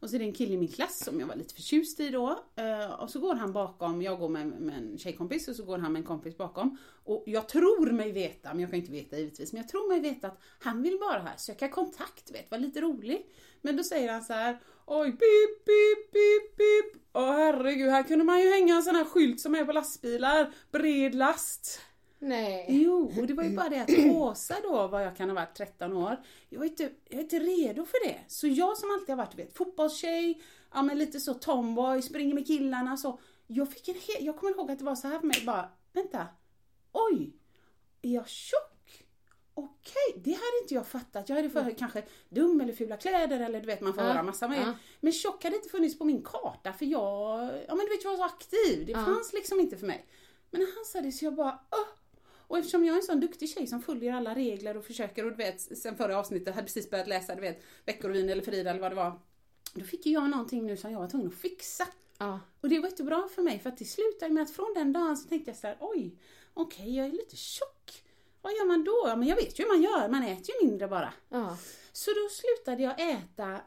Och 0.00 0.10
så 0.10 0.16
är 0.16 0.18
det 0.18 0.24
en 0.24 0.32
kille 0.32 0.54
i 0.54 0.56
min 0.56 0.68
klass 0.68 1.04
som 1.04 1.20
jag 1.20 1.26
var 1.26 1.36
lite 1.36 1.54
förtjust 1.54 2.00
i 2.00 2.10
då. 2.10 2.44
Eh, 2.56 2.92
och 2.92 3.10
så 3.10 3.20
går 3.20 3.34
han 3.34 3.52
bakom, 3.52 4.02
jag 4.02 4.18
går 4.18 4.28
med, 4.28 4.46
med 4.46 4.78
en 4.78 4.98
tjejkompis 4.98 5.48
och 5.48 5.56
så 5.56 5.64
går 5.64 5.78
han 5.78 5.92
med 5.92 6.00
en 6.00 6.06
kompis 6.06 6.36
bakom. 6.36 6.76
Och 7.04 7.24
jag 7.26 7.48
tror 7.48 7.90
mig 7.90 8.12
veta, 8.12 8.48
men 8.48 8.60
jag 8.60 8.70
kan 8.70 8.78
inte 8.78 8.92
veta 8.92 9.18
givetvis, 9.18 9.52
men 9.52 9.62
jag 9.62 9.68
tror 9.68 9.88
mig 9.88 10.00
veta 10.00 10.26
att 10.26 10.40
han 10.58 10.82
vill 10.82 10.98
bara 11.00 11.18
här 11.18 11.36
söka 11.36 11.68
kontakt, 11.68 12.30
vet, 12.30 12.50
vara 12.50 12.60
lite 12.60 12.80
rolig. 12.80 13.26
Men 13.60 13.76
då 13.76 13.82
säger 13.82 14.12
han 14.12 14.22
så 14.22 14.32
här, 14.32 14.60
oj, 14.86 15.10
pip, 15.10 15.64
pip, 15.64 16.12
pip, 16.12 16.56
pip. 16.56 17.02
Åh 17.12 17.32
herregud, 17.32 17.90
här 17.90 18.02
kunde 18.02 18.24
man 18.24 18.40
ju 18.40 18.50
hänga 18.50 18.76
en 18.76 18.82
sån 18.82 18.94
här 18.94 19.04
skylt 19.04 19.40
som 19.40 19.54
är 19.54 19.64
på 19.64 19.72
lastbilar, 19.72 20.52
bred 20.72 21.14
last. 21.14 21.80
Nej. 22.22 22.66
Jo, 22.68 23.12
och 23.20 23.26
det 23.26 23.34
var 23.34 23.44
ju 23.44 23.56
bara 23.56 23.68
det 23.68 23.80
att 23.80 24.14
Åsa 24.16 24.56
då, 24.62 24.88
vad 24.88 25.06
jag 25.06 25.16
kan 25.16 25.28
ha 25.28 25.34
varit 25.34 25.54
13 25.56 25.92
år, 25.92 26.16
jag 26.48 26.62
är 26.64 26.66
inte, 26.68 26.82
jag 27.08 27.18
är 27.18 27.22
inte 27.22 27.38
redo 27.38 27.84
för 27.84 28.06
det. 28.08 28.18
Så 28.28 28.46
jag 28.46 28.76
som 28.78 28.90
alltid 28.90 29.08
har 29.08 29.16
varit 29.16 29.34
vet, 29.38 29.56
fotbollstjej, 29.56 30.42
ja 30.72 30.82
men 30.82 30.98
lite 30.98 31.20
så 31.20 31.34
tomboy, 31.34 32.02
springer 32.02 32.34
med 32.34 32.46
killarna 32.46 32.96
så. 32.96 33.18
Jag 33.46 33.72
fick 33.72 33.88
en 33.88 33.94
he- 33.94 34.20
jag 34.20 34.36
kommer 34.36 34.52
ihåg 34.52 34.70
att 34.70 34.78
det 34.78 34.84
var 34.84 34.94
så 34.94 35.08
här 35.08 35.18
för 35.18 35.26
mig, 35.26 35.42
bara, 35.46 35.68
vänta, 35.92 36.26
oj, 36.92 37.36
är 38.02 38.10
jag 38.14 38.28
tjock? 38.28 39.06
Okej, 39.54 40.22
det 40.24 40.30
hade 40.30 40.58
inte 40.62 40.74
jag 40.74 40.86
fattat. 40.86 41.28
Jag 41.28 41.36
hade 41.36 41.50
för 41.50 41.70
kanske 41.78 42.02
dum 42.28 42.60
eller 42.60 42.72
fula 42.72 42.96
kläder 42.96 43.40
eller 43.40 43.60
du 43.60 43.66
vet 43.66 43.80
man 43.80 43.94
får 43.94 44.00
höra 44.02 44.22
massa 44.22 44.48
med. 44.48 44.58
ja. 44.68 44.72
Men 45.00 45.12
tjock 45.12 45.44
hade 45.44 45.56
inte 45.56 45.68
funnits 45.68 45.98
på 45.98 46.04
min 46.04 46.22
karta 46.22 46.72
för 46.72 46.84
jag, 46.86 47.40
ja 47.68 47.74
men 47.74 47.86
du 47.86 47.88
vet 47.90 48.04
jag 48.04 48.10
var 48.10 48.16
så 48.16 48.24
aktiv. 48.24 48.86
Det 48.86 48.92
fanns 49.04 49.32
liksom 49.32 49.60
inte 49.60 49.76
för 49.76 49.86
mig. 49.86 50.06
Men 50.50 50.60
när 50.60 50.68
han 50.74 50.84
sa 50.84 51.00
det 51.00 51.12
så 51.12 51.24
jag 51.24 51.34
bara, 51.34 51.58
Åh! 51.70 51.86
Och 52.50 52.58
eftersom 52.58 52.84
jag 52.84 52.94
är 52.94 53.00
en 53.00 53.06
sån 53.06 53.20
duktig 53.20 53.48
tjej 53.48 53.66
som 53.66 53.82
följer 53.82 54.12
alla 54.12 54.34
regler 54.34 54.76
och 54.76 54.84
försöker 54.84 55.24
och 55.24 55.30
du 55.30 55.36
vet 55.36 55.60
sen 55.60 55.96
förra 55.96 56.18
avsnittet 56.18 56.54
hade 56.54 56.66
precis 56.66 56.90
börjat 56.90 57.08
läsa 57.08 57.34
du 57.34 57.40
vet 57.40 57.62
Veckorevyn 57.84 58.28
eller 58.28 58.42
Frida 58.42 58.70
eller 58.70 58.80
vad 58.80 58.90
det 58.90 58.94
var. 58.94 59.20
Då 59.74 59.84
fick 59.84 60.06
ju 60.06 60.12
jag 60.12 60.30
någonting 60.30 60.66
nu 60.66 60.76
som 60.76 60.92
jag 60.92 61.00
var 61.00 61.08
tvungen 61.08 61.28
att 61.28 61.34
fixa. 61.34 61.86
Ja. 62.18 62.40
Och 62.60 62.68
det 62.68 62.78
var 62.78 62.88
jättebra 62.88 63.28
för 63.34 63.42
mig 63.42 63.58
för 63.58 63.68
att 63.68 63.78
det 63.78 63.84
slutade 63.84 64.34
med 64.34 64.42
att 64.42 64.50
från 64.50 64.74
den 64.74 64.92
dagen 64.92 65.16
så 65.16 65.28
tänkte 65.28 65.50
jag 65.50 65.58
så 65.58 65.66
här, 65.66 65.76
oj, 65.80 66.18
okej 66.54 66.96
jag 66.96 67.06
är 67.06 67.12
lite 67.12 67.36
tjock. 67.36 68.04
Vad 68.42 68.52
gör 68.52 68.66
man 68.66 68.84
då? 68.84 69.04
Ja, 69.06 69.16
men 69.16 69.28
jag 69.28 69.36
vet 69.36 69.58
ju 69.58 69.64
hur 69.64 69.70
man 69.70 69.82
gör, 69.82 70.08
man 70.08 70.22
äter 70.22 70.54
ju 70.54 70.66
mindre 70.66 70.88
bara. 70.88 71.12
Ja. 71.28 71.56
Så 71.92 72.10
då 72.10 72.28
slutade 72.30 72.82
jag 72.82 73.12
äta 73.12 73.60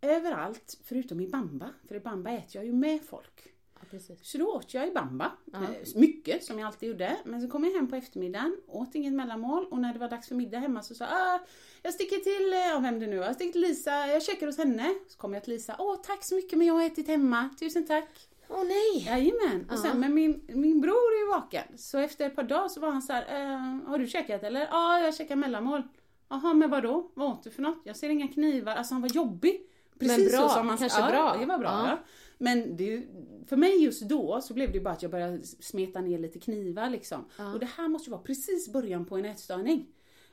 överallt 0.00 0.78
förutom 0.84 1.20
i 1.20 1.28
bamba, 1.28 1.70
för 1.88 1.94
i 1.94 2.00
bamba 2.00 2.30
äter 2.30 2.56
jag 2.56 2.64
ju 2.64 2.72
med 2.72 3.04
folk. 3.04 3.54
Precis. 3.90 4.30
Så 4.30 4.38
då 4.38 4.46
åt 4.46 4.74
jag 4.74 4.88
i 4.88 4.90
bamba, 4.90 5.32
Ja. 5.52 5.58
eh, 5.62 5.68
mycket 5.94 6.44
som 6.44 6.58
jag 6.58 6.66
alltid 6.66 6.88
gjorde. 6.88 7.16
Men 7.24 7.42
så 7.42 7.48
kom 7.48 7.64
jag 7.64 7.72
hem 7.72 7.88
på 7.88 7.96
eftermiddagen, 7.96 8.56
åt 8.66 8.94
inget 8.94 9.12
mellanmål 9.12 9.66
och 9.70 9.78
när 9.78 9.92
det 9.92 9.98
var 9.98 10.08
dags 10.08 10.28
för 10.28 10.34
middag 10.34 10.58
hemma 10.58 10.82
så 10.82 10.94
sa 10.94 11.04
jag 11.04 11.14
ah, 11.14 11.40
jag 11.82 11.94
sticker 11.94 12.16
till, 12.16 12.52
eh, 12.52 12.58
ja 12.58 12.78
vem 12.78 13.00
det 13.00 13.06
nu 13.06 13.18
var, 13.18 13.26
jag 13.26 13.34
sticker 13.34 13.52
till 13.52 13.60
Lisa, 13.60 14.06
jag 14.06 14.22
käkar 14.22 14.46
hos 14.46 14.58
henne. 14.58 14.94
Så 15.08 15.18
kom 15.18 15.34
jag 15.34 15.44
till 15.44 15.52
Lisa, 15.52 15.76
åh 15.78 15.96
tack 16.02 16.24
så 16.24 16.34
mycket 16.34 16.58
men 16.58 16.66
jag 16.66 16.74
har 16.74 16.86
ätit 16.86 17.08
hemma, 17.08 17.48
tusen 17.60 17.86
tack. 17.86 18.08
Åh 18.48 18.64
nej! 18.64 19.04
Jajamän, 19.06 19.70
och 19.70 19.78
sen 19.78 20.00
men 20.00 20.14
min, 20.14 20.42
min 20.48 20.80
bror 20.80 21.12
är 21.14 21.20
ju 21.20 21.26
vaken. 21.28 21.78
Så 21.78 21.98
efter 21.98 22.26
ett 22.26 22.36
par 22.36 22.42
dagar 22.42 22.68
så 22.68 22.80
var 22.80 22.90
han 22.90 23.02
så 23.02 23.12
här, 23.12 23.22
eh, 23.22 23.88
har 23.88 23.98
du 23.98 24.06
käkat 24.06 24.42
eller? 24.42 24.60
Ja, 24.70 25.00
jag 25.00 25.14
käkar 25.14 25.36
mellanmål. 25.36 25.82
Jaha, 26.28 26.54
men 26.54 26.70
vadå? 26.70 27.10
Vad 27.14 27.30
åt 27.30 27.42
du 27.42 27.50
för 27.50 27.62
något? 27.62 27.80
Jag 27.84 27.96
ser 27.96 28.08
inga 28.08 28.28
knivar. 28.28 28.76
Alltså 28.76 28.94
han 28.94 29.02
var 29.02 29.08
jobbig. 29.08 29.66
Precis 29.98 30.32
bra, 30.32 30.48
så 30.48 30.54
som 30.54 30.66
man 30.66 30.78
kanske 30.78 31.00
ja, 31.00 31.10
bra. 31.10 31.36
det 31.40 31.46
var 31.46 31.58
bra. 31.58 31.68
Ja. 31.68 31.98
Men 32.42 32.76
det, 32.76 33.02
för 33.46 33.56
mig 33.56 33.84
just 33.84 34.02
då 34.02 34.40
så 34.40 34.54
blev 34.54 34.72
det 34.72 34.80
bara 34.80 34.94
att 34.94 35.02
jag 35.02 35.10
började 35.10 35.42
smeta 35.42 36.00
ner 36.00 36.18
lite 36.18 36.38
knivar 36.38 36.90
liksom. 36.90 37.24
Ja. 37.38 37.52
Och 37.52 37.60
det 37.60 37.66
här 37.66 37.88
måste 37.88 38.06
ju 38.06 38.10
vara 38.10 38.22
precis 38.22 38.72
början 38.72 39.04
på 39.06 39.16
en 39.16 39.24
ätstörning. 39.24 39.86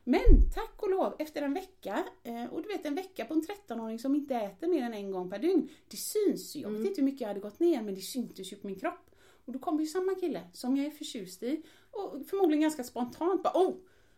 Men 0.03 0.51
tack 0.55 0.83
och 0.83 0.89
lov, 0.89 1.15
efter 1.19 1.41
en 1.41 1.53
vecka, 1.53 2.03
eh, 2.23 2.45
och 2.45 2.61
du 2.61 2.67
vet 2.67 2.85
en 2.85 2.95
vecka 2.95 3.25
på 3.25 3.33
en 3.33 3.41
13-åring 3.41 3.99
som 3.99 4.15
inte 4.15 4.35
äter 4.35 4.67
mer 4.67 4.83
än 4.83 4.93
en 4.93 5.11
gång 5.11 5.29
per 5.29 5.39
dygn, 5.39 5.69
det 5.87 5.97
syns 5.97 6.55
ju. 6.55 6.61
Jag 6.61 6.69
vet 6.69 6.85
inte 6.85 7.01
hur 7.01 7.05
mycket 7.05 7.21
jag 7.21 7.27
hade 7.27 7.39
gått 7.39 7.59
ner 7.59 7.81
men 7.81 7.95
det 7.95 8.01
syntes 8.01 8.53
ju 8.53 8.55
på 8.55 8.67
min 8.67 8.79
kropp. 8.79 9.15
Och 9.45 9.53
då 9.53 9.59
kom 9.59 9.79
ju 9.79 9.85
samma 9.85 10.15
kille 10.15 10.41
som 10.53 10.77
jag 10.77 10.85
är 10.85 10.91
förtjust 10.91 11.43
i 11.43 11.63
och 11.91 12.21
förmodligen 12.29 12.61
ganska 12.61 12.83
spontant 12.83 13.43
bara 13.43 13.53
oh, 13.53 13.75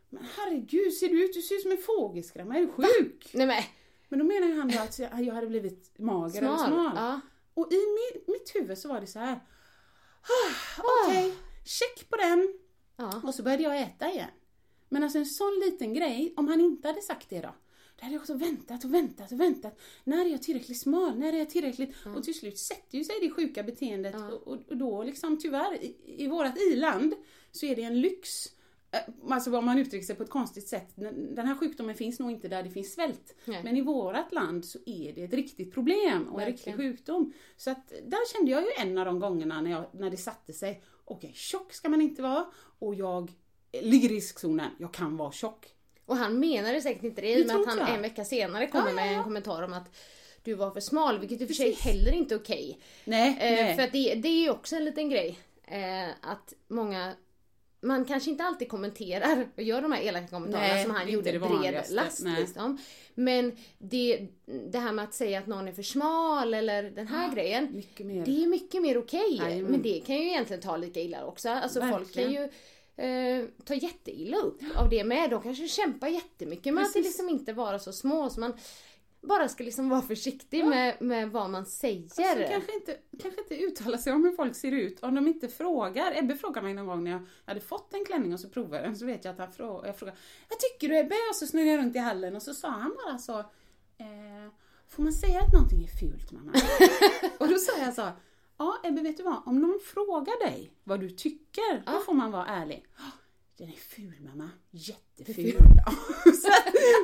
men 0.09 0.23
herregud 0.35 0.93
ser 0.93 1.07
du 1.07 1.25
ut, 1.25 1.33
du 1.33 1.41
ser 1.41 1.55
ut 1.55 1.61
som 1.61 1.71
en 1.71 1.77
fågelskrämma, 1.77 2.55
är 2.55 2.61
du 2.61 2.67
sjuk? 2.71 3.31
Nej 3.33 3.47
men, 3.47 3.63
Men 4.09 4.19
då 4.19 4.25
menar 4.25 4.55
han 4.57 4.67
då 4.67 4.79
att 4.79 4.99
jag 4.99 5.33
hade 5.33 5.47
blivit 5.47 5.99
mager 5.99 6.41
eller 6.41 6.57
smal. 6.57 6.67
smal. 6.67 6.91
Ja. 6.95 7.19
Och 7.59 7.73
i 7.73 7.77
mitt, 8.27 8.55
huvud 8.55 8.77
så 8.77 8.87
var 8.87 9.01
det 9.01 9.07
så 9.07 9.19
här. 9.19 9.39
"Ah, 10.21 10.81
Okej, 11.07 11.33
check 11.65 12.09
på 12.09 12.17
den. 12.17 12.53
Ja. 12.97 13.21
Och 13.25 13.35
så 13.35 13.43
började 13.43 13.63
jag 13.63 13.81
äta 13.81 14.11
igen. 14.11 14.29
Men 14.89 15.03
alltså 15.03 15.17
en 15.19 15.25
sån 15.25 15.61
liten 15.65 15.93
grej, 15.93 16.33
om 16.37 16.47
han 16.47 16.61
inte 16.61 16.87
hade 16.87 17.01
sagt 17.01 17.29
det 17.29 17.41
då. 17.41 17.55
Då 17.95 18.03
hade 18.05 18.13
jag 18.13 18.19
också 18.21 18.33
väntat 18.33 18.83
och 18.83 18.93
väntat 18.93 19.31
och 19.31 19.39
väntat. 19.39 19.79
När 20.03 20.25
är 20.25 20.29
jag 20.29 20.43
tillräckligt 20.43 20.79
smal? 20.81 21.19
När 21.19 21.33
är 21.33 21.37
jag 21.37 21.49
tillräckligt? 21.49 21.95
Och 22.15 22.23
till 22.23 22.39
slut 22.39 22.57
sätter 22.57 22.97
ju 22.97 23.03
sig 23.03 23.15
det 23.21 23.29
sjuka 23.31 23.63
beteendet 23.63 24.15
och, 24.15 24.47
och, 24.47 24.57
och 24.69 24.77
då 24.77 25.03
liksom 25.03 25.39
tyvärr 25.39 25.73
i, 25.83 25.95
i 26.23 26.27
vårat 26.27 26.57
iland 26.71 27.13
så 27.51 27.65
är 27.65 27.75
det 27.75 27.83
en 27.83 28.01
lyx. 28.01 28.29
Eh, 28.91 28.99
Alltså 29.31 29.57
om 29.57 29.65
man 29.65 29.79
uttrycker 29.79 30.05
sig 30.05 30.15
på 30.15 30.23
ett 30.23 30.29
konstigt 30.29 30.67
sätt. 30.67 30.87
Den 31.35 31.47
här 31.47 31.55
sjukdomen 31.55 31.95
finns 31.95 32.19
nog 32.19 32.31
inte 32.31 32.47
där 32.47 32.63
det 32.63 32.69
finns 32.69 32.93
svält. 32.93 33.35
Nej. 33.45 33.63
Men 33.63 33.77
i 33.77 33.81
vårat 33.81 34.31
land 34.33 34.65
så 34.65 34.79
är 34.85 35.13
det 35.13 35.23
ett 35.23 35.33
riktigt 35.33 35.73
problem 35.73 36.27
och 36.29 36.41
en 36.41 36.47
riktig 36.47 36.75
sjukdom. 36.75 37.33
Så 37.57 37.71
att 37.71 37.87
där 37.89 38.33
kände 38.33 38.51
jag 38.51 38.61
ju 38.61 38.67
en 38.77 38.97
av 38.97 39.05
de 39.05 39.19
gångerna 39.19 39.61
när, 39.61 39.71
jag, 39.71 39.85
när 39.93 40.09
det 40.09 40.17
satte 40.17 40.53
sig. 40.53 40.81
Okej, 41.05 41.31
tjock 41.35 41.73
ska 41.73 41.89
man 41.89 42.01
inte 42.01 42.21
vara 42.21 42.45
och 42.79 42.95
jag 42.95 43.31
ligger 43.81 44.11
i 44.11 44.15
riskzonen. 44.15 44.71
Jag 44.79 44.93
kan 44.93 45.17
vara 45.17 45.31
tjock. 45.31 45.67
Och 46.05 46.15
han 46.17 46.39
menade 46.39 46.81
säkert 46.81 47.03
inte 47.03 47.21
det 47.21 47.33
i 47.33 47.43
och 47.43 47.47
med 47.47 47.55
att 47.55 47.65
han 47.67 47.77
jag. 47.77 47.95
en 47.95 48.01
vecka 48.01 48.25
senare 48.25 48.67
kommer 48.67 48.83
Ja, 48.85 48.89
ja, 48.89 48.95
med 48.95 49.13
ja. 49.13 49.17
en 49.17 49.23
kommentar 49.23 49.63
om 49.63 49.73
att 49.73 49.95
du 50.43 50.53
var 50.53 50.71
för 50.71 50.79
smal, 50.79 51.19
vilket 51.19 51.41
i 51.41 51.43
och 51.43 51.47
för 51.47 51.55
sig 51.55 51.71
heller 51.73 52.11
inte 52.11 52.35
är 52.35 52.39
okej. 52.39 52.79
Nej, 53.05 53.29
Eh, 53.29 53.65
nej. 53.65 53.75
för 53.75 53.83
det, 53.91 54.15
det 54.15 54.27
är 54.29 54.41
ju 54.41 54.49
också 54.49 54.75
en 54.75 54.85
liten 54.85 55.09
grej. 55.09 55.39
Eh, 55.65 56.09
att 56.21 56.53
många 56.67 57.13
man 57.81 58.05
kanske 58.05 58.29
inte 58.29 58.43
alltid 58.43 58.69
kommenterar 58.69 59.47
och 59.55 59.63
gör 59.63 59.81
de 59.81 59.91
här 59.91 60.01
elaka 60.01 60.27
kommentarerna 60.27 60.73
Nej, 60.73 60.83
som 60.85 60.95
han 60.95 61.11
gjorde 61.11 61.31
det 61.31 61.39
bred 61.39 61.83
last. 61.89 62.23
Liksom. 62.39 62.77
Men 63.15 63.57
det, 63.77 64.27
det 64.71 64.79
här 64.79 64.91
med 64.91 65.05
att 65.05 65.13
säga 65.13 65.39
att 65.39 65.47
någon 65.47 65.67
är 65.67 65.71
för 65.71 65.83
smal 65.83 66.53
eller 66.53 66.83
den 66.83 67.07
här 67.07 67.35
grejen. 67.35 67.67
mycket 67.75 68.05
mer. 68.05 68.25
Det 68.25 68.43
är 68.43 68.47
mycket 68.47 68.81
mer 68.81 68.97
okej. 68.97 69.37
Jajamän. 69.37 69.71
men 69.71 69.81
det 69.81 69.99
kan 70.05 70.15
ju 70.15 70.27
egentligen 70.27 70.61
ta 70.61 70.77
lika 70.77 70.99
illa 70.99 71.25
också. 71.25 71.49
Alltså 71.49 71.79
folk 71.79 72.13
kan 72.13 72.23
Verkligen. 72.23 72.31
ju 72.31 73.39
eh, 73.39 73.45
ta 73.65 73.73
jätteilla 73.73 74.37
upp 74.37 74.61
av 74.75 74.89
det 74.89 75.03
med. 75.03 75.29
De 75.29 75.41
kanske 75.41 75.67
kämpar 75.67 76.07
jättemycket 76.07 76.73
med 76.73 76.81
att 76.81 76.93
Precis. 76.93 77.05
liksom 77.05 77.29
inte 77.29 77.53
vara 77.53 77.79
så 77.79 77.93
små. 77.93 78.29
Så 78.29 78.39
man 78.39 78.53
bara 79.21 79.47
ska 79.49 79.63
liksom 79.63 79.89
vara 79.89 80.01
försiktig 80.01 80.65
med, 80.65 81.01
med 81.01 81.31
vad 81.31 81.49
man 81.49 81.65
säger. 81.65 82.03
Alltså, 82.03 82.23
kanske, 82.49 82.73
inte, 82.73 82.97
kanske 83.21 83.41
inte 83.41 83.55
uttala 83.55 83.97
sig 83.97 84.13
om 84.13 84.23
hur 84.23 84.31
folk 84.31 84.55
ser 84.55 84.71
ut 84.71 85.03
om 85.03 85.15
de 85.15 85.27
inte 85.27 85.47
frågar. 85.47 86.17
Ebbe 86.17 86.35
frågade 86.35 86.65
mig 86.65 86.73
någon 86.73 86.85
gång 86.85 87.03
när 87.03 87.11
jag 87.11 87.21
hade 87.45 87.59
fått 87.59 87.93
en 87.93 88.05
klänning 88.05 88.33
och 88.33 88.39
så 88.39 88.49
provade 88.49 88.83
den 88.83 88.95
så 88.95 89.05
vet 89.05 89.25
jag 89.25 89.31
att 89.31 89.39
han 89.39 89.51
frå, 89.51 89.85
jag 89.85 89.97
frågade 89.97 90.17
Vad 90.49 90.59
tycker 90.59 90.89
du 90.89 90.99
Ebbe? 90.99 91.15
Och 91.29 91.35
så 91.35 91.47
snurrade 91.47 91.69
jag 91.71 91.77
runt 91.79 91.95
i 91.95 91.99
hallen 91.99 92.35
och 92.35 92.41
så 92.41 92.53
sa 92.53 92.69
han 92.69 92.95
bara 93.05 93.17
så 93.17 93.39
eh, 93.39 94.51
Får 94.87 95.03
man 95.03 95.13
säga 95.13 95.39
att 95.39 95.53
någonting 95.53 95.83
är 95.83 95.87
fult 95.99 96.31
mamma? 96.31 96.51
och 97.39 97.47
då 97.47 97.57
sa 97.57 97.77
jag 97.77 97.93
så 97.93 98.09
Ja 98.57 98.77
Ebbe 98.83 99.01
vet 99.01 99.17
du 99.17 99.23
vad? 99.23 99.41
Om 99.45 99.59
någon 99.59 99.79
frågar 99.93 100.45
dig 100.47 100.73
vad 100.83 100.99
du 100.99 101.09
tycker, 101.09 101.73
då 101.77 101.81
Ja. 101.85 102.01
får 102.05 102.13
man 102.13 102.31
vara 102.31 102.45
ärlig. 102.45 102.85
"Ah, 103.59 103.65
Den 103.65 103.69
är 103.69 103.77
ful 103.77 104.13
mamma, 104.21 104.49
jätteful. 104.71 105.35
Ful. 105.35 105.53
så, 106.41 106.47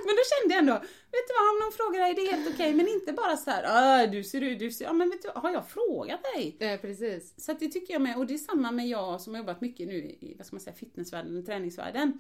men 0.06 0.16
då 0.16 0.24
kände 0.32 0.50
jag 0.50 0.58
ändå, 0.58 0.74
vet 0.74 1.28
du 1.28 1.34
vad, 1.38 1.50
om 1.54 1.60
någon 1.64 1.72
frågar 1.72 2.00
dig 2.00 2.14
det 2.14 2.22
är 2.22 2.32
helt 2.36 2.54
okej, 2.54 2.74
men 2.74 2.88
inte 2.88 3.14
bara 3.14 3.38
så 3.38 3.50
här, 3.50 3.64
ah, 3.68 4.08
du 4.08 4.24
ser 4.24 4.42
ut, 4.42 4.60
du 4.60 4.72
ser, 4.72 4.86
ja 4.86 4.94
men 4.94 5.10
vet 5.10 5.22
du 5.22 5.32
har 5.36 5.52
jag 5.52 5.68
frågat 5.68 6.20
dig? 6.36 6.58
Eh, 6.60 6.80
precis. 6.80 7.34
Så 7.38 7.52
att 7.52 7.60
det 7.60 7.68
tycker 7.68 7.94
jag 7.94 8.02
med, 8.02 8.18
och 8.18 8.28
det 8.28 8.34
är 8.34 8.38
samma 8.38 8.72
med 8.72 8.88
jag 8.88 9.22
som 9.22 9.34
har 9.34 9.40
jobbat 9.40 9.62
mycket 9.62 9.88
nu 9.88 9.96
i, 9.96 10.36
vad 10.38 10.48
ska 10.48 10.56
man 10.56 10.62
säga, 10.62 10.76
fitnessvärlden, 10.76 11.46
träningsvärlden. 11.46 12.20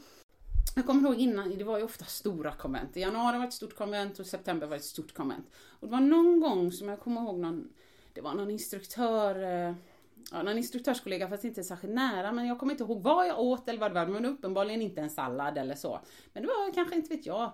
Jag 0.75 0.85
kommer 0.85 1.09
ihåg 1.09 1.19
innan, 1.19 1.57
det 1.57 1.63
var 1.63 1.77
ju 1.77 1.83
ofta 1.83 2.05
stora 2.05 2.51
konvent. 2.51 2.97
I 2.97 2.99
januari 2.99 3.37
var 3.37 3.45
ett 3.45 3.53
stort 3.53 3.75
konvent 3.75 4.19
och 4.19 4.25
september 4.25 4.67
var 4.67 4.75
ett 4.75 4.83
stort 4.83 5.13
konvent. 5.13 5.45
Och 5.55 5.87
det 5.87 5.91
var 5.91 6.01
någon 6.01 6.39
gång 6.39 6.71
som 6.71 6.89
jag 6.89 6.99
kommer 6.99 7.21
ihåg 7.21 7.39
någon, 7.39 7.69
det 8.13 8.21
var 8.21 8.33
någon 8.33 8.51
instruktör, 8.51 9.67
eh, 9.67 9.75
ja, 10.31 10.43
någon 10.43 10.57
instruktörskollega 10.57 11.29
fast 11.29 11.43
inte 11.43 11.63
särskilt 11.63 11.93
nära, 11.93 12.31
men 12.31 12.47
jag 12.47 12.59
kommer 12.59 12.71
inte 12.73 12.83
ihåg 12.83 13.03
vad 13.03 13.27
jag 13.27 13.39
åt 13.39 13.69
eller 13.69 13.79
vad 13.79 13.91
det 13.91 13.95
var, 13.95 14.07
men 14.07 14.25
uppenbarligen 14.25 14.81
inte 14.81 15.01
en 15.01 15.09
sallad 15.09 15.57
eller 15.57 15.75
så. 15.75 15.99
Men 16.33 16.43
det 16.43 16.47
var 16.49 16.73
kanske, 16.73 16.95
inte 16.95 17.15
vet 17.15 17.25
jag, 17.25 17.51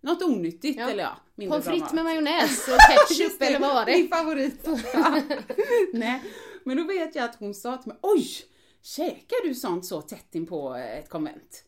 något 0.00 0.22
onyttigt 0.22 0.78
Ja. 0.78 0.90
eller 0.90 1.02
ja, 1.02 1.16
Pommes 1.48 1.64
frites 1.64 1.92
med 1.92 2.04
majonnäs 2.04 2.68
och 2.68 3.08
ketchup 3.08 3.42
eller 3.42 3.60
vad 3.60 3.74
var 3.74 3.86
Min 3.86 4.02
det? 4.02 4.16
favorit. 4.16 4.66
Nej, 5.92 6.22
men 6.64 6.76
då 6.76 6.84
vet 6.84 7.14
jag 7.14 7.24
att 7.24 7.36
hon 7.36 7.54
sa 7.54 7.76
till 7.76 7.88
mig, 7.88 7.98
oj! 8.02 8.26
Käkar 8.84 9.48
du 9.48 9.54
sånt 9.54 9.86
så 9.86 10.02
tätt 10.02 10.34
in 10.34 10.46
på 10.46 10.74
ett 10.74 11.08
konvent? 11.08 11.64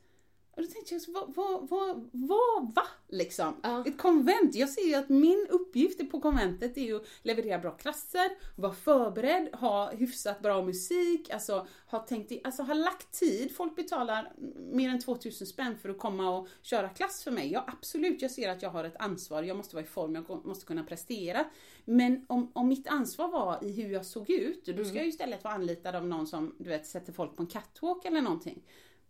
Och 0.57 0.63
då 0.63 0.69
tänkte 0.69 0.95
jag, 0.95 1.03
så, 1.03 1.13
vad, 1.13 1.35
vad, 1.35 1.69
vad, 1.69 2.09
vad, 2.13 2.75
va? 2.75 2.83
Liksom. 3.09 3.57
Ja. 3.63 3.85
Ett 3.87 3.99
konvent. 3.99 4.55
Jag 4.55 4.69
ser 4.69 4.89
ju 4.89 4.95
att 4.95 5.09
min 5.09 5.47
uppgift 5.51 6.11
på 6.11 6.21
konventet 6.21 6.77
är 6.77 6.83
ju 6.83 6.97
att 6.97 7.07
leverera 7.23 7.59
bra 7.59 7.71
klasser, 7.71 8.31
vara 8.57 8.73
förberedd, 8.73 9.55
ha 9.55 9.91
hyfsat 9.91 10.43
bra 10.43 10.63
musik, 10.63 11.31
alltså 11.31 11.67
ha 11.87 11.99
tänkt 11.99 12.33
i, 12.33 12.41
alltså 12.45 12.63
ha 12.63 12.75
lagt 12.75 13.13
tid. 13.13 13.57
Folk 13.57 13.77
betalar 13.77 14.33
mer 14.73 14.89
än 14.89 15.01
2000 15.01 15.47
spänn 15.47 15.79
för 15.79 15.89
att 15.89 15.99
komma 15.99 16.39
och 16.39 16.49
köra 16.63 16.89
klass 16.89 17.23
för 17.23 17.31
mig. 17.31 17.53
Ja 17.53 17.65
absolut, 17.67 18.23
jag 18.23 18.31
ser 18.31 18.49
att 18.49 18.63
jag 18.63 18.71
har 18.71 18.85
ett 18.85 18.97
ansvar, 18.97 19.43
jag 19.43 19.57
måste 19.57 19.77
vara 19.77 19.85
i 19.85 19.89
form, 19.89 20.15
jag 20.15 20.47
måste 20.47 20.67
kunna 20.67 20.85
prestera. 20.85 21.45
Men 21.85 22.25
om, 22.29 22.51
om 22.55 22.69
mitt 22.69 22.89
ansvar 22.89 23.29
var 23.29 23.65
i 23.65 23.73
hur 23.73 23.93
jag 23.93 24.07
såg 24.07 24.31
ut, 24.31 24.65
då 24.65 24.85
ska 24.85 24.95
jag 24.95 25.05
ju 25.05 25.11
istället 25.11 25.45
vara 25.45 25.55
anlitad 25.55 25.95
av 25.95 26.07
någon 26.07 26.27
som 26.27 26.55
du 26.59 26.69
vet, 26.69 26.87
sätter 26.87 27.13
folk 27.13 27.37
på 27.37 27.43
en 27.43 27.49
catwalk 27.49 28.05
eller 28.05 28.21
någonting. 28.21 28.63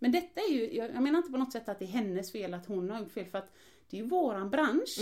Men 0.05 0.13
detta 0.13 0.41
är 0.41 0.53
ju, 0.53 0.75
jag 0.75 1.03
menar 1.03 1.19
inte 1.19 1.31
på 1.31 1.39
något 1.39 1.53
sätt 1.53 1.69
att 1.69 1.79
det 1.79 1.85
är 1.85 1.89
hennes 1.89 2.33
fel 2.33 2.55
att 2.55 2.67
hon 2.67 2.91
har 2.91 3.01
gjort 3.01 3.13
fel 3.13 3.27
för 3.27 3.39
att 3.39 3.53
det 3.91 3.97
är 3.97 4.03
ju 4.03 4.09
våran 4.09 4.51
bransch 4.51 4.99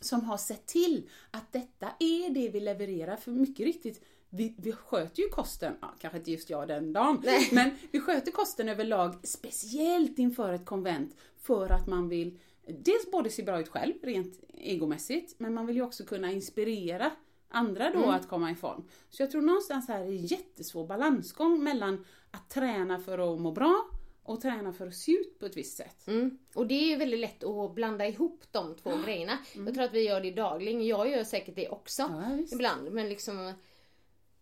som 0.00 0.24
har 0.24 0.36
sett 0.36 0.66
till 0.66 1.08
att 1.30 1.52
detta 1.52 1.88
är 1.98 2.30
det 2.30 2.48
vi 2.48 2.60
levererar. 2.60 3.16
För 3.16 3.30
mycket 3.30 3.66
riktigt, 3.66 4.04
vi, 4.28 4.54
vi 4.58 4.72
sköter 4.72 5.22
ju 5.22 5.28
kosten, 5.28 5.74
ja, 5.80 5.94
kanske 5.98 6.18
inte 6.18 6.30
just 6.30 6.50
jag 6.50 6.68
den 6.68 6.92
dagen, 6.92 7.22
men 7.52 7.70
vi 7.90 8.00
sköter 8.00 8.32
kosten 8.32 8.68
överlag 8.68 9.26
speciellt 9.26 10.18
inför 10.18 10.52
ett 10.52 10.64
konvent 10.64 11.16
för 11.36 11.72
att 11.72 11.86
man 11.86 12.08
vill 12.08 12.38
dels 12.66 13.10
både 13.10 13.30
se 13.30 13.42
bra 13.42 13.60
ut 13.60 13.68
själv 13.68 13.94
rent 14.02 14.40
egomässigt, 14.54 15.34
men 15.38 15.54
man 15.54 15.66
vill 15.66 15.76
ju 15.76 15.82
också 15.82 16.04
kunna 16.04 16.32
inspirera 16.32 17.10
andra 17.48 17.90
då 17.90 18.04
att 18.04 18.28
komma 18.28 18.50
i 18.50 18.54
form. 18.54 18.84
Så 19.08 19.22
jag 19.22 19.30
tror 19.30 19.42
någonstans 19.42 19.88
här 19.88 20.00
är 20.00 20.06
en 20.06 20.26
jättesvår 20.26 20.86
balansgång 20.86 21.64
mellan 21.64 22.04
att 22.30 22.50
träna 22.50 23.00
för 23.00 23.34
att 23.34 23.40
må 23.40 23.52
bra 23.52 23.90
och 24.22 24.40
träna 24.40 24.72
för 24.72 24.86
att 24.86 24.94
se 24.94 25.12
ut 25.12 25.38
på 25.38 25.46
ett 25.46 25.56
visst 25.56 25.76
sätt. 25.76 26.06
Mm. 26.06 26.38
Och 26.54 26.66
det 26.66 26.74
är 26.74 26.88
ju 26.88 26.96
väldigt 26.96 27.20
lätt 27.20 27.44
att 27.44 27.74
blanda 27.74 28.06
ihop 28.06 28.42
de 28.50 28.74
två 28.74 28.90
grejerna. 29.04 29.38
Jag 29.66 29.74
tror 29.74 29.84
att 29.84 29.94
vi 29.94 30.00
gör 30.08 30.20
det 30.20 30.30
dagligen. 30.30 30.86
Jag 30.86 31.10
gör 31.10 31.24
säkert 31.24 31.56
det 31.56 31.68
också 31.68 32.02
Ja, 32.02 32.38
ibland. 32.52 32.92
Men 32.92 33.08
liksom 33.08 33.52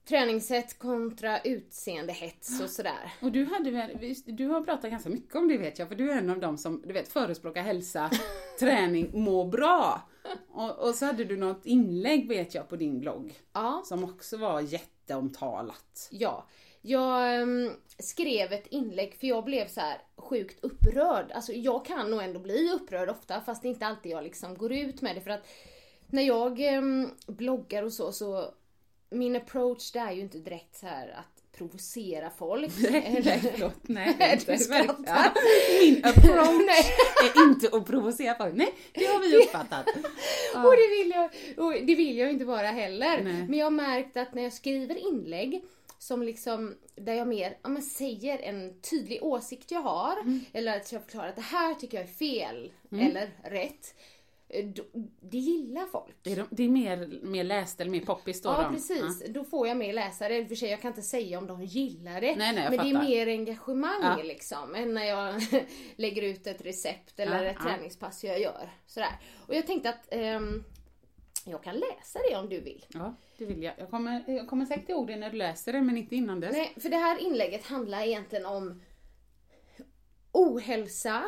träningssätt 0.04 0.78
kontra 0.78 1.40
utseendehets 1.40 2.60
och 2.60 2.70
sådär. 2.70 3.12
Och 3.22 3.32
du, 3.32 3.44
hade 3.44 3.70
du 4.26 4.46
har 4.46 4.60
pratat 4.60 4.90
ganska 4.90 5.10
mycket 5.10 5.34
om 5.34 5.48
det 5.48 5.58
vet 5.58 5.78
jag, 5.78 5.88
för 5.88 5.94
du 5.94 6.10
är 6.12 6.18
en 6.18 6.30
av 6.30 6.40
dem 6.40 6.58
som 6.58 6.82
du 6.86 6.92
vet, 6.92 7.08
förespråkar 7.08 7.62
hälsa, 7.62 8.10
träning, 8.58 9.10
må 9.22 9.44
bra. 9.44 10.08
Och, 10.48 10.78
och 10.88 10.94
så 10.94 11.06
hade 11.06 11.24
du 11.24 11.36
något 11.36 11.66
inlägg 11.66 12.28
vet 12.28 12.54
jag 12.54 12.68
på 12.68 12.76
din 12.76 13.00
blogg 13.00 13.40
Ja. 13.52 13.82
som 13.84 14.04
också 14.04 14.36
var 14.36 14.60
jätteomtalat. 14.60 16.08
Ja. 16.10 16.46
Jag 16.82 17.34
ehm, 17.34 17.72
skrev 17.98 18.52
ett 18.52 18.66
inlägg 18.66 19.14
för 19.14 19.26
jag 19.26 19.44
blev 19.44 19.68
så 19.68 19.80
här 19.80 19.98
sjukt 20.16 20.64
upprörd. 20.64 21.32
Alltså 21.32 21.52
jag 21.52 21.84
kan 21.84 22.10
nog 22.10 22.22
ändå 22.22 22.40
bli 22.40 22.72
upprörd 22.72 23.08
ofta 23.08 23.40
fast 23.40 23.62
det 23.62 23.68
är 23.68 23.70
inte 23.70 23.86
alltid 23.86 24.12
jag 24.12 24.24
liksom 24.24 24.58
går 24.58 24.72
ut 24.72 25.02
med 25.02 25.16
det 25.16 25.20
för 25.20 25.30
att 25.30 25.48
när 26.06 26.22
jag 26.22 26.60
ehm, 26.60 27.10
bloggar 27.26 27.82
och 27.82 27.92
så 27.92 28.12
så 28.12 28.54
min 29.10 29.36
approach 29.36 29.92
det 29.92 29.98
är 29.98 30.12
ju 30.12 30.20
inte 30.20 30.38
direkt 30.38 30.76
så 30.76 30.86
här 30.86 31.08
att 31.08 31.58
provocera 31.58 32.30
folk. 32.38 32.72
Nej, 32.90 33.40
förlåt. 33.52 33.74
Nej, 33.82 34.14
det 34.18 34.24
är 34.24 34.32
inte. 34.32 34.52
Du 34.52 34.58
skrattar. 34.58 35.32
Min 35.82 36.04
approach 36.04 36.66
Nej. 36.66 36.94
är 37.24 37.48
inte 37.48 37.76
att 37.76 37.86
provocera 37.86 38.34
folk. 38.34 38.54
Nej, 38.54 38.74
det 38.92 39.04
har 39.04 39.20
vi 39.20 39.36
uppfattat. 39.36 39.86
Och 40.54 40.76
det 40.76 40.88
vill 40.98 41.12
jag, 41.14 41.30
och 41.66 41.86
det 41.86 41.94
vill 41.94 42.18
jag 42.18 42.30
inte 42.30 42.44
vara 42.44 42.66
heller. 42.66 43.22
Nej. 43.22 43.46
Men 43.48 43.58
jag 43.58 43.66
har 43.66 43.70
märkt 43.70 44.16
att 44.16 44.34
när 44.34 44.42
jag 44.42 44.52
skriver 44.52 45.08
inlägg 45.08 45.64
som 45.98 46.22
liksom, 46.22 46.76
där 46.94 47.14
jag 47.14 47.28
mer 47.28 47.58
ja, 47.62 47.68
men 47.68 47.82
säger 47.82 48.38
en 48.38 48.80
tydlig 48.80 49.22
åsikt 49.22 49.70
jag 49.70 49.80
har, 49.80 50.20
Mm. 50.20 50.40
eller 50.52 50.76
att 50.76 50.92
jag 50.92 51.02
förklarar 51.02 51.28
att 51.28 51.36
det 51.36 51.42
här 51.42 51.74
tycker 51.74 51.98
jag 51.98 52.04
är 52.08 52.12
fel, 52.12 52.72
eller 52.90 53.30
rätt. 53.44 53.94
eh, 54.50 54.66
det 55.20 55.38
gillar 55.38 55.86
folk. 55.86 56.16
Det 56.22 56.32
är, 56.32 56.36
de- 56.36 56.46
det 56.50 56.62
är 56.62 56.68
mer, 56.68 57.18
mer 57.22 57.44
läst 57.44 57.80
eller 57.80 57.90
mer 57.90 58.00
poppis 58.00 58.42
då. 58.42 58.48
Ja 58.48 58.62
de. 58.62 58.74
precis, 58.74 59.22
då 59.28 59.44
får 59.44 59.68
jag 59.68 59.76
mer 59.76 59.92
läsare. 59.92 60.36
I 60.38 60.44
och 60.44 60.48
för 60.48 60.54
sig 60.54 60.70
jag 60.70 60.80
kan 60.82 60.88
inte 60.90 61.02
säga 61.02 61.38
om 61.38 61.46
de 61.46 61.62
gillar 61.64 62.20
det. 62.20 62.36
Nej, 62.36 62.54
nej, 62.54 62.54
men 62.54 62.70
det 62.70 62.76
är 62.76 62.94
fattar. 62.94 63.08
mer 63.08 63.26
engagemang 63.26 64.00
Ja. 64.02 64.22
liksom. 64.22 64.74
Än 64.74 64.94
när 64.94 65.04
jag 65.04 65.34
lägger 65.96 66.22
ut 66.22 66.46
ett 66.46 66.60
recept 66.66 67.20
eller 67.20 67.44
Ja, 67.44 67.50
ett 67.50 67.56
ja. 67.60 67.64
träningspass 67.70 68.24
jag 68.24 68.40
gör. 68.40 68.70
Sådär. 68.86 69.20
Och 69.46 69.54
jag 69.54 69.66
tänkte 69.66 69.88
att 69.88 70.06
ehm, 70.10 70.64
jag 71.50 71.62
kan 71.62 71.74
läsa 71.74 72.18
det 72.30 72.36
om 72.36 72.48
du 72.48 72.60
vill. 72.60 72.86
Ja, 72.88 73.14
det 73.38 73.44
vill 73.44 73.62
jag. 73.62 73.74
Jag 73.78 73.90
kommer, 73.90 74.24
jag 74.26 74.48
kommer 74.48 74.66
säkert 74.66 74.88
ihåg 74.88 75.06
det 75.06 75.16
när 75.16 75.30
du 75.30 75.36
läser 75.36 75.72
det, 75.72 75.82
men 75.82 75.96
inte 75.96 76.16
innan 76.16 76.40
dess. 76.40 76.52
Nej, 76.52 76.74
för 76.80 76.88
det 76.88 76.96
här 76.96 77.18
inlägget 77.18 77.66
handlar 77.66 78.02
egentligen 78.02 78.46
om 78.46 78.82
ohälsa 80.32 81.24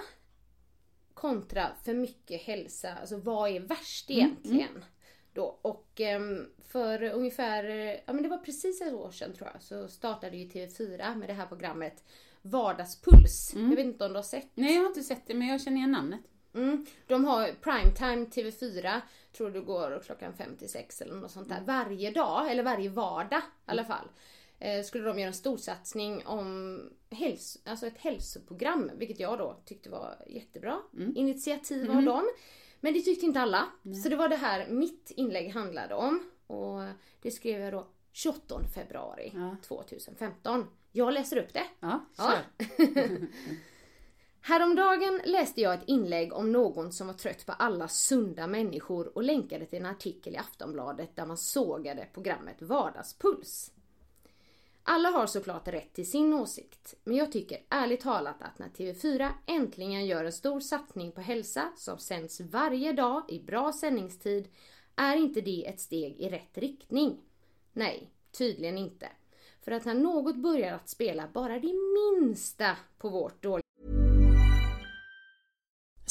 kontra 1.14 1.70
för 1.84 1.94
mycket 1.94 2.42
hälsa. 2.42 2.94
Alltså 3.00 3.16
vad 3.16 3.50
är 3.50 3.60
värst 3.60 4.10
egentligen? 4.10 4.84
Då. 5.32 5.58
Och 5.62 6.00
ehm, 6.00 6.46
för 6.58 7.02
ungefär, 7.02 7.64
ja 8.06 8.12
men 8.12 8.22
det 8.22 8.28
var 8.28 8.38
precis 8.38 8.80
ett 8.80 8.92
år 8.92 9.10
sedan 9.10 9.34
tror 9.34 9.50
jag, 9.52 9.62
så 9.62 9.88
startade 9.88 10.36
ju 10.36 10.48
TV4 10.48 11.16
med 11.16 11.28
det 11.28 11.32
här 11.32 11.46
programmet 11.46 12.04
Vardagspuls. 12.42 13.52
Jag 13.54 13.76
vet 13.76 13.86
inte 13.86 14.04
om 14.04 14.12
du 14.12 14.18
har 14.18 14.22
sett? 14.22 14.48
Nej, 14.54 14.74
jag 14.74 14.80
har 14.80 14.88
inte 14.88 15.02
sett 15.02 15.26
det, 15.26 15.34
men 15.34 15.48
jag 15.48 15.60
känner 15.60 15.76
igen 15.76 15.90
namnet. 15.92 16.20
Mm. 16.54 16.86
De 17.06 17.24
har 17.24 17.46
primetime 17.60 18.24
TV4, 18.26 19.00
tror 19.32 19.50
det 19.50 19.60
går 19.60 20.02
klockan 20.06 20.32
5 20.32 20.56
till 20.56 20.68
6 20.68 21.00
eller 21.02 21.14
något 21.14 21.30
sånt 21.30 21.48
där. 21.48 21.60
Varje 21.66 22.10
dag, 22.10 22.50
eller 22.50 22.62
varje 22.62 22.88
vardag 22.88 23.38
i 23.38 23.70
alla 23.70 23.84
fall. 23.84 24.08
Eh, 24.58 24.82
skulle 24.84 25.04
de 25.04 25.18
göra 25.18 25.28
en 25.28 25.34
stor 25.34 25.56
satsning 25.56 26.26
om 26.26 26.80
häls- 27.10 27.58
alltså 27.64 27.86
ett 27.86 27.98
hälsoprogram, 27.98 28.90
vilket 28.96 29.20
jag 29.20 29.38
då 29.38 29.56
tyckte 29.64 29.90
var 29.90 30.24
jättebra. 30.28 30.78
Initiativ 31.16 31.90
av 31.90 32.02
dem. 32.02 32.28
Men 32.80 32.92
det 32.94 33.00
tyckte 33.00 33.26
inte 33.26 33.40
alla. 33.40 33.68
Så 34.02 34.08
det 34.08 34.16
var 34.16 34.28
det 34.28 34.36
här 34.36 34.68
mitt 34.68 35.10
inlägg 35.10 35.50
handlade 35.54 35.94
om. 35.94 36.22
Och 36.46 36.80
det 37.22 37.30
skrev 37.30 37.60
jag 37.60 37.72
då 37.72 37.86
28 38.12 38.60
februari 38.74 39.32
Ja. 39.34 39.56
2015. 39.62 40.66
Jag 40.92 41.12
läser 41.12 41.36
upp 41.36 41.52
det. 41.54 41.64
Ja, 41.80 42.04
Ja. 42.18 42.32
Häromdagen 44.42 45.20
läste 45.24 45.60
jag 45.60 45.74
ett 45.74 45.88
inlägg 45.88 46.32
om 46.32 46.52
någon 46.52 46.92
som 46.92 47.06
var 47.06 47.14
trött 47.14 47.46
på 47.46 47.52
alla 47.52 47.88
sunda 47.88 48.46
människor 48.46 49.16
och 49.16 49.22
länkade 49.22 49.66
till 49.66 49.78
en 49.78 49.86
artikel 49.86 50.34
i 50.34 50.36
Aftonbladet 50.36 51.16
där 51.16 51.26
man 51.26 51.36
sågade 51.36 52.06
programmet 52.14 52.62
Vardagspuls. 52.62 53.72
Alla 54.82 55.08
har 55.08 55.26
såklart 55.26 55.68
rätt 55.68 55.92
till 55.92 56.10
sin 56.10 56.34
åsikt, 56.34 56.94
men 57.04 57.16
jag 57.16 57.32
tycker 57.32 57.58
ärligt 57.68 58.00
talat 58.00 58.42
att 58.42 58.58
när 58.58 58.68
TV4 58.68 59.28
äntligen 59.46 60.06
gör 60.06 60.24
en 60.24 60.32
stor 60.32 60.60
satsning 60.60 61.12
på 61.12 61.20
hälsa 61.20 61.72
som 61.76 61.98
sänds 61.98 62.40
varje 62.40 62.92
dag 62.92 63.22
i 63.28 63.40
bra 63.40 63.72
sändningstid 63.72 64.48
är 64.96 65.16
inte 65.16 65.40
det 65.40 65.66
ett 65.66 65.80
steg 65.80 66.20
i 66.20 66.28
rätt 66.28 66.58
riktning. 66.58 67.20
Nej, 67.72 68.10
tydligen 68.32 68.78
inte. 68.78 69.08
För 69.62 69.72
att 69.72 69.84
när 69.84 69.94
något 69.94 70.36
börjar 70.36 70.74
att 70.74 70.88
spela 70.88 71.28
bara 71.32 71.58
det 71.58 71.72
minsta 71.72 72.76
på 72.98 73.08
vårt 73.08 73.42
dåliga 73.42 73.69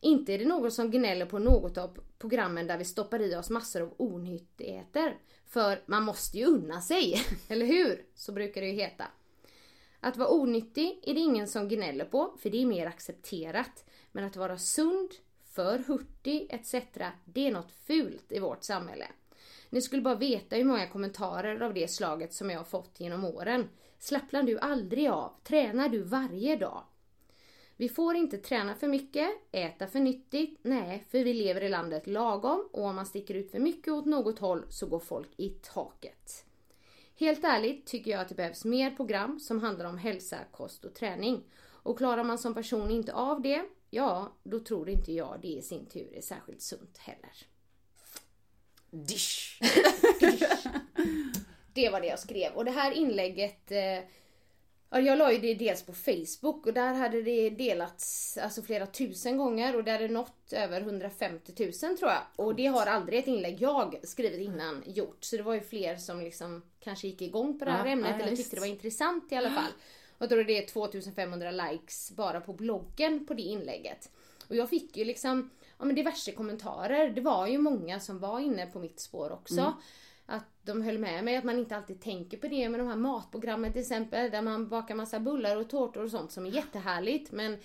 Inte 0.00 0.34
är 0.34 0.38
det 0.38 0.44
någon 0.44 0.70
som 0.70 0.90
gnäller 0.90 1.26
på 1.26 1.38
något 1.38 1.78
av 1.78 1.98
programmen 2.18 2.66
där 2.66 2.78
vi 2.78 2.84
stoppar 2.84 3.22
i 3.22 3.36
oss 3.36 3.50
massor 3.50 3.82
av 3.82 3.94
onyttigheter. 3.96 5.16
För 5.46 5.82
man 5.86 6.02
måste 6.02 6.38
ju 6.38 6.44
unna 6.44 6.80
sig, 6.80 7.22
eller 7.48 7.66
hur? 7.66 8.04
Så 8.14 8.32
brukar 8.32 8.60
det 8.60 8.66
ju 8.66 8.72
heta. 8.72 9.04
Att 10.00 10.16
vara 10.16 10.30
onyttig 10.30 11.00
är 11.02 11.14
det 11.14 11.20
ingen 11.20 11.48
som 11.48 11.68
gnäller 11.68 12.04
på, 12.04 12.34
för 12.38 12.50
det 12.50 12.62
är 12.62 12.66
mer 12.66 12.86
accepterat. 12.86 13.84
Men 14.12 14.24
att 14.24 14.36
vara 14.36 14.58
sund, 14.58 15.10
för 15.56 15.78
hurtig 15.78 16.46
etc. 16.50 16.74
Det 17.24 17.46
är 17.46 17.52
något 17.52 17.72
fult 17.72 18.32
i 18.32 18.38
vårt 18.38 18.64
samhälle. 18.64 19.06
Ni 19.70 19.82
skulle 19.82 20.02
bara 20.02 20.14
veta 20.14 20.56
hur 20.56 20.64
många 20.64 20.86
kommentarer 20.86 21.60
av 21.60 21.74
det 21.74 21.90
slaget 21.90 22.34
som 22.34 22.50
jag 22.50 22.58
har 22.58 22.64
fått 22.64 23.00
genom 23.00 23.24
åren. 23.24 23.68
Slappnar 23.98 24.42
du 24.42 24.58
aldrig 24.58 25.08
av? 25.08 25.32
Tränar 25.44 25.88
du 25.88 26.02
varje 26.02 26.56
dag? 26.56 26.84
Vi 27.78 27.88
får 27.88 28.16
inte 28.16 28.38
träna 28.38 28.74
för 28.74 28.88
mycket, 28.88 29.30
äta 29.52 29.86
för 29.86 30.00
nyttigt, 30.00 30.58
nej, 30.62 31.04
för 31.10 31.24
vi 31.24 31.34
lever 31.34 31.60
i 31.60 31.68
landet 31.68 32.06
lagom 32.06 32.68
och 32.72 32.84
om 32.84 32.96
man 32.96 33.06
sticker 33.06 33.34
ut 33.34 33.50
för 33.50 33.58
mycket 33.58 33.92
åt 33.92 34.06
något 34.06 34.38
håll 34.38 34.64
så 34.68 34.86
går 34.86 34.98
folk 34.98 35.28
i 35.36 35.48
taket. 35.48 36.44
Helt 37.18 37.44
ärligt 37.44 37.86
tycker 37.86 38.10
jag 38.10 38.20
att 38.20 38.28
det 38.28 38.34
behövs 38.34 38.64
mer 38.64 38.90
program 38.90 39.40
som 39.40 39.60
handlar 39.60 39.84
om 39.84 39.98
hälsa, 39.98 40.38
kost 40.52 40.84
och 40.84 40.94
träning. 40.94 41.44
Och 41.82 41.98
klarar 41.98 42.24
man 42.24 42.38
som 42.38 42.54
person 42.54 42.90
inte 42.90 43.12
av 43.12 43.42
det, 43.42 43.64
ja, 43.90 44.32
då 44.42 44.60
tror 44.60 44.88
inte 44.88 45.12
jag 45.12 45.38
det 45.42 45.48
i 45.48 45.62
sin 45.62 45.86
tur 45.86 46.14
är 46.14 46.20
särskilt 46.20 46.62
sunt 46.62 46.98
heller. 46.98 47.46
Dish! 48.90 49.60
Det 51.72 51.90
var 51.90 52.00
det 52.00 52.06
jag 52.06 52.18
skrev. 52.18 52.52
Och 52.52 52.64
det 52.64 52.70
här 52.70 52.92
inlägget 52.92 53.70
eh, 53.70 53.98
jag 55.00 55.18
la 55.18 55.32
ju 55.32 55.38
det 55.38 55.54
dels 55.54 55.82
på 55.82 55.92
Facebook 55.92 56.66
och 56.66 56.72
där 56.72 56.94
hade 56.94 57.22
det 57.22 57.50
delats 57.50 58.38
alltså 58.38 58.62
flera 58.62 58.86
tusen 58.86 59.38
gånger 59.38 59.76
och 59.76 59.84
det 59.84 59.90
hade 59.90 60.08
nått 60.08 60.52
över 60.52 60.80
150 60.80 61.52
000 61.58 61.72
tror 61.72 62.10
jag. 62.10 62.22
Och 62.36 62.54
det 62.54 62.66
har 62.66 62.86
aldrig 62.86 63.18
ett 63.18 63.26
inlägg 63.26 63.62
jag 63.62 64.00
skrivit 64.02 64.40
innan 64.40 64.82
gjort. 64.86 65.24
Så 65.24 65.36
det 65.36 65.42
var 65.42 65.54
ju 65.54 65.60
fler 65.60 65.96
som 65.96 66.20
liksom 66.20 66.62
kanske 66.80 67.06
gick 67.08 67.22
igång 67.22 67.58
på 67.58 67.64
det 67.64 67.70
här 67.70 67.86
Ja, 67.86 67.92
ämnet 67.92 68.16
ja, 68.18 68.26
eller 68.26 68.36
tyckte 68.36 68.56
det 68.56 68.60
var 68.60 68.66
intressant 68.66 69.32
i 69.32 69.36
alla 69.36 69.50
fall. 69.50 69.72
Och 70.16 70.22
jag 70.22 70.28
tror 70.28 70.44
det 70.44 70.58
är 70.58 70.66
2500 70.66 71.50
likes 71.50 72.10
bara 72.10 72.40
på 72.40 72.52
bloggen 72.52 73.26
på 73.26 73.34
det 73.34 73.42
inlägget. 73.42 74.10
Och 74.48 74.56
jag 74.56 74.70
fick 74.70 74.96
ju 74.96 75.04
liksom 75.04 75.50
ja, 75.78 75.84
men 75.84 75.96
diverse 75.96 76.32
kommentarer. 76.32 77.10
Det 77.10 77.20
var 77.20 77.46
ju 77.46 77.58
många 77.58 78.00
som 78.00 78.18
var 78.18 78.40
inne 78.40 78.66
på 78.66 78.78
mitt 78.78 79.00
spår 79.00 79.32
också. 79.32 79.74
Att 80.26 80.44
de 80.62 80.82
höll 80.82 80.98
med 80.98 81.24
mig 81.24 81.36
att 81.36 81.44
man 81.44 81.58
inte 81.58 81.76
alltid 81.76 82.00
tänker 82.00 82.36
på 82.36 82.48
det 82.48 82.68
med 82.68 82.80
de 82.80 82.88
här 82.88 82.96
matprogrammen 82.96 83.72
till 83.72 83.80
exempel 83.82 84.30
där 84.30 84.42
man 84.42 84.68
bakar 84.68 84.94
massa 84.94 85.20
bullar 85.20 85.56
och 85.56 85.70
tårtor 85.70 86.04
och 86.04 86.10
sånt 86.10 86.32
som 86.32 86.46
är 86.46 86.50
jättehärligt 86.50 87.32
men 87.32 87.58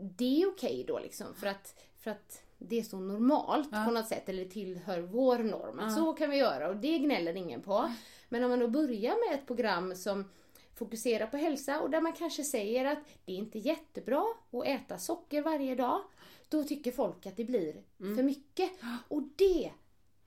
det 0.00 0.42
är 0.42 0.48
okej 0.48 0.84
då 0.88 0.98
liksom 0.98 1.34
för 1.34 1.46
att, 1.46 1.80
för 2.00 2.10
att 2.10 2.42
det 2.58 2.78
är 2.78 2.82
så 2.82 3.00
normalt 3.00 3.70
på 3.70 3.90
något 3.90 4.08
sätt 4.08 4.28
eller 4.28 4.44
tillhör 4.44 5.00
vår 5.00 5.38
norm. 5.38 5.78
Att 5.78 5.94
så 5.94 6.12
kan 6.12 6.30
vi 6.30 6.36
göra 6.36 6.68
och 6.68 6.76
det 6.76 6.98
gnäller 6.98 7.36
ingen 7.36 7.62
på. 7.62 7.92
Men 8.28 8.44
om 8.44 8.50
man 8.50 8.58
då 8.58 8.68
börjar 8.68 9.28
med 9.28 9.38
ett 9.38 9.46
program 9.46 9.94
som 9.94 10.30
fokuserar 10.74 11.26
på 11.26 11.36
hälsa 11.36 11.80
och 11.80 11.90
där 11.90 12.00
man 12.00 12.12
kanske 12.12 12.44
säger 12.44 12.84
att 12.84 12.98
det 13.24 13.32
är 13.32 13.36
inte 13.36 13.58
jättebra 13.58 14.24
att 14.52 14.66
äta 14.66 14.98
socker 14.98 15.42
varje 15.42 15.74
dag. 15.74 16.00
Då 16.48 16.64
tycker 16.64 16.92
folk 16.92 17.26
att 17.26 17.36
det 17.36 17.44
blir 17.44 17.82
för 17.98 18.22
mycket. 18.22 18.70
Och 19.08 19.22
det 19.36 19.70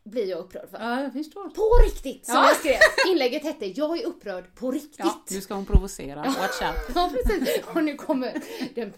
blir 0.06 0.30
jag 0.30 0.40
upprörd 0.40 0.70
för. 0.70 0.78
Ja, 0.80 1.02
jag 1.04 1.14
förstår. 1.14 1.50
På 1.50 1.86
riktigt! 1.86 2.26
Som 2.26 2.36
Ja. 2.36 2.48
jag 2.48 2.58
skrev. 2.58 2.76
Inlägget 3.12 3.44
hette 3.44 3.66
Jag 3.66 3.98
är 4.00 4.06
upprörd 4.06 4.56
på 4.56 4.72
riktigt. 4.72 4.96
Ja, 5.00 5.24
nu 5.32 5.42
ska 5.42 5.54
hon 5.54 5.66
provocera. 5.66 6.22
Watch 6.24 6.62
out. 6.62 6.76
Ja 6.96 7.12
precis, 7.14 7.60
och 7.76 7.84
nu 7.84 7.96
kommer 7.96 8.42
den 8.76 8.94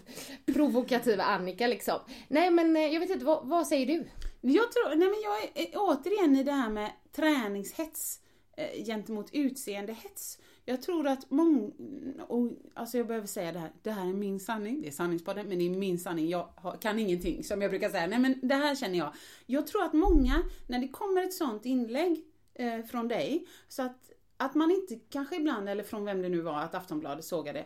provokativa 0.54 1.24
Annika 1.24 1.66
liksom. 1.66 1.98
Nej 2.28 2.50
men 2.50 2.76
eh, 2.76 2.86
jag 2.86 3.00
vet 3.00 3.10
inte, 3.10 3.24
vad, 3.24 3.46
vad 3.48 3.66
säger 3.66 3.86
du? 3.86 4.08
Jag 4.40 4.72
tror, 4.72 4.88
nej 4.88 5.08
men 5.08 5.20
jag 5.22 5.42
är 5.42 5.74
eh, 5.74 5.80
återigen 5.82 6.36
i 6.36 6.42
det 6.44 6.52
här 6.52 6.70
med 6.70 6.90
träningshets 7.16 8.20
eh, 8.56 8.84
gentemot 8.84 9.28
utseendehets. 9.32 10.38
Jag 10.68 10.82
tror 10.82 11.06
att 11.06 11.30
många, 11.30 11.70
och 12.28 12.50
alltså 12.74 12.98
jag 12.98 13.06
behöver 13.06 13.26
säga 13.26 13.52
det 13.52 13.58
här, 13.58 13.72
det 13.82 13.90
här 13.90 14.08
är 14.08 14.12
min 14.12 14.40
sanning, 14.40 14.80
det 14.80 14.88
är 14.88 14.92
sanningspodden, 14.92 15.48
men 15.48 15.58
det 15.58 15.66
är 15.66 15.70
min 15.70 15.98
sanning, 15.98 16.28
jag 16.28 16.48
kan 16.80 16.98
ingenting 16.98 17.44
som 17.44 17.62
jag 17.62 17.70
brukar 17.70 17.90
säga, 17.90 18.06
nej 18.06 18.18
men 18.18 18.40
det 18.42 18.54
här 18.54 18.74
känner 18.74 18.98
jag. 18.98 19.12
Jag 19.46 19.66
tror 19.66 19.84
att 19.84 19.92
många, 19.92 20.42
när 20.66 20.78
det 20.78 20.88
kommer 20.88 21.22
ett 21.22 21.34
sånt 21.34 21.66
inlägg 21.66 22.24
eh, 22.54 22.82
från 22.82 23.08
dig, 23.08 23.46
så 23.68 23.82
att, 23.82 24.10
att 24.36 24.54
man 24.54 24.70
inte 24.70 24.98
kanske 25.10 25.36
ibland, 25.36 25.68
eller 25.68 25.82
från 25.82 26.04
vem 26.04 26.22
det 26.22 26.28
nu 26.28 26.40
var, 26.40 26.60
att 26.60 26.74
Aftonbladet 26.74 27.24
sågade, 27.24 27.64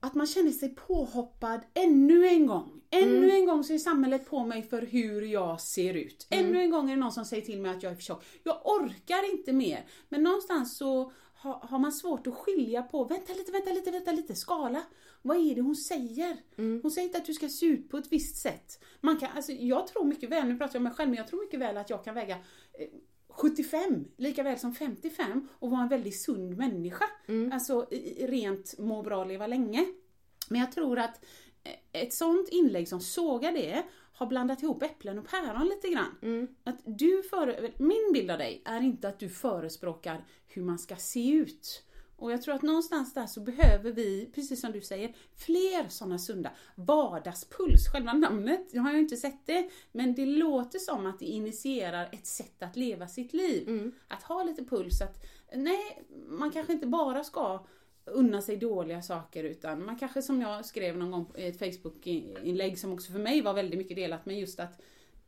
att 0.00 0.14
man 0.14 0.26
känner 0.26 0.50
sig 0.50 0.68
påhoppad 0.68 1.60
ännu 1.74 2.26
en 2.26 2.46
gång. 2.46 2.80
Ännu 2.90 3.30
en 3.30 3.46
gång 3.46 3.64
så 3.64 3.72
är 3.72 3.78
samhället 3.78 4.30
på 4.30 4.44
mig 4.44 4.62
för 4.62 4.82
hur 4.82 5.22
jag 5.22 5.60
ser 5.60 5.94
ut. 5.94 6.26
Ännu 6.30 6.60
en 6.60 6.70
gång 6.70 6.90
är 6.90 6.94
det 6.94 7.00
någon 7.00 7.12
som 7.12 7.24
säger 7.24 7.42
till 7.42 7.60
mig 7.60 7.70
att 7.70 7.82
jag 7.82 7.92
är 7.92 7.96
för 7.96 8.02
tjock. 8.02 8.24
Jag 8.42 8.60
orkar 8.64 9.32
inte 9.32 9.52
mer. 9.52 9.84
Men 10.08 10.22
någonstans 10.22 10.76
så 10.76 11.12
har, 11.42 11.52
har 11.54 11.78
man 11.78 11.92
svårt 11.92 12.26
att 12.26 12.34
skilja 12.34 12.82
på, 12.82 13.04
vänta 13.04 13.32
lite, 13.32 13.52
vänta 13.52 13.70
lite, 13.72 13.90
vänta 13.90 14.12
lite, 14.12 14.34
skala. 14.34 14.82
Vad 15.22 15.36
är 15.36 15.54
det 15.54 15.60
hon 15.60 15.76
säger? 15.76 16.36
Hon 16.82 16.90
säger 16.90 17.06
inte 17.08 17.18
att 17.18 17.24
du 17.26 17.34
ska 17.34 17.48
se 17.48 17.66
ut 17.66 17.88
på 17.90 17.96
ett 17.96 18.12
visst 18.12 18.36
sätt. 18.36 18.84
Man 19.00 19.16
kan, 19.16 19.28
alltså, 19.36 19.52
jag 19.52 19.86
tror 19.86 20.04
mycket 20.04 20.30
väl, 20.30 20.46
nu 20.48 20.56
pratar 20.58 20.74
jag 20.74 20.80
om 20.80 20.84
mig 20.84 20.92
själv, 20.92 21.10
men 21.10 21.16
jag 21.18 21.28
tror 21.28 21.44
mycket 21.44 21.60
väl 21.60 21.76
att 21.76 21.90
jag 21.90 22.04
kan 22.04 22.14
väga 22.14 22.34
eh, 22.34 22.86
75 23.28 24.04
lika 24.16 24.42
väl 24.42 24.58
som 24.58 24.74
55 24.74 25.48
och 25.58 25.70
vara 25.70 25.82
en 25.82 25.88
väldigt 25.88 26.20
sund 26.20 26.56
människa. 26.56 27.04
Alltså 27.52 27.86
i- 27.90 27.96
i- 28.22 28.26
rent 28.26 28.78
må 28.78 29.02
bra, 29.02 29.24
leva 29.24 29.46
länge. 29.46 29.86
Men 30.48 30.60
jag 30.60 30.72
tror 30.72 30.98
att 30.98 31.24
eh, 31.64 32.02
ett 32.02 32.12
sånt 32.14 32.48
inlägg 32.48 32.88
som 32.88 33.00
sågar 33.00 33.52
det 33.52 33.82
har 34.22 34.26
blandat 34.28 34.62
ihop 34.62 34.82
äpplen 34.82 35.18
och 35.18 35.28
päron 35.28 35.66
lite 35.66 35.88
grann. 35.88 36.48
Att 36.64 36.78
du 36.84 37.22
före, 37.22 37.70
min 37.78 38.10
bild 38.12 38.30
av 38.30 38.38
dig 38.38 38.62
är 38.64 38.80
inte 38.80 39.08
att 39.08 39.18
du 39.18 39.28
förespråkar 39.28 40.24
hur 40.46 40.62
man 40.62 40.78
ska 40.78 40.96
se 40.96 41.30
ut. 41.30 41.84
Och 42.16 42.32
jag 42.32 42.42
tror 42.42 42.54
att 42.54 42.62
någonstans 42.62 43.14
där 43.14 43.26
så 43.26 43.40
behöver 43.40 43.92
vi, 43.92 44.30
precis 44.34 44.60
som 44.60 44.72
du 44.72 44.80
säger, 44.80 45.14
fler 45.36 45.88
sådana 45.88 46.18
sunda. 46.18 46.50
Vardagspuls, 46.74 47.88
själva 47.92 48.12
namnet, 48.12 48.68
jag 48.72 48.82
har 48.82 48.92
ju 48.92 48.98
inte 48.98 49.16
sett 49.16 49.46
det, 49.46 49.70
men 49.92 50.14
det 50.14 50.26
låter 50.26 50.78
som 50.78 51.06
att 51.06 51.18
det 51.18 51.24
initierar 51.24 52.08
ett 52.12 52.26
sätt 52.26 52.62
att 52.62 52.76
leva 52.76 53.08
sitt 53.08 53.32
liv. 53.32 53.92
Att 54.08 54.22
ha 54.22 54.42
lite 54.42 54.64
puls, 54.64 55.00
att 55.02 55.24
nej, 55.54 56.02
man 56.28 56.50
kanske 56.50 56.72
inte 56.72 56.86
bara 56.86 57.24
ska 57.24 57.66
unna 58.04 58.42
sig 58.42 58.56
dåliga 58.56 59.02
saker 59.02 59.44
utan 59.44 59.84
man 59.84 59.98
kanske 59.98 60.22
som 60.22 60.40
jag 60.40 60.64
skrev 60.64 60.96
någon 60.96 61.10
gång 61.10 61.32
i 61.36 61.46
ett 61.46 61.58
Facebook-inlägg 61.58 62.78
som 62.78 62.92
också 62.92 63.12
för 63.12 63.18
mig 63.18 63.42
var 63.42 63.54
väldigt 63.54 63.78
mycket 63.78 63.96
delat 63.96 64.26
med 64.26 64.40
just 64.40 64.60
att 64.60 64.80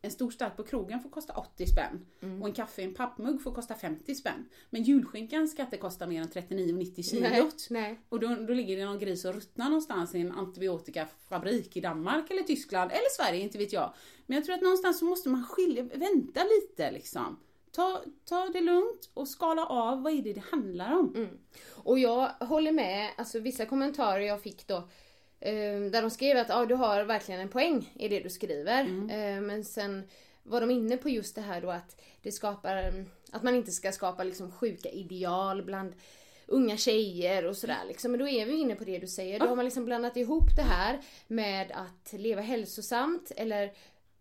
en 0.03 0.11
stor 0.11 0.31
stark 0.31 0.57
på 0.57 0.63
krogen 0.63 1.01
får 1.01 1.11
kosta 1.11 1.33
80 1.33 1.67
spänn 1.67 2.07
och 2.41 2.49
en 2.49 2.55
kaffe 2.55 2.83
i 2.83 2.85
en 2.85 2.95
pappmugg 2.95 3.43
får 3.43 3.55
kosta 3.55 3.75
50 3.75 4.15
spänn. 4.15 4.49
Men 4.71 4.83
julskinkan 4.83 5.49
ska 5.49 5.63
inte 5.63 5.77
kosta 5.77 6.07
mer 6.07 6.21
än 6.23 6.29
39,90 6.29 7.03
kilot. 7.03 7.71
Och 8.09 8.21
då, 8.21 8.29
då 8.29 8.55
ligger 8.55 8.77
det 8.77 8.85
någon 8.85 8.99
gris 8.99 9.25
och 9.25 9.35
ruttnar 9.35 9.65
någonstans 9.65 10.15
i 10.15 10.21
en 10.21 10.33
antibiotikafabrik 10.33 11.77
i 11.77 11.81
Danmark 11.81 12.31
eller 12.31 12.43
Tyskland 12.43 12.91
eller 12.91 13.11
Sverige, 13.17 13.43
inte 13.43 13.59
vet 13.59 13.73
jag. 13.73 13.95
Men 14.27 14.37
jag 14.37 14.45
tror 14.45 14.55
att 14.55 14.63
någonstans 14.63 14.99
så 14.99 15.05
måste 15.05 15.29
man 15.29 15.45
skilja, 15.45 15.83
vänta 15.83 16.41
lite 16.45 16.91
liksom. 16.91 17.37
Ta, 17.75 18.03
ta 18.25 18.49
det 18.53 18.61
lugnt 18.61 19.11
och 19.15 19.29
skala 19.29 19.67
av, 19.67 20.03
vad 20.03 20.13
är 20.13 20.23
det 20.23 20.33
det 20.33 20.45
handlar 20.51 20.93
om? 20.93 21.29
Och 21.71 21.99
jag 21.99 22.29
håller 22.29 22.73
med, 22.73 23.11
alltså 23.17 23.39
vissa 23.39 23.67
kommentarer 23.67 24.21
jag 24.21 24.43
fick 24.43 24.67
då 24.67 24.77
eh, 25.41 25.81
där 25.93 26.03
de 26.03 26.11
skrev 26.11 26.39
att 26.39 26.51
ah, 26.51 26.67
du 26.67 26.75
har 26.75 27.05
verkligen 27.05 27.41
en 27.41 27.49
poäng 27.49 27.93
i 27.95 28.09
det 28.09 28.21
du 28.21 28.31
skriver. 28.31 28.85
Eh, 29.11 29.41
men 29.41 29.65
sen 29.65 30.09
var 30.43 30.61
de 30.61 30.71
inne 30.71 30.97
på 30.97 31.09
just 31.09 31.35
det 31.35 31.41
här 31.41 31.61
då 31.61 31.71
att 31.71 32.01
det 32.23 32.33
skapar, 32.33 32.77
mm, 32.77 33.07
att 33.33 33.43
man 33.43 33.55
inte 33.55 33.71
ska 33.71 33.93
skapa 33.93 34.25
liksom 34.25 34.53
sjuka 34.53 34.89
ideal 34.89 35.63
bland 35.63 35.93
unga 36.47 36.77
tjejer 36.77 37.47
och 37.47 37.57
sådär 37.57 37.85
liksom. 37.89 38.11
Men 38.11 38.21
då 38.21 38.29
är 38.29 38.47
vi 38.47 38.53
inne 38.53 38.75
på 38.75 38.85
det 38.85 38.99
du 38.99 39.07
säger. 39.07 39.41
Då 39.41 39.47
har 39.47 39.57
man 39.57 39.65
liksom 39.65 39.85
blandat 39.85 40.17
ihop 40.17 40.57
det 40.57 40.63
här 40.63 41.01
med 41.27 41.73
att 41.73 42.13
leva 42.13 42.43
hälsosamt 42.43 43.33
eller 43.37 43.73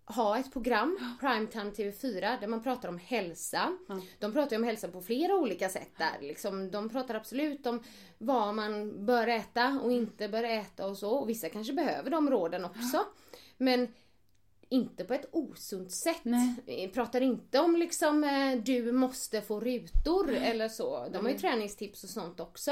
ha 0.05 0.37
ett 0.37 0.53
program, 0.53 1.17
Primetime 1.19 1.71
TV4, 1.71 2.39
där 2.39 2.47
man 2.47 2.63
pratar 2.63 2.89
om 2.89 2.97
hälsa. 2.97 3.77
De 4.19 4.33
pratar 4.33 4.55
om 4.55 4.63
hälsa 4.63 4.87
på 4.87 5.01
flera 5.01 5.35
olika 5.35 5.69
sätt 5.69 5.91
där. 5.97 6.27
Liksom, 6.27 6.71
de 6.71 6.89
pratar 6.89 7.15
absolut 7.15 7.67
om 7.67 7.83
vad 8.17 8.55
man 8.55 9.05
bör 9.05 9.27
äta 9.27 9.79
och 9.83 9.91
inte 9.91 10.27
bör 10.29 10.43
äta 10.43 10.87
och 10.87 10.97
så. 10.97 11.09
Och 11.09 11.29
vissa 11.29 11.49
kanske 11.49 11.73
behöver 11.73 12.09
de 12.09 12.29
råden 12.29 12.65
också. 12.65 13.05
Men 13.57 13.87
inte 14.69 15.03
på 15.05 15.13
ett 15.13 15.29
osunt 15.31 15.91
sätt. 15.91 16.21
Nej. 16.23 16.91
Pratar 16.93 17.21
inte 17.21 17.59
om 17.59 17.75
liksom 17.75 18.23
eh, 18.23 18.63
du 18.63 18.91
måste 18.91 19.41
få 19.41 19.59
rutor 19.59 20.33
eller 20.33 20.69
så. 20.69 21.07
De 21.09 21.25
har 21.25 21.31
ju 21.31 21.37
träningstips 21.37 22.03
och 22.03 22.09
sånt 22.09 22.39
också. 22.39 22.71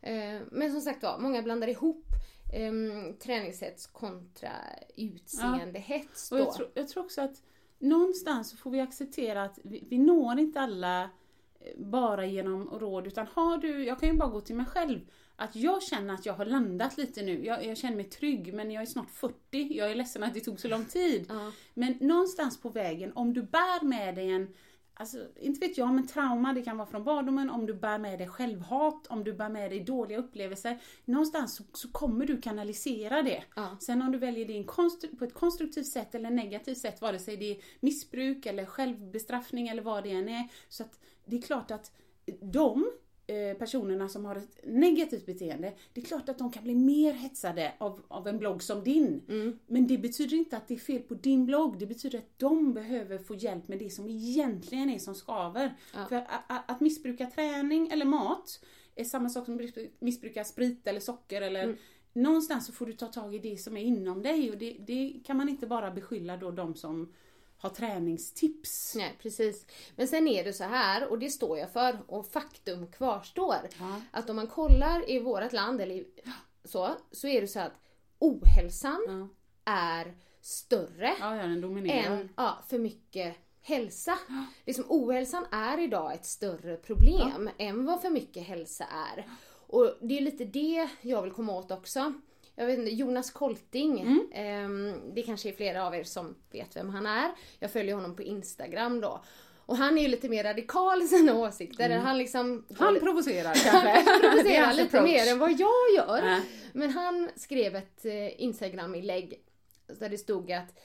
Eh, 0.00 0.40
Men 0.50 0.72
som 0.72 0.80
sagt 0.80 1.02
var, 1.02 1.18
många 1.18 1.42
blandar 1.42 1.68
ihop 1.68 2.04
um, 2.52 3.16
träningshets 3.18 3.86
kontra 3.86 4.52
utseendehets 4.96 6.32
Och 6.32 6.38
då. 6.38 6.44
jag, 6.44 6.54
tror, 6.54 6.70
jag 6.74 6.88
tror 6.88 7.04
också 7.04 7.20
att 7.20 7.42
någonstans 7.78 8.50
så 8.50 8.56
får 8.56 8.70
vi 8.70 8.80
acceptera 8.80 9.42
att 9.42 9.58
vi, 9.62 9.84
vi 9.88 9.98
når 9.98 10.38
inte 10.38 10.60
alla 10.60 11.02
eh, 11.02 11.08
bara 11.76 12.26
genom 12.26 12.70
råd 12.70 13.06
utan 13.06 13.26
har 13.26 13.58
du, 13.58 13.84
jag 13.84 14.00
kan 14.00 14.08
ju 14.08 14.14
bara 14.14 14.30
gå 14.30 14.40
till 14.40 14.56
mig 14.56 14.66
själv, 14.66 15.00
att 15.36 15.56
jag 15.56 15.82
känner 15.82 16.14
att 16.14 16.26
jag 16.26 16.34
har 16.34 16.44
landat 16.44 16.96
lite 16.96 17.22
nu. 17.22 17.44
Jag, 17.44 17.64
jag 17.64 17.78
känner 17.78 17.96
mig 17.96 18.04
trygg 18.04 18.54
men 18.54 18.70
jag 18.70 18.82
är 18.82 18.86
snart 18.86 19.10
40, 19.10 19.34
jag 19.52 19.90
är 19.90 19.94
ledsen 19.94 20.22
att 20.22 20.34
det 20.34 20.40
tog 20.40 20.60
så 20.60 20.68
lång 20.68 20.84
tid. 20.84 21.26
Ja. 21.28 21.52
Men 21.74 21.96
någonstans 22.00 22.60
på 22.60 22.68
vägen, 22.68 23.12
om 23.14 23.34
du 23.34 23.42
bär 23.42 23.84
med 23.84 24.14
dig 24.14 24.30
en 24.30 24.54
Alltså, 24.94 25.28
inte 25.40 25.66
vet 25.66 25.78
jag, 25.78 25.94
men 25.94 26.06
trauma, 26.06 26.52
det 26.52 26.62
kan 26.62 26.76
vara 26.76 26.88
från 26.88 27.04
barndomen, 27.04 27.50
om 27.50 27.66
du 27.66 27.74
bär 27.74 27.98
med 27.98 28.18
dig 28.18 28.28
självhat, 28.28 29.06
om 29.06 29.24
du 29.24 29.32
bär 29.32 29.48
med 29.48 29.70
dig 29.70 29.80
dåliga 29.80 30.18
upplevelser. 30.18 30.78
Någonstans 31.04 31.56
så, 31.56 31.64
så 31.72 31.88
kommer 31.88 32.26
du 32.26 32.40
kanalisera 32.40 33.22
det. 33.22 33.44
Ja. 33.56 33.76
Sen 33.80 34.02
om 34.02 34.12
du 34.12 34.18
väljer 34.18 34.46
det 34.46 35.16
på 35.18 35.24
ett 35.24 35.34
konstruktivt 35.34 35.86
sätt 35.86 36.14
eller 36.14 36.30
negativt 36.30 36.78
sätt, 36.78 37.00
vare 37.00 37.18
sig 37.18 37.36
det 37.36 37.50
är 37.50 37.56
missbruk 37.80 38.46
eller 38.46 38.64
självbestraffning 38.64 39.68
eller 39.68 39.82
vad 39.82 40.04
det 40.04 40.10
än 40.10 40.28
är. 40.28 40.48
Så 40.68 40.82
att 40.82 41.00
det 41.24 41.36
är 41.36 41.42
klart 41.42 41.70
att 41.70 41.92
de 42.40 42.90
personerna 43.58 44.08
som 44.08 44.24
har 44.24 44.36
ett 44.36 44.60
negativt 44.64 45.26
beteende, 45.26 45.72
det 45.92 46.00
är 46.00 46.04
klart 46.04 46.28
att 46.28 46.38
de 46.38 46.52
kan 46.52 46.64
bli 46.64 46.74
mer 46.74 47.12
hetsade 47.12 47.72
av, 47.78 48.00
av 48.08 48.28
en 48.28 48.38
blogg 48.38 48.62
som 48.62 48.84
din. 48.84 49.22
Men 49.66 49.86
det 49.86 49.98
betyder 49.98 50.36
inte 50.36 50.56
att 50.56 50.68
det 50.68 50.74
är 50.74 50.78
fel 50.78 51.02
på 51.02 51.14
din 51.14 51.46
blogg, 51.46 51.78
det 51.78 51.86
betyder 51.86 52.18
att 52.18 52.38
de 52.38 52.72
behöver 52.74 53.18
få 53.18 53.34
hjälp 53.34 53.68
med 53.68 53.78
det 53.78 53.90
som 53.90 54.08
egentligen 54.08 54.90
är 54.90 54.98
som 54.98 55.14
skaver. 55.14 55.74
För 56.08 56.16
att, 56.16 56.26
att, 56.46 56.70
att 56.70 56.80
missbruka 56.80 57.26
träning 57.26 57.88
eller 57.88 58.04
mat 58.04 58.64
är 58.94 59.04
samma 59.04 59.28
sak 59.28 59.44
som 59.44 59.54
att 59.54 59.76
missbruka 59.98 60.44
sprit 60.44 60.86
eller 60.86 61.00
socker 61.00 61.42
eller 61.42 61.76
Någonstans 62.14 62.66
så 62.66 62.72
får 62.72 62.86
du 62.86 62.92
ta 62.92 63.06
tag 63.06 63.34
i 63.34 63.38
det 63.38 63.56
som 63.56 63.76
är 63.76 63.82
inom 63.82 64.22
dig. 64.22 64.50
Och 64.50 64.58
det, 64.58 64.76
det 64.86 65.20
kan 65.24 65.36
man 65.36 65.48
inte 65.48 65.66
bara 65.66 65.90
beskylla 65.90 66.36
då 66.36 66.50
de 66.50 66.74
som 66.74 67.12
har 67.62 67.70
träningstips. 67.70 68.94
Nej 68.96 69.16
precis. 69.22 69.66
Men 69.96 70.08
sen 70.08 70.28
är 70.28 70.44
det 70.44 70.52
så 70.52 70.64
här 70.64 71.08
och 71.08 71.18
det 71.18 71.30
står 71.30 71.58
jag 71.58 71.72
för 71.72 71.98
och 72.06 72.26
faktum 72.26 72.86
kvarstår. 72.86 73.56
Att 74.10 74.30
om 74.30 74.36
man 74.36 74.46
kollar 74.46 75.10
i 75.10 75.18
vårt 75.18 75.52
land 75.52 75.80
eller 75.80 75.94
i, 75.94 76.06
så, 76.64 76.90
så 77.10 77.28
är 77.28 77.40
det 77.40 77.48
så 77.48 77.60
att 77.60 77.80
ohälsan 78.18 79.30
är 79.64 80.14
större 80.40 81.14
Ja, 81.20 81.36
ja 81.36 81.42
än 81.42 82.28
ja, 82.36 82.58
för 82.68 82.78
mycket 82.78 83.36
hälsa. 83.60 84.18
Liksom, 84.66 84.84
ohälsan 84.88 85.46
är 85.50 85.78
idag 85.78 86.14
ett 86.14 86.26
större 86.26 86.76
problem 86.76 87.50
än 87.58 87.84
vad 87.84 88.00
för 88.00 88.10
mycket 88.10 88.46
hälsa 88.46 88.84
är. 88.84 89.28
Och 89.66 89.96
det 90.00 90.18
är 90.18 90.20
lite 90.20 90.44
det 90.44 90.88
jag 91.00 91.22
vill 91.22 91.32
komma 91.32 91.52
åt 91.52 91.70
också. 91.70 92.12
Jag 92.56 92.66
vet 92.66 92.78
inte, 92.78 92.90
Jonas 92.90 93.30
Kolting, 93.30 94.20
ehm, 94.32 95.14
det 95.14 95.22
kanske 95.22 95.48
är 95.48 95.52
flera 95.52 95.86
av 95.86 95.94
er 95.94 96.04
som 96.04 96.36
vet 96.50 96.76
vem 96.76 96.90
han 96.90 97.06
är. 97.06 97.30
Jag 97.58 97.70
följer 97.70 97.94
honom 97.94 98.16
på 98.16 98.22
Instagram 98.22 99.00
då. 99.00 99.24
Och 99.66 99.76
han 99.76 99.98
är 99.98 100.02
ju 100.02 100.08
lite 100.08 100.28
mer 100.28 100.44
radikal 100.44 101.02
i 101.02 101.06
sina 101.06 101.34
åsikter. 101.34 101.90
Han 101.90 102.18
liksom... 102.18 102.66
Han 102.78 103.00
provocerar 103.00 103.54
kanske. 103.70 104.10
Han 104.10 104.20
provocerar 104.20 104.72
lite 104.72 104.98
approach. 104.98 105.04
mer 105.04 105.32
än 105.32 105.38
vad 105.38 105.50
jag 105.50 105.94
gör. 105.96 106.22
Nej. 106.22 106.40
Men 106.72 106.90
han 106.90 107.30
skrev 107.36 107.76
ett 107.76 108.04
eh, 108.04 108.42
Instagram-inlägg 108.42 109.40
där 109.98 110.08
det 110.08 110.18
stod 110.18 110.52
att 110.52 110.78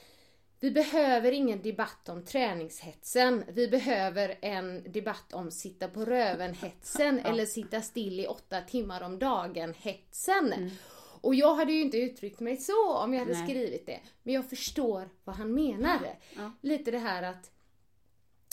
vi 0.60 0.70
behöver 0.70 1.32
ingen 1.32 1.62
debatt 1.62 2.08
om 2.08 2.24
träningshetsen. 2.24 3.44
Vi 3.48 3.68
behöver 3.68 4.38
en 4.40 4.92
debatt 4.92 5.32
om 5.32 5.50
sitta 5.50 5.88
på 5.88 6.04
röven-hetsen 6.04 7.20
eller 7.24 7.46
sitta 7.46 7.80
still 7.80 8.20
i 8.20 8.26
åtta 8.26 8.60
timmar 8.60 9.02
om 9.02 9.18
dagen-hetsen. 9.18 10.70
Och 11.20 11.34
jag 11.34 11.54
hade 11.54 11.72
ju 11.72 11.80
inte 11.80 11.98
uttryckt 11.98 12.40
mig 12.40 12.56
så 12.56 12.94
om 12.94 13.14
jag 13.14 13.20
hade 13.20 13.32
Nej. 13.32 13.44
skrivit 13.48 13.86
det. 13.86 14.00
Men 14.22 14.34
jag 14.34 14.50
förstår 14.50 15.08
vad 15.24 15.36
han 15.36 15.54
menade. 15.54 16.16
Lite 16.60 16.90
det 16.90 16.98
här 16.98 17.22
att 17.22 17.50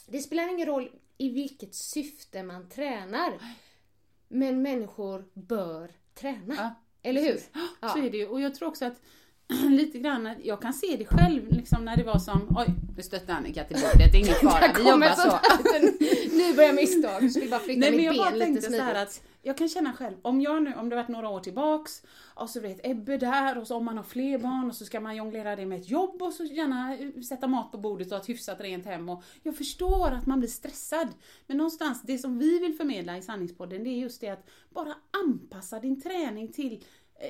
det 0.08 0.19
spelar 0.19 0.54
ingen 0.54 0.67
roll 0.67 0.91
i 1.17 1.30
vilket 1.30 1.75
syfte 1.75 2.43
man 2.43 2.69
tränar. 2.69 3.34
Men 4.28 4.62
människor 4.62 5.25
bör 5.34 5.91
träna. 6.13 6.56
Ja, 6.58 6.73
Eller 7.01 7.21
hur? 7.21 7.39
Så 7.93 7.97
är 7.97 8.10
det 8.10 8.17
ju. 8.17 8.28
Och 8.28 8.41
jag 8.41 8.56
tror 8.56 8.67
också 8.69 8.86
att 8.86 9.01
lite 9.69 9.99
grann, 9.99 10.36
jag 10.43 10.62
kan 10.62 10.73
se 10.73 10.95
det 10.97 11.06
själv 11.06 11.51
liksom 11.51 11.86
när 11.86 11.97
det 11.97 12.04
var 12.04 12.19
som, 12.19 12.58
oj, 12.58 12.67
nu 12.97 13.04
stötte 13.04 13.34
Annika 13.34 13.63
till 13.63 13.78
bordet, 13.78 14.12
det 14.12 14.17
är 14.17 14.19
ingen 14.19 14.36
fara, 14.51 14.73
vi 14.78 14.89
jobbar 14.89 15.15
så. 15.15 15.39
nu 16.38 16.56
börjar 16.56 16.73
misstag. 16.73 17.23
Jag 17.23 17.32
skulle 17.32 17.49
bara 17.49 17.60
flytta 17.60 17.80
Nej 17.80 17.91
men 17.91 17.99
mitt 17.99 18.23
ben 18.23 18.34
lite 18.34 18.45
tänkte 18.45 18.62
så 18.62 18.67
smidigt. 18.67 18.86
här 18.86 19.04
att 19.04 19.21
jag 19.41 19.58
kan 19.58 19.69
känna 19.69 19.93
själv, 19.93 20.15
om 20.21 20.41
jag 20.41 20.63
nu, 20.63 20.73
om 20.73 20.89
det 20.89 20.95
varit 20.95 21.08
några 21.08 21.30
år 21.30 21.39
tillbaks 21.39 22.01
och 22.36 22.50
så 22.50 22.60
vet 22.60 22.80
Ebbe 22.84 23.17
där 23.17 23.58
och 23.58 23.67
så 23.67 23.76
om 23.76 23.86
man 23.86 23.98
har 23.98 24.04
fler 24.04 24.38
barn 24.38 24.69
och 24.69 24.76
så 24.76 24.86
ska 24.86 25.00
man 25.00 25.15
jonglera 25.15 25.56
det 25.56 25.65
med 25.65 25.80
ett 25.82 25.89
jobb 25.89 26.21
och 26.21 26.34
så 26.34 26.43
gärna 26.43 26.98
eh, 26.98 27.21
sätta 27.21 27.48
mat 27.48 27.71
på 27.71 27.78
bordet 27.78 28.08
och 28.08 28.13
ha 28.13 28.21
ett 28.21 28.30
hyfsat 28.30 28.62
rent 28.62 28.86
hem 28.86 29.10
och 29.10 29.24
jag 29.43 29.58
förstår 29.58 30.12
att 30.12 30.26
man 30.26 30.39
blir 30.39 30.50
stressad. 30.50 31.08
Men 31.48 31.58
någonstans, 31.58 32.02
det 32.02 32.17
som 32.17 32.38
vi 32.39 32.60
vill 32.60 32.74
förmedla 32.74 33.17
i 33.17 33.21
Sanningspodden 33.21 33.84
det 33.84 33.89
är 33.89 33.98
just 34.00 34.21
det 34.21 34.30
att 34.30 34.50
bara 34.69 34.95
anpassa 35.26 35.80
din 35.80 36.02
träning 36.02 36.52
till 36.52 36.84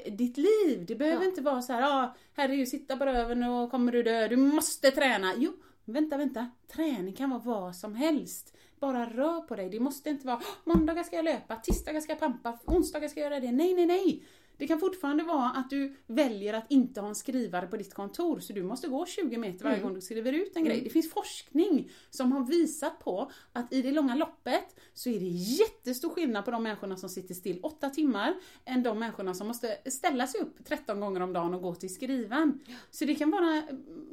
eh, 0.05 0.13
ditt 0.13 0.37
liv. 0.37 0.85
Det 0.87 0.95
behöver 0.95 1.23
Ja. 1.23 1.29
inte 1.29 1.41
vara 1.41 1.61
så 1.61 1.73
här, 1.73 2.03
ah, 2.03 2.15
här 2.33 2.49
är 2.49 2.53
ju 2.53 2.65
sitta 2.65 2.97
på 2.97 3.05
röven 3.05 3.43
och 3.43 3.71
kommer 3.71 3.91
du 3.91 4.03
dö, 4.03 4.27
du 4.27 4.35
måste 4.35 4.91
träna. 4.91 5.33
Jo, 5.37 5.51
vänta, 5.85 6.17
vänta. 6.17 6.49
Träning 6.67 7.13
kan 7.13 7.29
vara 7.29 7.41
vad 7.41 7.75
som 7.75 7.95
helst. 7.95 8.53
Bara 8.79 9.05
rör 9.05 9.41
på 9.41 9.55
dig. 9.55 9.69
Det 9.69 9.79
måste 9.79 10.09
inte 10.09 10.27
vara 10.27 10.37
"Åh, 10.37 10.73
måndagar 10.75 11.03
ska 11.03 11.15
jag 11.15 11.25
löpa, 11.25 11.55
tisdagar 11.55 12.01
ska 12.01 12.11
jag 12.11 12.19
pampa, 12.19 12.59
onsdagar 12.65 13.07
ska 13.07 13.19
jag 13.19 13.31
göra 13.31 13.39
det. 13.39 13.51
Nej, 13.51 13.73
nej, 13.73 13.85
nej. 13.85 14.23
Det 14.57 14.67
kan 14.67 14.79
fortfarande 14.79 15.23
vara 15.23 15.49
att 15.49 15.69
du 15.69 15.95
väljer 16.07 16.53
att 16.53 16.65
inte 16.69 17.01
ha 17.01 17.07
en 17.07 17.15
skrivare 17.15 17.67
på 17.67 17.77
ditt 17.77 17.93
kontor 17.93 18.39
så 18.39 18.53
du 18.53 18.63
måste 18.63 18.87
gå 18.87 19.05
20 19.05 19.37
meter 19.37 19.63
varje 19.63 19.81
gång 19.81 19.93
du 19.93 20.01
skriver 20.01 20.33
ut 20.33 20.55
en 20.55 20.65
grej. 20.65 20.81
Det 20.81 20.89
finns 20.89 21.11
forskning 21.11 21.89
som 22.09 22.31
har 22.31 22.45
visat 22.45 22.99
på 22.99 23.31
att 23.53 23.73
i 23.73 23.81
det 23.81 23.91
långa 23.91 24.15
loppet 24.15 24.75
så 24.93 25.09
är 25.09 25.19
det 25.19 25.25
jättestor 25.25 26.09
skillnad 26.09 26.45
på 26.45 26.51
de 26.51 26.63
människorna 26.63 26.97
som 26.97 27.09
sitter 27.09 27.33
still 27.33 27.59
8 27.63 27.89
timmar 27.89 28.33
än 28.65 28.83
de 28.83 28.99
människorna 28.99 29.33
som 29.33 29.47
måste 29.47 29.77
ställa 29.85 30.27
sig 30.27 30.41
upp 30.41 30.65
13 30.65 30.99
gånger 30.99 31.21
om 31.21 31.33
dagen 31.33 31.53
och 31.53 31.61
gå 31.61 31.75
till 31.75 31.93
skrivan. 31.93 32.59
Så 32.91 33.05
det 33.05 33.15
kan 33.15 33.31
vara 33.31 33.63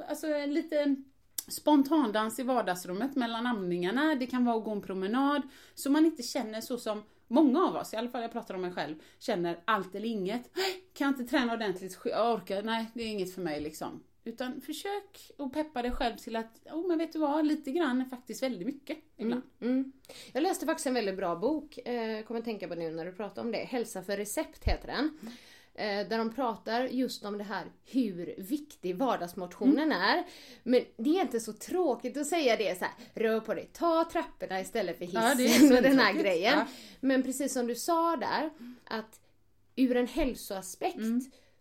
alltså, 0.08 0.26
en 0.26 0.54
liten 0.54 1.04
spontandans 1.48 2.38
i 2.38 2.42
vardagsrummet 2.42 3.16
mellan 3.16 3.46
amningarna, 3.46 4.14
det 4.14 4.26
kan 4.26 4.44
vara 4.44 4.56
att 4.56 4.64
gå 4.64 4.70
en 4.70 4.82
promenad, 4.82 5.42
så 5.74 5.90
man 5.90 6.06
inte 6.06 6.22
känner 6.22 6.60
så 6.60 6.78
som 6.78 7.02
många 7.32 7.64
av 7.64 7.76
oss, 7.76 7.94
i 7.94 7.96
alla 7.96 8.08
fall 8.08 8.22
jag 8.22 8.32
pratar 8.32 8.54
om 8.54 8.60
mig 8.60 8.72
själv, 8.72 8.94
känner 9.18 9.60
allt 9.64 9.94
eller 9.94 10.08
inget. 10.08 10.54
Kan 10.94 11.06
jag 11.06 11.20
inte 11.20 11.30
träna 11.30 11.52
ordentligt, 11.52 11.98
jag 12.04 12.34
orkar, 12.34 12.62
nej 12.62 12.86
det 12.94 13.02
är 13.02 13.08
inget 13.08 13.34
för 13.34 13.42
mig 13.42 13.60
liksom. 13.60 14.02
Utan 14.24 14.60
försök 14.60 15.30
att 15.38 15.52
peppa 15.52 15.82
dig 15.82 15.92
själv 15.92 16.16
till 16.16 16.36
att, 16.36 16.60
oh 16.72 16.88
men 16.88 16.98
vet 16.98 17.12
du 17.12 17.18
vad, 17.18 17.46
lite 17.46 17.70
grann 17.72 18.00
är 18.00 18.04
faktiskt 18.04 18.42
väldigt 18.42 18.66
mycket 18.66 18.98
ibland. 19.16 19.42
Mm. 19.60 19.92
Jag 20.32 20.42
läste 20.42 20.66
faktiskt 20.66 20.86
en 20.86 20.94
väldigt 20.94 21.16
bra 21.16 21.36
bok, 21.36 21.78
eh, 21.78 22.24
kommer 22.24 22.40
att 22.40 22.44
tänka 22.44 22.68
på 22.68 22.74
nu 22.74 22.90
när 22.90 23.04
du 23.04 23.12
pratar 23.12 23.42
om 23.42 23.52
det. 23.52 23.58
Hälsa 23.58 24.02
för 24.02 24.16
recept 24.16 24.64
heter 24.64 24.86
den. 24.86 25.18
Eh, 25.24 25.32
där 25.74 26.18
de 26.18 26.34
pratar 26.34 26.84
just 26.84 27.24
om 27.24 27.38
det 27.38 27.44
här 27.44 27.64
hur 27.84 28.34
viktig 28.38 28.96
vardagsmotionen 28.96 29.92
är. 29.92 30.24
Men 30.62 30.84
det 30.96 31.10
är 31.18 31.22
inte 31.22 31.40
så 31.40 31.52
tråkigt 31.52 32.16
att 32.16 32.26
säga 32.26 32.56
det 32.56 32.78
så 32.78 32.84
här, 32.84 32.94
rör 33.14 33.40
på 33.40 33.54
dig, 33.54 33.70
ta 33.72 34.08
trapporna 34.12 34.60
istället 34.60 34.98
för 34.98 35.04
hissen 35.04 35.70
Ja, 35.70 35.76
och 35.76 35.82
den 35.82 35.98
här 35.98 36.12
grejen. 36.12 36.58
Ja. 36.58 36.66
Men 37.00 37.22
precis 37.22 37.52
som 37.52 37.66
du 37.66 37.74
sa 37.74 38.16
där, 38.16 38.50
att 38.84 39.20
ur 39.76 39.96
en 39.96 40.06
hälsoaspekt 40.06 40.98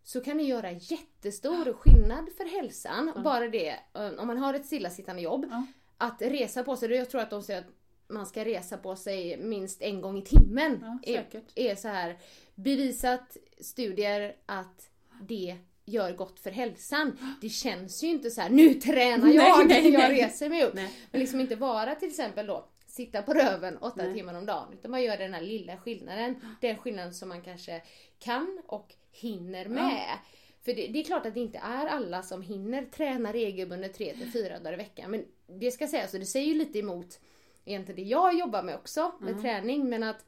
så 0.03 0.21
kan 0.21 0.37
det 0.37 0.43
göra 0.43 0.71
jättestor 0.71 1.73
skillnad 1.73 2.29
för 2.37 2.45
hälsan. 2.61 3.11
Bara 3.23 3.47
det, 3.47 3.69
eh, 3.93 4.09
om 4.19 4.27
man 4.27 4.37
har 4.37 4.53
ett 4.53 4.65
stillasittande 4.65 5.21
jobb, 5.21 5.45
Ja. 5.49 5.65
att 5.97 6.21
resa 6.21 6.63
på 6.63 6.75
sig, 6.75 6.91
jag 6.91 7.09
tror 7.09 7.21
att 7.21 7.29
de 7.29 7.43
säger 7.43 7.59
att 7.59 7.67
man 8.11 8.25
ska 8.25 8.45
resa 8.45 8.77
på 8.77 8.95
sig 8.95 9.37
minst 9.37 9.81
en 9.81 10.01
gång 10.01 10.17
i 10.17 10.21
timmen. 10.21 10.99
Ja, 11.05 11.13
är, 11.13 11.25
är 11.55 11.75
så 11.75 11.87
här 11.87 12.17
bevisat 12.55 13.37
studier 13.59 14.35
att 14.45 14.89
det 15.21 15.55
gör 15.85 16.13
gott 16.13 16.39
för 16.39 16.51
hälsan. 16.51 17.37
Det 17.41 17.49
känns 17.49 18.03
ju 18.03 18.07
inte 18.07 18.29
så 18.29 18.41
här: 18.41 18.49
nu 18.49 18.73
tränar 18.73 19.27
jag, 19.33 19.67
Nej, 19.67 19.81
nej, 19.81 19.93
jag 19.93 20.09
nej. 20.09 20.23
reser 20.23 20.49
mig 20.49 20.63
upp. 20.63 20.73
Nej. 20.73 20.89
Men 21.11 21.21
liksom 21.21 21.39
inte 21.39 21.55
vara 21.55 21.95
till 21.95 22.09
exempel 22.09 22.47
då 22.47 22.67
sitta 22.87 23.21
på 23.21 23.33
röven 23.33 23.77
åtta 23.77 24.03
Nej. 24.03 24.13
timmar 24.13 24.33
om 24.33 24.45
dagen. 24.45 24.73
Utan 24.73 24.91
man 24.91 25.03
gör 25.03 25.17
den 25.17 25.33
här 25.33 25.41
lilla 25.41 25.77
skillnaden. 25.77 26.35
Den 26.61 26.77
skillnaden 26.77 27.13
som 27.13 27.29
man 27.29 27.41
kanske 27.41 27.81
kan 28.19 28.61
och 28.65 28.93
hinner 29.11 29.65
med. 29.65 30.17
För 30.65 30.73
det, 30.73 30.87
det 30.87 30.99
är 30.99 31.03
klart 31.03 31.25
att 31.25 31.33
det 31.33 31.39
inte 31.39 31.57
är 31.57 31.87
alla 31.87 32.23
som 32.23 32.41
hinner 32.41 32.85
träna 32.85 33.33
regelbundet 33.33 33.93
tre 33.93 34.13
till 34.13 34.31
fyra 34.31 34.59
dagar 34.59 34.73
i 34.73 34.77
veckan. 34.77 35.11
Men 35.11 35.25
det 35.59 35.71
ska 35.71 35.87
sägas, 35.87 36.13
och 36.13 36.19
det 36.19 36.25
säger 36.25 36.47
ju 36.47 36.53
lite 36.53 36.79
emot 36.79 37.19
egentligen 37.65 37.95
det 38.03 38.09
jag 38.09 38.39
jobbar 38.39 38.63
med 38.63 38.75
också, 38.75 39.11
med 39.19 39.41
träning. 39.41 39.89
Men 39.89 40.03
att 40.03 40.25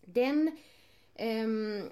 den 0.00 0.56
ehm, 1.14 1.90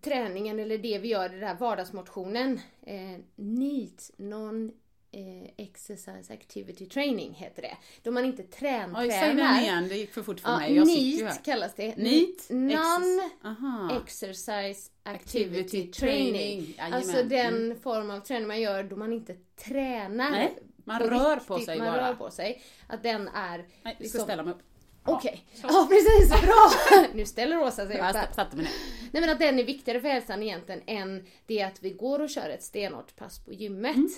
träningen 0.00 0.60
eller 0.60 0.78
det 0.78 0.98
vi 0.98 1.08
gör 1.08 1.30
i 1.30 1.38
den 1.38 1.48
här 1.48 1.56
vardagsmotionen, 1.56 2.60
eh, 2.82 3.18
NEAT, 3.36 4.10
Non 4.16 4.72
eh, 5.12 5.50
Exercise 5.66 6.32
Activity 6.32 6.86
Training 6.86 7.34
heter 7.34 7.62
det. 7.62 7.76
Då 8.02 8.10
man 8.10 8.24
inte 8.24 8.42
Oj, 8.42 8.48
träntränar. 8.48 9.10
säg 9.10 9.34
den 9.34 9.56
igen, 9.62 9.88
det 9.88 9.96
gick 9.96 10.12
för 10.12 10.22
fort 10.22 10.40
för 10.40 10.48
Ja, 10.50 10.58
mig. 10.58 10.74
Jag. 10.76 10.86
NEAT 10.86 11.44
kallas 11.44 11.74
det. 11.74 11.96
NEAT? 11.96 12.50
Non 12.50 13.30
Aha. 13.44 14.00
Exercise 14.02 14.90
Activity 15.02 15.60
Activity 15.60 15.92
training. 15.92 16.32
Training. 16.32 16.74
Alltså 16.78 17.22
den 17.22 17.80
form 17.80 18.10
av 18.10 18.20
träning 18.20 18.48
man 18.48 18.60
gör 18.60 18.82
då 18.82 18.96
man 18.96 19.12
inte 19.12 19.34
tränar. 19.56 20.30
Nej, 20.30 20.58
man 20.86 20.98
på 21.00 21.06
rör 21.06 21.36
på 21.36 21.54
riktigt, 21.54 21.66
sig 21.66 21.78
man 21.78 21.86
bara. 21.92 22.08
rör 22.08 22.14
på 22.14 22.30
sig. 22.30 22.62
Att 22.86 23.02
den 23.02 23.28
är... 23.28 23.58
Nej, 23.58 23.66
vi 23.82 23.90
ska 23.92 24.02
liksom- 24.02 24.20
ställa 24.20 24.42
mig 24.42 24.52
upp. 24.54 24.60
Okej. 25.08 25.44
Ja, 25.62 25.88
precis. 25.90 26.42
Bra! 26.42 26.70
nu 27.14 27.26
ställer 27.26 27.58
Åsa 27.62 27.70
sig 27.70 27.84
upp 27.84 27.92
Jag 27.94 28.04
här. 28.04 28.28
satte 28.34 28.56
mig 28.56 28.64
ner. 28.64 28.72
Nej 29.12 29.20
men 29.20 29.30
att 29.30 29.38
den 29.38 29.58
är 29.58 29.64
viktigare 29.64 30.00
för 30.00 30.08
hälsan 30.08 30.42
egentligen 30.42 30.82
än 30.86 31.26
det 31.46 31.62
att 31.62 31.82
vi 31.82 31.90
går 31.90 32.22
och 32.22 32.30
kör 32.30 32.48
ett 32.48 32.62
stenhårt 32.62 33.16
pass 33.16 33.44
på 33.44 33.52
gymmet. 33.52 33.96
Mm. 33.96 34.08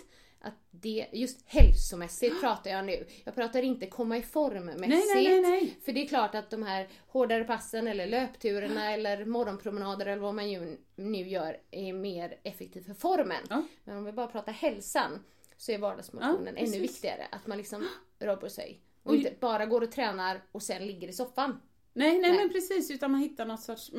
Att 0.40 0.54
det, 0.70 1.06
just 1.12 1.38
hälsomässigt 1.46 2.40
pratar 2.40 2.70
jag 2.70 2.84
nu. 2.84 3.06
Jag 3.24 3.34
pratar 3.34 3.62
inte 3.62 3.86
komma 3.86 4.16
i 4.16 4.22
form 4.22 4.64
mässigt. 4.64 4.88
Nej, 4.88 5.04
nej, 5.14 5.40
nej, 5.40 5.50
nej. 5.50 5.78
För 5.84 5.92
det 5.92 6.02
är 6.04 6.08
klart 6.08 6.34
att 6.34 6.50
de 6.50 6.62
här 6.62 6.88
hårdare 7.08 7.44
passen 7.44 7.86
eller 7.86 8.06
löpturerna 8.06 8.92
eller 8.92 9.24
morgonpromenader 9.24 10.06
eller 10.06 10.22
vad 10.22 10.34
man 10.34 10.50
ju 10.50 10.76
nu 10.96 11.28
gör 11.28 11.56
är 11.70 11.92
mer 11.92 12.36
effektivt 12.42 12.86
för 12.86 12.94
formen. 12.94 13.44
Ja. 13.50 13.62
Men 13.84 13.96
om 13.96 14.04
vi 14.04 14.12
bara 14.12 14.26
pratar 14.26 14.52
hälsan 14.52 15.24
så 15.59 15.72
är 15.72 15.78
vardagsmotionen 15.78 16.54
Ja, 16.56 16.62
ännu 16.66 16.78
viktigare. 16.80 17.26
Att 17.30 17.46
man 17.46 17.59
liksom 17.59 17.88
rör 18.18 18.36
på 18.36 18.48
sig. 18.48 18.80
Och 19.02 19.11
Och- 19.11 19.16
inte 19.16 19.34
bara 19.40 19.66
går 19.66 19.80
och 19.80 19.92
tränar 19.92 20.42
och 20.52 20.62
sen 20.62 20.86
ligger 20.86 21.09
i 21.09 21.12
soffan. 21.12 21.61
Nej, 21.92 22.12
nej, 22.18 22.30
Nej. 22.30 22.36
men 22.40 22.48
precis, 22.52 22.90
utan 22.90 23.11
man 23.12 23.20
hittar 23.20 23.46
något 23.46 23.61
sorts, 23.62 23.90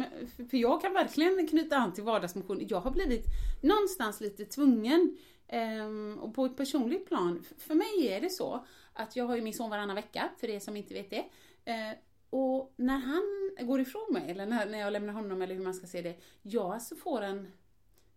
för- 0.50 0.58
jag 0.58 0.82
kan 0.82 0.94
verkligen 0.94 1.48
knyta 1.48 1.76
an 1.78 1.94
till 1.94 2.04
vardagsmotion. 2.04 2.68
Jag 2.70 2.80
har 2.80 2.92
blivit 2.92 3.26
någonstans 3.62 4.22
lite 4.22 4.46
tvungen, 4.46 5.18
ehm, 5.48 6.20
och 6.22 6.34
på 6.36 6.46
ett 6.46 6.58
personligt 6.58 7.08
plan, 7.08 7.44
för 7.58 7.76
mig 7.76 8.08
är 8.08 8.22
det 8.22 8.30
så 8.30 8.66
att 8.94 9.16
jag 9.16 9.26
har 9.26 9.36
ju 9.36 9.42
min 9.42 9.54
son 9.54 9.70
varannan 9.70 9.96
vecka, 9.96 10.30
för 10.38 10.50
er 10.50 10.60
som 10.60 10.78
inte 10.78 10.94
vet 10.94 11.10
det. 11.10 11.26
Eh, 11.66 11.98
och 12.30 12.74
när 12.76 12.98
han 12.98 13.52
går 13.68 13.82
ifrån 13.82 14.08
mig, 14.14 14.32
eller 14.32 14.46
när, 14.46 14.66
när 14.66 14.80
jag 14.80 14.94
lämnar 14.94 15.14
honom, 15.14 15.42
eller 15.42 15.56
hur 15.56 15.64
man 15.64 15.74
ska 15.74 15.88
se 15.88 16.02
det, 16.02 16.16
jag 16.42 16.74
alltså 16.74 16.96
får 16.96 17.22
en 17.22 17.48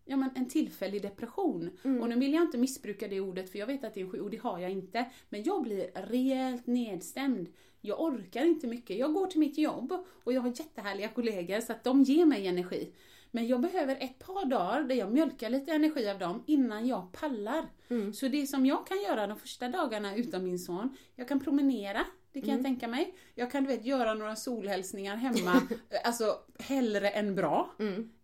Ja 0.05 0.17
men 0.17 0.31
en 0.35 0.49
tillfällig 0.49 1.03
depression. 1.03 1.71
Och 2.01 2.09
nu 2.09 2.17
vill 2.19 2.33
jag 2.33 2.43
inte 2.43 2.59
missbruka 2.59 3.09
det 3.09 3.21
ordet 3.21 3.51
för 3.51 3.59
jag 3.59 3.67
vet 3.67 3.85
att 3.85 3.95
det 3.95 4.01
är 4.01 4.05
en 4.05 4.11
sjuk- 4.11 4.23
och 4.23 4.31
det 4.31 4.37
har 4.37 4.59
jag 4.59 4.71
inte. 4.71 5.11
Men 5.29 5.43
jag 5.43 5.63
blir 5.63 5.91
rejält 5.95 6.67
nedstämd. 6.67 7.49
Jag 7.81 8.01
orkar 8.01 8.45
inte 8.45 8.67
mycket. 8.67 8.99
Jag 8.99 9.15
går 9.15 9.27
till 9.27 9.41
mitt 9.41 9.59
jobb 9.59 9.93
och 10.25 10.33
jag 10.33 10.41
har 10.41 10.49
jättehärliga 10.49 11.09
kollegor 11.09 11.61
så 11.61 11.73
att 11.73 11.85
de 11.85 12.03
ger 12.03 12.27
mig 12.27 12.47
energi. 12.47 12.93
Men 13.31 13.47
jag 13.47 13.61
behöver 13.61 13.97
ett 14.01 14.19
par 14.19 14.45
dagar 14.45 14.83
där 14.83 14.95
jag 14.95 15.13
mjölkar 15.13 15.51
lite 15.51 15.73
energi 15.73 16.11
av 16.11 16.19
dem 16.19 16.43
innan 16.47 16.87
jag 16.87 17.13
pallar. 17.13 17.67
Så 18.13 18.29
det 18.29 18.47
som 18.47 18.67
jag 18.67 18.87
kan 18.87 19.03
göra 19.03 19.27
de 19.27 19.39
första 19.39 19.69
dagarna 19.69 20.17
utan 20.17 20.45
min 20.45 20.59
son, 20.59 20.97
jag 21.17 21.29
kan 21.29 21.41
promenera, 21.41 22.05
det 22.33 22.41
kan 22.41 22.51
jag 22.51 22.63
tänka 22.63 22.89
mig. 22.89 23.15
Jag 23.35 23.51
kan 23.51 23.63
du 23.65 23.69
vet 23.69 23.85
göra 23.85 24.15
några 24.15 24.37
solhälsningar 24.37 25.17
hemma, 25.17 25.63
alltså 26.05 26.39
hellre 26.59 27.09
än 27.11 27.35
bra. 27.35 27.71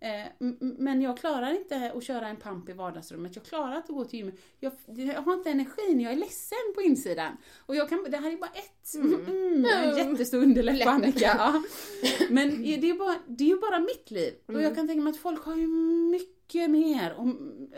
Eh, 0.00 0.26
m- 0.40 0.58
m- 0.60 0.76
men 0.78 1.02
jag 1.02 1.18
klarar 1.18 1.50
inte 1.50 1.92
att 1.96 2.04
köra 2.04 2.28
en 2.28 2.36
pump 2.36 2.68
i 2.68 2.72
vardagsrummet, 2.72 3.36
jag 3.36 3.44
klarar 3.44 3.76
inte 3.76 3.92
att 3.92 3.96
gå 3.98 4.04
till 4.04 4.18
gymmet. 4.18 4.34
Jag, 4.60 4.72
jag 4.86 5.22
har 5.22 5.34
inte 5.34 5.50
energin, 5.50 6.00
jag 6.00 6.12
är 6.12 6.16
ledsen 6.16 6.58
på 6.74 6.82
insidan. 6.82 7.36
Och 7.66 7.76
jag 7.76 7.88
kan, 7.88 8.06
det 8.10 8.16
här 8.16 8.32
är 8.32 8.36
bara 8.36 8.50
ett, 8.54 8.94
mm. 8.94 9.64
en 9.74 9.96
jättestor 9.96 10.38
underläpp 10.42 10.82
på 10.84 10.90
Annika. 10.90 11.34
Ja. 11.38 11.62
Men 12.30 12.62
det 12.62 12.90
är, 12.90 12.94
bara, 12.98 13.16
det 13.26 13.44
är 13.44 13.48
ju 13.48 13.60
bara 13.60 13.78
mitt 13.78 14.10
liv. 14.10 14.34
Och 14.46 14.62
jag 14.62 14.74
kan 14.74 14.86
tänka 14.88 15.02
mig 15.02 15.10
att 15.10 15.16
folk 15.16 15.44
har 15.44 15.56
ju 15.56 15.66
mycket 15.66 16.37
mer. 16.54 17.12
Och, 17.12 17.26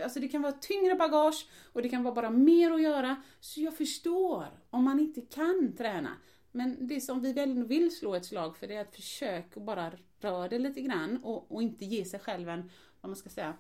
alltså 0.03 0.21
det 0.21 0.29
kan 0.29 0.43
vara 0.43 0.53
tyngre 0.53 0.95
bagage 0.95 1.47
och 1.73 1.83
det 1.83 1.89
kan 1.89 2.03
vara 2.03 2.15
bara 2.15 2.31
mer 2.31 2.71
att 2.71 2.83
göra. 2.83 3.17
Så 3.41 3.61
jag 3.61 3.77
förstår 3.77 4.47
om 4.71 4.85
man 4.85 5.01
inte 5.01 5.21
kan 5.21 5.75
träna. 5.79 6.11
Men 6.53 6.87
det 6.87 7.01
som 7.01 7.21
vi 7.21 7.33
väl 7.33 7.65
vill 7.65 7.97
slå 7.97 8.15
ett 8.15 8.25
slag 8.27 8.57
för 8.57 8.67
det 8.67 8.75
är 8.77 8.81
att 8.81 8.95
försöka 8.97 9.61
bara 9.61 9.93
röra 10.21 10.49
det 10.49 10.59
lite 10.59 10.81
grann 10.81 11.21
och, 11.25 11.53
och 11.53 11.63
inte 11.63 11.85
ge 11.85 12.05
sig 12.05 12.21
själv 12.21 12.49
en, 12.49 12.71
vad 13.01 13.11
man 13.11 13.17
ska 13.17 13.31
säga, 13.31 13.55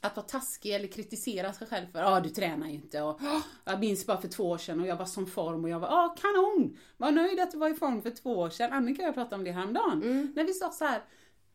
att 0.00 0.16
vara 0.16 0.26
taskig 0.26 0.74
eller 0.74 0.88
kritisera 0.88 1.52
sig 1.52 1.66
själv 1.66 1.86
för 1.92 1.98
ja 1.98 2.20
du 2.20 2.28
tränar 2.28 2.66
ju 2.68 2.74
inte 2.74 3.02
och 3.02 3.18
"Åh, 3.20 3.40
jag 3.64 3.80
minns 3.80 4.06
bara 4.06 4.20
för 4.20 4.28
två 4.28 4.44
år 4.44 4.58
sedan 4.58 4.80
och 4.80 4.86
jag 4.86 4.96
var 4.96 5.06
som 5.06 5.26
form 5.26 5.64
och 5.64 5.70
jag 5.70 5.80
var 5.80 5.88
ja 5.88 6.16
kanon! 6.20 6.76
Var 6.96 7.10
nöjd 7.12 7.40
att 7.40 7.50
du 7.50 7.58
var 7.58 7.70
i 7.70 7.74
form 7.74 8.02
för 8.02 8.10
två 8.10 8.30
år 8.38 8.50
sedan. 8.50 8.72
Annika 8.72 9.02
och 9.02 9.08
jag 9.08 9.14
pratade 9.14 9.36
om 9.36 9.44
det 9.44 9.52
häromdagen. 9.52 10.32
När 10.36 10.44
vi 10.44 10.52
sa 10.52 10.70
så 10.70 10.84
här, 10.84 11.02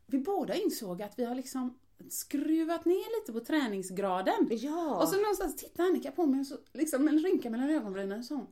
vi 0.06 0.20
båda 0.20 0.56
insåg 0.56 1.02
att 1.02 1.20
vi 1.20 1.26
har 1.26 1.36
liksom 1.36 1.80
skruvat 2.10 2.86
ner 2.86 3.20
lite 3.22 3.34
på 3.40 3.46
träningsgraden. 3.46 4.48
Ja. 4.52 5.02
Och 5.02 5.08
så 5.10 5.16
någonstans 5.22 5.56
tittade 5.56 5.90
Annika 5.90 6.12
på 6.12 6.26
mig 6.26 6.40
och 6.40 6.46
så 6.48 6.56
liksom 6.74 7.08
en 7.08 7.20
rynka 7.20 7.50
mellan 7.50 7.70
ögonbrynen 7.70 8.20
och 8.20 8.26
sa 8.26 8.48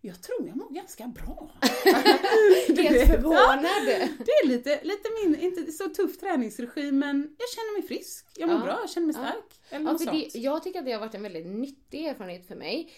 jag 0.00 0.22
tror 0.22 0.46
jag 0.46 0.56
mår 0.56 0.70
ganska 0.70 1.06
bra. 1.06 1.50
Helt 1.62 3.10
förvånad. 3.10 3.64
ja. 3.64 4.08
Det 4.18 4.30
är 4.32 4.46
lite, 4.48 4.80
lite 4.84 5.08
min, 5.24 5.40
inte 5.40 5.72
så 5.72 5.88
tuff 5.88 6.18
träningsregim 6.18 6.98
men 6.98 7.36
jag 7.38 7.48
känner 7.48 7.78
mig 7.78 7.88
frisk, 7.88 8.26
jag 8.36 8.48
mår 8.48 8.58
Ja. 8.58 8.64
bra, 8.64 8.78
jag 8.80 8.90
känner 8.90 9.06
mig 9.06 9.16
Ja. 9.18 9.22
stark. 9.30 9.60
Eller 9.70 9.90
Ja, 9.92 9.98
för 9.98 10.12
det, 10.12 10.38
jag 10.38 10.62
tycker 10.62 10.78
att 10.78 10.84
det 10.84 10.92
har 10.92 11.00
varit 11.00 11.14
en 11.14 11.22
väldigt 11.22 11.46
nyttig 11.46 12.06
erfarenhet 12.06 12.46
för 12.48 12.54
mig. 12.56 12.92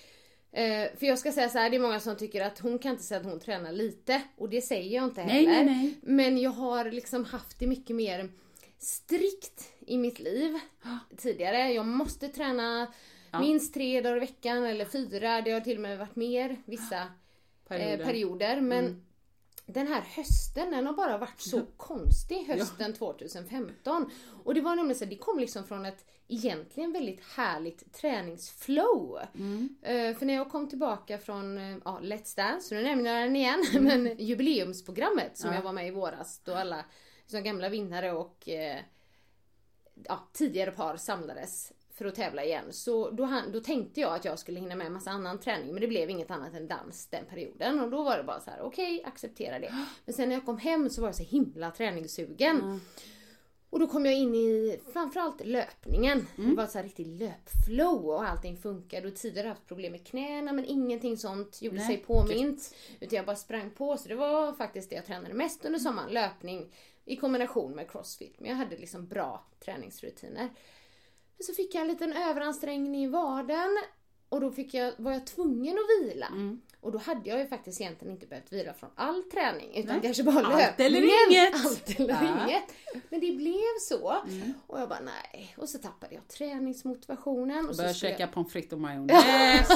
Eh, 0.52 0.96
för 0.98 1.06
jag 1.06 1.18
ska 1.18 1.32
säga 1.32 1.48
så 1.48 1.58
här, 1.58 1.70
det 1.70 1.76
är 1.76 1.80
många 1.80 2.00
som 2.00 2.16
tycker 2.16 2.44
att 2.44 2.58
hon 2.58 2.78
kan 2.78 2.92
inte 2.92 3.04
säga 3.04 3.20
att 3.20 3.26
hon 3.26 3.40
tränar 3.40 3.72
lite. 3.72 4.22
Och 4.36 4.48
det 4.48 4.60
säger 4.62 4.94
jag 4.96 5.04
inte 5.04 5.24
Nej, 5.24 5.46
heller. 5.46 5.64
nej, 5.64 5.76
nej. 5.76 5.94
Men 6.02 6.38
jag 6.38 6.50
har 6.50 6.84
liksom 6.90 7.24
haft 7.24 7.58
det 7.58 7.66
mycket 7.66 7.96
mer 7.96 8.30
strikt 8.78 9.68
i 9.88 9.98
mitt 9.98 10.18
liv 10.18 10.58
tidigare. 11.16 11.72
Jag 11.72 11.86
måste 11.86 12.28
träna 12.28 12.86
minst 13.40 13.74
tre 13.74 14.00
dagar 14.00 14.16
i 14.16 14.20
veckan 14.20 14.64
eller 14.64 14.84
fyra. 14.84 15.40
Det 15.40 15.50
har 15.50 15.60
till 15.60 15.76
och 15.76 15.82
med 15.82 15.98
varit 15.98 16.16
mer 16.16 16.56
vissa 16.64 17.06
Perioder. 17.68 17.96
perioder. 17.96 18.00
Eh, 18.00 18.06
perioder. 18.06 18.60
Men 18.60 19.04
den 19.66 19.86
här 19.86 20.00
hösten, 20.00 20.70
den 20.70 20.86
har 20.86 20.92
bara 20.92 21.18
varit 21.18 21.40
så 21.40 21.62
konstig 21.76 22.46
hösten 22.46 22.92
2015. 22.94 24.10
Och 24.44 24.54
det 24.54 24.60
var 24.60 24.76
nämligen 24.76 24.98
så, 24.98 25.04
det 25.04 25.16
kom 25.16 25.38
liksom 25.38 25.64
från 25.64 25.86
ett 25.86 26.04
egentligen 26.28 26.92
väldigt 26.92 27.24
härligt 27.24 27.92
träningsflow. 27.92 29.18
Eh, 29.82 30.16
för 30.16 30.26
när 30.26 30.34
jag 30.34 30.50
kom 30.50 30.68
tillbaka 30.68 31.18
från 31.18 31.58
eh, 31.58 31.76
ja, 31.84 31.98
Let's 32.02 32.36
Dance, 32.36 32.74
nu 32.74 32.82
nämner 32.82 33.14
jag 33.14 33.22
den 33.22 33.36
igen, 33.36 33.64
men 33.80 34.18
jubileumsprogrammet 34.18 35.38
som 35.38 35.52
jag 35.52 35.62
var 35.62 35.72
med 35.72 35.86
i 35.86 35.90
våras 35.90 36.40
då 36.44 36.54
alla 36.54 36.84
som 37.26 37.42
gamla 37.42 37.68
vinnare 37.68 38.12
och 38.12 38.48
eh, 38.48 38.80
ja, 40.04 40.28
tidigare 40.32 40.70
par 40.70 40.96
samlades 40.96 41.72
för 41.94 42.04
att 42.04 42.14
tävla 42.14 42.44
igen. 42.44 42.64
Så 42.70 43.10
då, 43.10 43.42
då 43.52 43.60
tänkte 43.60 44.00
jag 44.00 44.14
att 44.14 44.24
jag 44.24 44.38
skulle 44.38 44.60
hinna 44.60 44.74
med 44.76 44.86
en 44.86 44.92
massa 44.92 45.10
annan 45.10 45.40
träning 45.40 45.72
men 45.72 45.80
det 45.80 45.88
blev 45.88 46.10
inget 46.10 46.30
annat 46.30 46.54
än 46.54 46.68
dans 46.68 47.06
den 47.06 47.24
perioden. 47.26 47.80
Och 47.80 47.90
då 47.90 48.02
var 48.02 48.16
det 48.16 48.22
bara 48.24 48.40
så 48.40 48.50
här: 48.50 48.60
okej 48.60 49.02
acceptera 49.04 49.58
det. 49.58 49.74
Men 50.04 50.14
sen 50.14 50.28
när 50.28 50.36
jag 50.36 50.44
kom 50.44 50.58
hem 50.58 50.90
så 50.90 51.00
var 51.00 51.08
jag 51.08 51.14
så 51.14 51.22
himla 51.22 51.70
träningssugen. 51.70 52.80
Och 53.70 53.78
då 53.78 53.86
kom 53.86 54.06
jag 54.06 54.14
in 54.14 54.34
i 54.34 54.80
framförallt 54.92 55.46
löpningen. 55.46 56.26
Det 56.36 56.54
var 56.54 56.66
så 56.66 56.78
här 56.78 56.84
riktigt 56.84 57.06
löpflow 57.06 58.06
och 58.06 58.28
allting 58.28 58.56
funkade. 58.56 59.08
Och 59.08 59.14
tidigare 59.14 59.48
haft 59.48 59.66
problem 59.66 59.92
med 59.92 60.06
knäna 60.06 60.52
men 60.52 60.64
ingenting 60.64 61.16
sånt 61.16 61.62
gjorde 61.62 61.76
Nej, 61.76 61.86
sig 61.86 61.96
påmint. 61.96 62.74
Utan 63.00 63.16
jag 63.16 63.26
bara 63.26 63.36
sprang 63.36 63.70
på. 63.70 63.96
Så 63.96 64.08
det 64.08 64.14
var 64.14 64.52
faktiskt 64.52 64.90
det 64.90 64.96
jag 64.96 65.06
tränade 65.06 65.34
mest 65.34 65.64
under 65.64 65.78
sommaren. 65.78 66.12
Löpning 66.12 66.72
i 67.08 67.16
kombination 67.16 67.72
med 67.72 67.90
crossfit. 67.90 68.40
Men 68.40 68.50
jag 68.50 68.56
hade 68.56 68.76
liksom 68.76 69.06
bra 69.06 69.44
träningsrutiner. 69.64 70.48
Men 71.36 71.44
så 71.46 71.52
fick 71.54 71.74
jag 71.74 71.82
en 71.82 71.88
liten 71.88 72.12
överansträngning 72.12 73.04
i 73.04 73.08
vaden. 73.08 73.78
Och 74.28 74.40
då 74.40 74.50
fick 74.50 74.74
jag, 74.74 74.92
var 74.96 75.12
jag 75.12 75.26
tvungen 75.26 75.78
att 75.78 76.06
vila. 76.06 76.26
Mm. 76.26 76.60
Och 76.80 76.92
då 76.92 76.98
hade 76.98 77.28
jag 77.30 77.38
ju 77.38 77.46
faktiskt 77.46 77.80
egentligen 77.80 78.14
inte 78.14 78.26
behövt 78.26 78.52
vila 78.52 78.74
från 78.74 78.90
all 78.94 79.22
träning. 79.22 79.74
Utan 79.76 79.92
Nej. 79.92 80.02
kanske 80.02 80.22
bara 80.22 80.46
Allt 80.46 80.58
löpningen. 80.58 80.94
eller 80.94 81.30
inget. 81.30 81.54
Allt 81.66 82.00
eller 82.00 82.08
Ja. 82.14 82.18
Mm. 82.18 82.48
inget. 82.48 82.64
Men 83.10 83.20
det 83.20 83.32
blev 83.32 83.78
så. 83.80 84.16
Och 84.66 84.80
jag 84.80 84.88
bara 84.88 85.00
nej. 85.00 85.54
Och 85.58 85.68
så 85.68 85.78
tappade 85.78 86.14
jag 86.14 86.28
träningsmotivationen. 86.28 87.68
Och 87.68 87.76
så 87.76 87.82
Börja 87.82 87.94
skulle 87.94 88.10
käka 88.12 88.26
pommes 88.26 88.52
frites 88.52 88.72
och 88.72 88.80
majonnäs. 88.80 89.68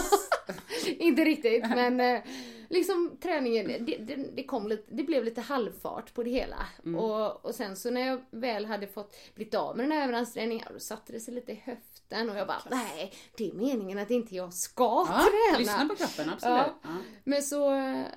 Inte 0.98 1.24
riktigt 1.24 1.62
men 1.68 2.00
eh, 2.00 2.20
liksom 2.68 3.16
träningen, 3.22 3.66
det, 3.66 3.96
det, 3.96 4.16
det 4.34 4.44
kom 4.44 4.68
lite, 4.68 4.94
det 4.94 5.02
blev 5.02 5.24
lite 5.24 5.40
halvfart 5.40 6.14
på 6.14 6.22
det 6.22 6.30
hela. 6.30 6.66
Mm. 6.84 7.00
Och, 7.00 7.44
och 7.44 7.54
sen 7.54 7.76
så 7.76 7.90
när 7.90 8.06
jag 8.06 8.20
väl 8.30 8.64
hade 8.66 8.86
fått 8.86 9.16
blivit 9.34 9.54
av 9.54 9.76
med 9.76 9.84
den 9.84 9.92
här 9.92 10.04
överansträngningen, 10.04 10.66
då 10.72 10.78
satte 10.78 11.12
det 11.12 11.20
sig 11.20 11.34
lite 11.34 11.52
i 11.52 11.62
höften 11.64 12.30
och 12.30 12.36
jag 12.36 12.46
bara 12.46 12.62
nej, 12.70 13.12
det 13.36 13.48
är 13.48 13.52
meningen 13.52 13.98
att 13.98 14.10
inte 14.10 14.34
jag 14.36 14.54
ska 14.54 15.06
Ja, 15.08 15.24
träna. 15.48 15.58
lyssna 15.58 15.88
på 15.88 15.94
kroppen, 15.94 16.30
absolut. 16.30 16.42
Ja. 16.42 16.78
Ja. 16.82 16.88
Men 17.24 17.42
så, 17.42 17.70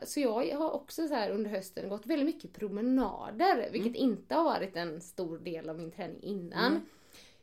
så 0.03 0.19
jag 0.19 0.55
har 0.57 0.71
också 0.71 1.07
så 1.07 1.13
här 1.13 1.29
under 1.29 1.49
hösten 1.49 1.89
gått 1.89 2.05
väldigt 2.05 2.25
mycket 2.25 2.53
promenader, 2.53 3.69
vilket 3.71 3.95
Mm. 3.97 4.09
inte 4.11 4.35
har 4.35 4.43
varit 4.43 4.75
en 4.75 5.01
stor 5.01 5.37
del 5.37 5.69
av 5.69 5.77
min 5.77 5.91
träning 5.91 6.23
innan. 6.23 6.81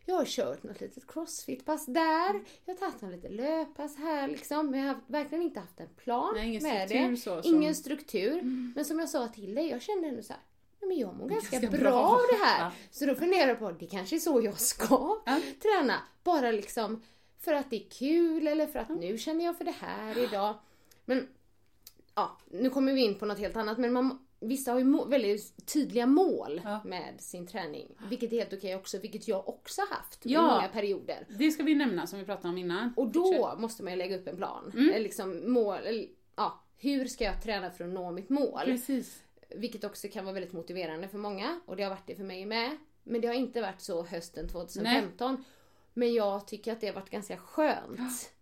Jag 0.04 0.14
har 0.14 0.24
kört 0.24 0.62
något 0.62 0.80
litet 0.80 1.06
crossfit-pass 1.06 1.86
där. 1.86 2.40
Jag 2.64 2.74
har 2.74 2.78
tagit 2.78 3.02
något 3.02 3.12
litet 3.12 3.32
löppass 3.32 3.96
här 3.96 4.28
liksom. 4.28 4.70
Men 4.70 4.80
jag 4.80 4.86
har 4.94 5.00
verkligen 5.06 5.44
inte 5.44 5.60
haft 5.60 5.80
en 5.80 5.88
plan 5.96 6.32
Nej, 6.36 6.48
ingen 6.48 6.62
med 6.62 6.88
struktur 6.88 7.10
det. 7.10 7.16
så 7.16 7.42
som- 7.42 7.54
Ingen 7.54 7.74
struktur. 7.74 8.42
Men 8.74 8.84
som 8.84 8.98
jag 8.98 9.08
sa 9.08 9.28
till 9.28 9.54
dig, 9.54 9.68
jag 9.70 9.82
kände 9.82 10.08
ändå 10.08 10.22
så 10.22 10.32
här. 10.32 10.42
"Nej, 10.80 10.88
Men 10.88 10.98
jag 10.98 11.16
mår 11.16 11.28
ganska, 11.28 11.58
Ganska 11.60 11.78
bra, 11.78 11.90
bra." 11.90 12.02
av 12.02 12.20
det 12.30 12.44
här. 12.44 12.64
Ja. 12.64 12.72
Så 12.90 13.06
då 13.06 13.14
funderar 13.14 13.48
jag 13.48 13.58
på, 13.58 13.70
det 13.70 13.86
kanske 13.86 14.16
är 14.16 14.20
så 14.20 14.40
jag 14.44 14.60
ska 14.60 15.20
Ja. 15.26 15.40
träna. 15.62 15.94
Bara 16.24 16.50
liksom 16.50 17.02
för 17.40 17.52
att 17.54 17.70
det 17.70 17.76
är 17.76 17.90
kul 17.90 18.46
eller 18.48 18.66
för 18.66 18.78
att 18.78 18.88
nu 18.88 19.18
känner 19.18 19.44
jag 19.44 19.58
för 19.58 19.64
det 19.64 19.74
här 19.80 20.18
idag. 20.18 20.54
Men 21.04 21.28
ja, 22.14 22.38
nu 22.50 22.70
kommer 22.70 22.92
vi 22.92 23.00
in 23.04 23.14
på 23.18 23.26
något 23.26 23.38
helt 23.38 23.56
annat. 23.56 23.78
Men 23.78 23.92
man, 23.92 24.26
vissa 24.42 24.72
har 24.72 24.78
ju 24.78 24.84
må, 24.84 25.04
väldigt 25.04 25.66
tydliga 25.72 26.06
mål 26.06 26.60
Ja. 26.64 26.80
med 26.84 27.20
sin 27.20 27.46
träning. 27.46 27.88
Vilket 28.08 28.32
är 28.32 28.36
helt 28.36 28.52
okej 28.52 28.76
också, 28.76 28.98
vilket 28.98 29.28
jag 29.28 29.48
också 29.48 29.82
haft 29.90 30.26
i 30.26 30.32
Ja. 30.32 30.42
många 30.42 30.68
perioder. 30.68 31.26
Det 31.38 31.50
ska 31.50 31.62
vi 31.62 31.74
nämna 31.74 32.06
som 32.06 32.18
vi 32.18 32.24
pratade 32.24 32.48
om 32.48 32.58
innan. 32.58 32.92
Och 32.96 33.08
då 33.08 33.54
måste 33.58 33.82
man 33.82 33.92
ju 33.92 33.98
lägga 33.98 34.16
upp 34.18 34.28
en 34.28 34.36
plan. 34.36 34.72
Mm. 34.76 35.02
Liksom 35.02 35.52
mål, 35.52 36.06
ja, 36.36 36.64
hur 36.78 37.04
ska 37.06 37.24
jag 37.24 37.42
träna 37.42 37.70
för 37.70 37.84
att 37.84 37.90
nå 37.90 38.10
mitt 38.10 38.28
mål? 38.28 38.60
Precis. 38.64 39.22
Vilket 39.56 39.84
också 39.84 40.08
kan 40.08 40.24
vara 40.24 40.34
väldigt 40.34 40.52
motiverande 40.52 41.08
för 41.08 41.18
många 41.18 41.60
och 41.66 41.76
det 41.76 41.82
har 41.82 41.90
varit 41.90 42.06
det 42.06 42.14
för 42.14 42.24
mig 42.24 42.46
med. 42.46 42.70
Men 43.02 43.20
det 43.20 43.26
har 43.28 43.34
inte 43.34 43.60
varit 43.60 43.80
så 43.80 44.02
hösten 44.04 44.48
2015. 44.48 45.44
Men 45.94 46.14
jag 46.14 46.46
tycker 46.46 46.72
att 46.72 46.80
det 46.80 46.86
har 46.86 46.94
varit 46.94 47.10
ganska 47.10 47.36
skönt. 47.36 48.32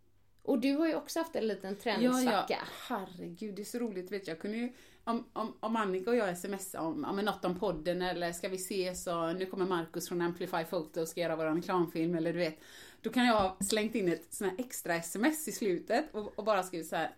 Och 0.43 0.59
du 0.59 0.73
har 0.73 0.87
ju 0.87 0.95
också 0.95 1.19
haft 1.19 1.37
en 1.37 1.47
liten 1.47 1.71
Ja, 1.77 1.83
träningssvacka. 1.83 2.47
ja. 2.49 2.57
Herregud, 2.89 3.55
det 3.55 3.63
är 3.63 3.65
så 3.65 3.79
roligt. 3.79 4.13
Vet 4.13 4.27
jag. 4.27 4.35
jag 4.35 4.41
kunde 4.43 4.57
ju, 4.57 4.73
om, 5.05 5.25
om, 5.33 5.57
om 5.61 5.77
Annika 5.77 6.11
och 6.11 6.17
jag 6.17 6.39
smsar 6.39 6.81
om, 6.81 7.05
om 7.05 7.17
något 7.17 7.45
om 7.45 7.59
podden 7.59 8.03
eller 8.03 8.33
ska 8.33 8.49
vi 8.49 8.57
ses 8.57 9.07
och 9.07 9.37
nu 9.37 9.47
kommer 9.47 9.67
Markus 9.67 10.09
från 10.09 10.21
Amplify 10.21 10.65
Photo 10.65 11.01
och 11.01 11.09
ska 11.09 11.21
göra 11.21 11.37
vår 11.37 11.45
reklamfilm 11.45 12.15
eller 12.15 12.33
du 12.33 12.39
vet. 12.39 12.59
Då 13.03 13.11
kan 13.11 13.27
jag 13.27 13.35
ha 13.35 13.57
slängt 13.61 13.95
in 13.95 14.13
ett 14.13 14.35
sån 14.35 14.49
här 14.49 14.57
extra 14.59 14.95
sms 14.95 15.49
i 15.49 15.53
slutet 15.53 16.15
och, 16.15 16.39
och 16.39 16.45
bara 16.45 16.63
skrivit 16.63 16.89
så 16.89 16.97
här. 16.97 17.15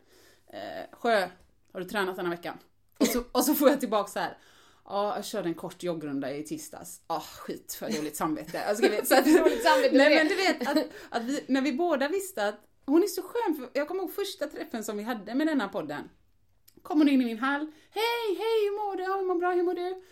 Eh, 0.47 0.97
Sjö, 0.99 1.29
har 1.73 1.81
du 1.81 1.87
tränat 1.87 2.17
den 2.17 2.27
här 2.27 2.37
veckan? 2.37 2.59
Och 2.99 3.07
så, 3.07 3.23
och 3.33 3.45
så 3.45 3.55
får 3.55 3.69
jag 3.69 3.81
tillbaka 3.81 4.11
så 4.11 4.19
här. 4.19 4.39
Ja, 4.85 5.17
jag 5.17 5.25
körde 5.25 5.49
en 5.49 5.55
kort 5.55 5.83
joggrunda 5.83 6.37
i 6.37 6.45
tisdags. 6.45 7.01
Ah, 7.07 7.21
skit 7.21 7.75
för 7.79 7.91
dåligt 7.91 8.17
samvete. 8.17 8.63
Jag 8.67 8.77
skrivit, 8.77 9.09
så 9.09 9.19
att, 9.19 9.25
Dåligt 9.39 9.63
samvete, 9.63 9.97
nej 9.97 10.17
men 10.17 10.29
du 10.29 10.35
vet 10.35 10.69
att, 10.69 10.89
att 11.11 11.23
vi, 11.23 11.45
när 11.47 11.61
vi 11.61 11.73
båda 11.73 12.09
visste 12.09 12.49
att 12.49 12.61
hon 12.87 13.03
är 13.03 13.07
så 13.07 13.23
skön, 13.23 13.55
för 13.55 13.71
jag 13.73 13.89
kommer 13.89 14.03
ihåg 14.03 14.13
första 14.13 14.47
träffen 14.47 14.85
som 14.85 14.97
vi 14.97 15.03
hade 15.03 15.35
med 15.35 15.47
denna 15.47 15.69
podden. 15.69 16.09
Kom 16.83 16.99
hon 16.99 17.09
in 17.09 17.23
i 17.23 17.25
min 17.25 17.39
hall. 17.39 17.61
Hej, 17.91 18.37
hej, 18.39 18.65
hur 18.65 18.73
mår 18.73 18.97
du? 18.97 19.03
Ja, 19.03 19.23
mår 19.23 19.35
bra, 19.35 19.53
hur 19.53 19.63
mår 19.63 19.75
du? 19.75 20.03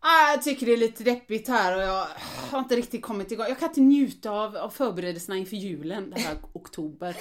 Ah, 0.00 0.30
jag 0.30 0.42
tycker 0.42 0.66
det 0.66 0.72
är 0.72 0.76
lite 0.76 1.04
deppigt 1.04 1.48
här 1.48 1.76
och 1.76 1.82
jag 1.82 2.06
har 2.50 2.58
inte 2.58 2.76
riktigt 2.76 3.02
kommit 3.02 3.32
igång. 3.32 3.46
Jag 3.48 3.58
kan 3.58 3.68
inte 3.68 3.80
njuta 3.80 4.30
av, 4.30 4.56
av 4.56 4.70
förberedelserna 4.70 5.36
inför 5.36 5.56
julen. 5.56 6.10
Det 6.10 6.20
här 6.20 6.36
oktober. 6.52 7.16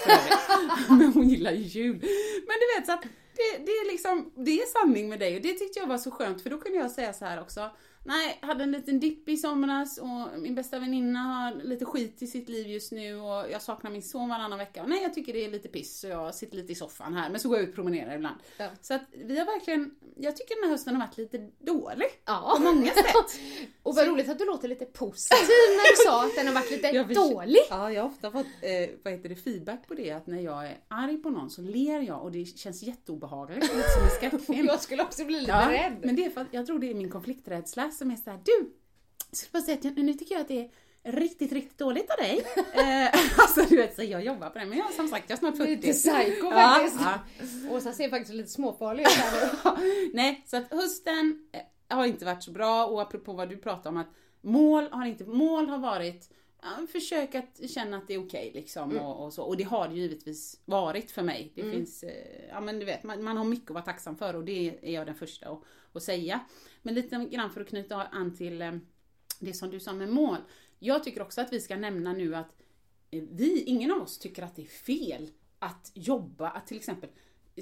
Men 0.89 1.13
hon 1.13 1.29
gillar 1.29 1.51
ju 1.51 1.63
jul. 1.63 1.95
Men 2.47 2.55
du 2.59 2.79
vet 2.79 2.85
så 2.85 2.93
att 2.93 3.01
det, 3.35 3.65
det 3.65 3.71
är 3.71 3.91
liksom, 3.91 4.31
det 4.35 4.61
är 4.61 4.65
sanning 4.65 5.09
med 5.09 5.19
dig 5.19 5.35
och 5.35 5.41
det 5.41 5.53
tyckte 5.53 5.79
jag 5.79 5.87
var 5.87 5.97
så 5.97 6.11
skönt 6.11 6.43
för 6.43 6.49
då 6.49 6.57
kunde 6.57 6.77
jag 6.77 6.91
säga 6.91 7.13
så 7.13 7.25
här 7.25 7.41
också. 7.41 7.69
Nej, 8.03 8.37
hade 8.41 8.63
en 8.63 8.71
liten 8.71 8.99
dipp 8.99 9.29
i 9.29 9.37
somras 9.37 9.97
och 9.97 10.39
min 10.41 10.55
bästa 10.55 10.79
väninna 10.79 11.19
har 11.19 11.63
lite 11.63 11.85
skit 11.85 12.21
i 12.21 12.27
sitt 12.27 12.49
liv 12.49 12.67
just 12.67 12.91
nu 12.91 13.15
och 13.15 13.51
jag 13.51 13.61
saknar 13.61 13.91
min 13.91 14.01
son 14.03 14.29
varannan 14.29 14.57
vecka. 14.59 14.83
Och 14.83 14.89
nej, 14.89 15.03
jag 15.03 15.13
tycker 15.13 15.33
det 15.33 15.45
är 15.45 15.49
lite 15.51 15.67
piss 15.69 15.99
så 15.99 16.07
jag 16.07 16.35
sitter 16.35 16.57
lite 16.57 16.71
i 16.71 16.75
soffan 16.75 17.13
här. 17.13 17.29
Men 17.29 17.39
så 17.39 17.49
går 17.49 17.57
jag 17.57 17.63
ut 17.63 17.69
och 17.69 17.75
promenerar 17.75 18.15
ibland. 18.15 18.35
Ja. 18.57 18.67
Så 18.81 18.93
att 18.93 19.01
vi 19.25 19.39
har 19.39 19.45
verkligen, 19.45 19.91
jag 20.17 20.37
tycker 20.37 20.55
den 20.55 20.63
här 20.63 20.71
hösten 20.71 20.95
har 20.95 21.07
varit 21.07 21.17
lite 21.17 21.37
dålig. 21.59 22.07
Ja. 22.25 22.53
På 22.57 22.63
många 22.63 22.91
sätt. 22.91 23.05
Och 23.83 23.95
vad 23.95 24.07
roligt 24.07 24.29
att 24.29 24.39
du 24.39 24.45
låter 24.45 24.67
lite 24.67 24.85
positiv 24.85 25.47
när 25.49 25.91
du 25.91 26.09
sa 26.09 26.25
att 26.25 26.35
den 26.35 26.47
har 26.47 26.53
varit 26.53 26.71
lite 26.71 27.03
förs- 27.05 27.15
dålig. 27.15 27.59
Ja, 27.69 27.91
jag 27.91 28.01
har 28.01 28.09
ofta 28.09 28.31
fått 28.31 28.45
eh, 28.61 28.89
vad 29.03 29.13
heter 29.13 29.29
det, 29.29 29.35
feedback 29.35 29.87
på 29.87 29.93
det 29.93 30.11
att 30.11 30.27
när 30.27 30.39
jag 30.41 30.65
är 30.67 30.77
arg 30.87 31.17
på 31.17 31.29
någon 31.29 31.49
så 31.49 31.61
ler 31.61 32.01
jag 32.01 32.23
och 32.23 32.31
det 32.31 32.45
känns 32.45 32.83
jätteobehagligt. 32.83 33.61
Lite 33.61 33.89
som 33.89 34.03
en 34.03 34.09
skräckfilm. 34.29 34.65
Jag 34.67 34.81
skulle 34.81 35.03
också 35.03 35.25
bli 35.25 35.39
lite 35.39 35.51
Ja, 35.51 35.71
rädd. 35.71 35.97
men 36.03 36.15
det 36.15 36.25
är 36.25 36.29
för 36.29 36.41
att 36.41 36.47
jag 36.51 36.65
tror 36.65 36.79
det 36.79 36.89
är 36.91 36.95
min 36.95 37.09
konflikträdsla 37.09 37.90
som 37.93 38.11
är 38.11 38.15
såhär, 38.15 38.39
du! 38.45 38.73
Jag 39.29 39.37
skulle 39.37 39.51
bara 39.51 39.63
säga 39.63 39.77
att 39.77 39.97
nu 39.97 40.13
tycker 40.13 40.35
jag 40.35 40.41
att 40.41 40.47
det 40.47 40.59
är 40.59 40.69
riktigt, 41.03 41.51
riktigt 41.51 41.77
dåligt 41.77 42.09
av 42.11 42.17
dig. 42.17 42.37
eh, 42.73 43.19
alltså 43.37 43.61
du 43.69 43.75
vet, 43.75 43.95
så 43.95 44.03
jag 44.03 44.25
jobbar 44.25 44.49
på 44.49 44.59
det. 44.59 44.65
Men 44.65 44.77
jag 44.77 44.91
som 44.91 45.07
sagt, 45.07 45.29
jag 45.29 45.35
är 45.35 45.39
snart 45.39 45.57
40. 45.57 45.69
Lite 45.69 45.93
psycho 45.93 46.45
Ja, 46.51 46.79
faktiskt. 46.79 47.01
ja. 47.01 47.75
Åsa 47.75 47.93
ser 47.93 48.09
faktiskt 48.09 48.33
lite 48.33 48.49
småfarlig 48.49 49.03
ut 49.03 49.09
här 49.09 49.51
nu. 49.79 50.11
Nej, 50.13 50.43
så 50.47 50.57
att 50.57 50.71
hösten 50.71 51.49
eh, 51.51 51.97
har 51.97 52.05
inte 52.05 52.25
varit 52.25 52.43
så 52.43 52.51
bra 52.51 52.85
och 52.85 53.01
apropå 53.01 53.33
vad 53.33 53.49
du 53.49 53.57
pratar 53.57 53.89
om 53.89 53.97
att 53.97 54.09
mål 54.41 54.87
har 54.91 55.05
inte, 55.05 55.25
mål 55.25 55.69
har 55.69 55.77
varit 55.77 56.29
ja, 56.61 56.87
försök 56.91 57.35
att 57.35 57.69
känna 57.69 57.97
att 57.97 58.07
det 58.07 58.13
är 58.13 58.25
okej 58.25 58.51
liksom 58.53 58.97
och, 58.97 59.25
och 59.25 59.33
så. 59.33 59.43
Och 59.43 59.57
det 59.57 59.63
har 59.63 59.87
det 59.87 59.95
givetvis 59.95 60.59
varit 60.65 61.11
för 61.11 61.21
mig. 61.23 61.51
Det 61.55 61.71
finns, 61.71 62.03
eh, 62.03 62.49
ja 62.49 62.61
men 62.61 62.79
du 62.79 62.85
vet, 62.85 63.03
man, 63.03 63.23
man 63.23 63.37
har 63.37 63.45
mycket 63.45 63.69
att 63.69 63.73
vara 63.73 63.83
tacksam 63.83 64.15
för 64.15 64.35
och 64.35 64.45
det 64.45 64.79
är 64.81 64.93
jag 64.93 65.05
den 65.05 65.15
första 65.15 65.49
att, 65.49 65.63
att 65.97 66.03
säga. 66.03 66.39
Men 66.81 66.93
lite 66.93 67.27
grann 67.31 67.51
för 67.51 67.61
att 67.61 67.67
knyta 67.67 68.03
an 68.03 68.35
till 68.35 68.61
eh, 68.61 68.71
det 69.39 69.53
som 69.53 69.69
du 69.69 69.79
sa 69.79 69.93
med 69.93 70.09
mål. 70.09 70.37
Jag 70.79 71.03
tycker 71.03 71.21
också 71.21 71.41
att 71.41 71.53
vi 71.53 71.59
ska 71.59 71.75
nämna 71.75 72.13
nu 72.13 72.35
att 72.35 72.61
eh, 73.11 73.23
vi, 73.31 73.63
ingen 73.63 73.91
av 73.91 74.01
oss 74.01 74.19
tycker 74.19 74.43
att 74.43 74.55
det 74.55 74.61
är 74.61 74.65
fel 74.65 75.31
att 75.59 75.91
jobba, 75.93 76.49
att 76.49 76.67
till 76.67 76.77
exempel 76.77 77.09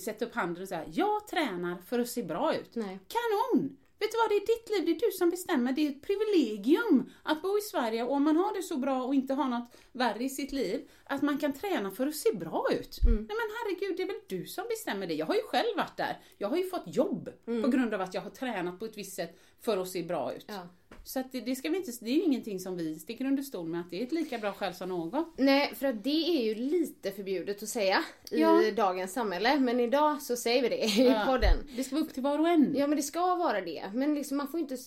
sätta 0.01 0.25
upp 0.25 0.35
handen 0.35 0.63
och 0.63 0.69
säga 0.69 0.85
jag 0.91 1.27
tränar 1.27 1.77
för 1.77 1.99
att 1.99 2.09
se 2.09 2.23
bra 2.23 2.55
ut. 2.55 2.75
Nej. 2.75 2.99
Kanon! 3.07 3.77
Vet 3.99 4.11
du 4.11 4.17
vad, 4.17 4.29
det 4.29 4.35
är 4.35 4.39
ditt 4.39 4.69
liv, 4.69 4.85
det 4.85 5.05
är 5.05 5.09
du 5.09 5.11
som 5.11 5.29
bestämmer. 5.29 5.71
Det 5.71 5.87
är 5.87 5.89
ett 5.89 6.01
privilegium 6.01 7.09
att 7.23 7.41
bo 7.41 7.57
i 7.57 7.61
Sverige 7.61 8.03
och 8.03 8.13
om 8.13 8.23
man 8.23 8.37
har 8.37 8.53
det 8.53 8.63
så 8.63 8.77
bra 8.77 9.03
och 9.03 9.15
inte 9.15 9.33
har 9.33 9.47
något 9.47 9.75
värre 9.91 10.23
i 10.23 10.29
sitt 10.29 10.51
liv, 10.51 10.89
att 11.03 11.21
man 11.21 11.37
kan 11.37 11.53
träna 11.53 11.91
för 11.91 12.07
att 12.07 12.15
se 12.15 12.33
bra 12.33 12.65
ut. 12.71 12.99
Nej 13.05 13.15
men 13.15 13.49
herregud, 13.57 13.97
det 13.97 14.03
är 14.03 14.07
väl 14.07 14.21
du 14.27 14.45
som 14.45 14.65
bestämmer 14.69 15.07
det. 15.07 15.13
Jag 15.13 15.25
har 15.25 15.35
ju 15.35 15.41
själv 15.41 15.77
varit 15.77 15.97
där. 15.97 16.17
Jag 16.37 16.49
har 16.49 16.57
ju 16.57 16.69
fått 16.69 16.95
jobb 16.95 17.29
på 17.45 17.67
grund 17.67 17.93
av 17.93 18.01
att 18.01 18.13
jag 18.13 18.21
har 18.21 18.29
tränat 18.29 18.79
på 18.79 18.85
ett 18.85 18.97
visst 18.97 19.15
sätt 19.15 19.39
för 19.59 19.77
att 19.77 19.89
se 19.89 20.03
bra 20.03 20.33
ut. 20.33 20.45
Ja. 20.47 20.67
Så 21.03 21.19
att 21.19 21.31
det, 21.31 21.41
det, 21.41 21.55
ska 21.55 21.69
vi 21.69 21.77
inte, 21.77 21.91
det 22.01 22.09
är 22.09 22.15
ju 22.15 22.21
ingenting 22.23 22.59
som 22.59 22.77
vi 22.77 22.99
sticker 22.99 23.25
under 23.25 23.43
stol 23.43 23.67
med, 23.67 23.81
att 23.81 23.89
det 23.89 23.99
är 24.01 24.03
ett 24.05 24.11
lika 24.11 24.37
bra 24.37 24.53
skäl 24.53 24.73
som 24.73 24.89
något. 24.89 25.27
Nej, 25.37 25.75
för 25.75 25.87
att 25.87 26.03
det 26.03 26.09
är 26.39 26.43
ju 26.43 26.55
lite 26.55 27.11
förbjudet 27.11 27.63
att 27.63 27.69
säga 27.69 28.03
i 28.31 28.39
Ja. 28.41 28.71
dagens 28.75 29.13
samhälle. 29.13 29.59
Men 29.59 29.79
idag 29.79 30.21
så 30.21 30.35
säger 30.35 30.61
vi 30.61 30.69
det 30.69 30.83
i 30.85 31.05
Ja. 31.07 31.23
podden. 31.27 31.57
Det 31.75 31.83
ska 31.83 31.95
vara 31.95 32.05
upp 32.05 32.13
till 32.13 32.23
var 32.23 32.39
och 32.39 32.47
en. 32.49 32.75
Ja 32.77 32.87
men 32.87 32.95
det 32.95 33.03
ska 33.03 33.35
vara 33.35 33.61
det. 33.61 33.91
Men 33.93 34.15
liksom 34.15 34.37
man 34.37 34.47
får 34.47 34.59
inte, 34.59 34.77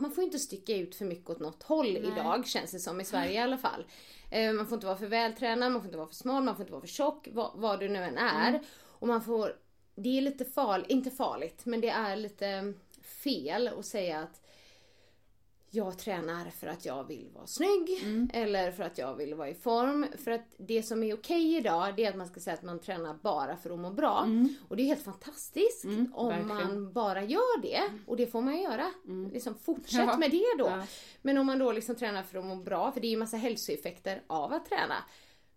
man 0.00 0.10
får 0.10 0.24
inte 0.24 0.38
sticka 0.38 0.76
ut 0.76 0.94
för 0.94 1.04
mycket 1.04 1.30
åt 1.30 1.40
något 1.40 1.62
håll 1.62 1.96
idag 1.96 2.46
känns 2.46 2.70
det 2.70 2.78
som 2.78 3.00
i 3.00 3.04
Sverige 3.04 3.32
i 3.32 3.38
alla 3.38 3.58
fall. 3.58 3.84
Eh, 4.30 4.52
man 4.52 4.66
får 4.66 4.74
inte 4.76 4.86
vara 4.86 4.96
för 4.98 5.06
vältränad, 5.06 5.72
man 5.72 5.80
får 5.80 5.86
inte 5.88 5.98
vara 5.98 6.08
för 6.08 6.14
smal, 6.14 6.42
man 6.42 6.54
får 6.56 6.62
inte 6.62 6.72
vara 6.72 6.80
för 6.80 6.88
tjock, 6.88 7.28
vad, 7.32 7.50
vad 7.54 7.80
du 7.80 7.88
nu 7.88 7.98
än 7.98 8.18
är. 8.18 8.60
Och 8.98 9.08
man 9.08 9.22
får, 9.22 9.52
det 9.94 10.18
är 10.18 10.22
lite 10.22 10.44
farligt, 10.44 10.86
inte 10.90 11.10
farligt, 11.10 11.60
men 11.66 11.80
det 11.80 11.88
är 11.88 12.16
lite 12.16 12.72
fel 13.24 13.68
att 13.78 13.86
säga 13.86 14.18
att 14.18 14.42
jag 15.76 15.98
tränar 15.98 16.50
för 16.50 16.66
att 16.66 16.84
jag 16.84 17.04
vill 17.04 17.28
vara 17.34 17.46
snygg 17.46 18.04
eller 18.32 18.72
för 18.72 18.82
att 18.82 18.98
jag 18.98 19.14
vill 19.14 19.34
vara 19.34 19.48
i 19.48 19.54
form. 19.54 20.06
För 20.24 20.30
att 20.30 20.54
det 20.58 20.82
som 20.82 21.02
är 21.02 21.14
okej 21.14 21.56
idag 21.56 21.92
det 21.96 22.04
är 22.04 22.10
att 22.10 22.16
man 22.16 22.26
ska 22.26 22.40
säga 22.40 22.54
att 22.54 22.62
man 22.62 22.78
tränar 22.78 23.14
bara 23.22 23.56
för 23.56 23.70
att 23.70 23.78
må 23.78 23.90
bra. 23.90 24.28
Och 24.68 24.76
det 24.76 24.82
är 24.82 24.86
helt 24.86 25.04
fantastiskt 25.04 25.84
om 26.14 26.28
verkligen. 26.28 26.46
man 26.48 26.92
bara 26.92 27.22
gör 27.24 27.62
det. 27.62 27.82
Och 28.06 28.16
det 28.16 28.26
får 28.26 28.40
man 28.42 28.60
göra. 28.62 28.90
Liksom 29.32 29.54
fortsätt 29.54 30.00
Ja. 30.06 30.16
med 30.16 30.30
det 30.30 30.44
då. 30.58 30.66
Ja. 30.66 30.86
Men 31.22 31.38
om 31.38 31.46
man 31.46 31.58
då 31.58 31.72
liksom 31.72 31.94
tränar 31.96 32.22
för 32.22 32.38
att 32.38 32.44
må 32.44 32.56
bra, 32.56 32.92
för 32.92 33.00
det 33.00 33.06
är 33.06 33.10
ju 33.10 33.16
massa 33.16 33.36
hälsoeffekter 33.36 34.22
av 34.26 34.52
att 34.52 34.66
träna. 34.66 34.94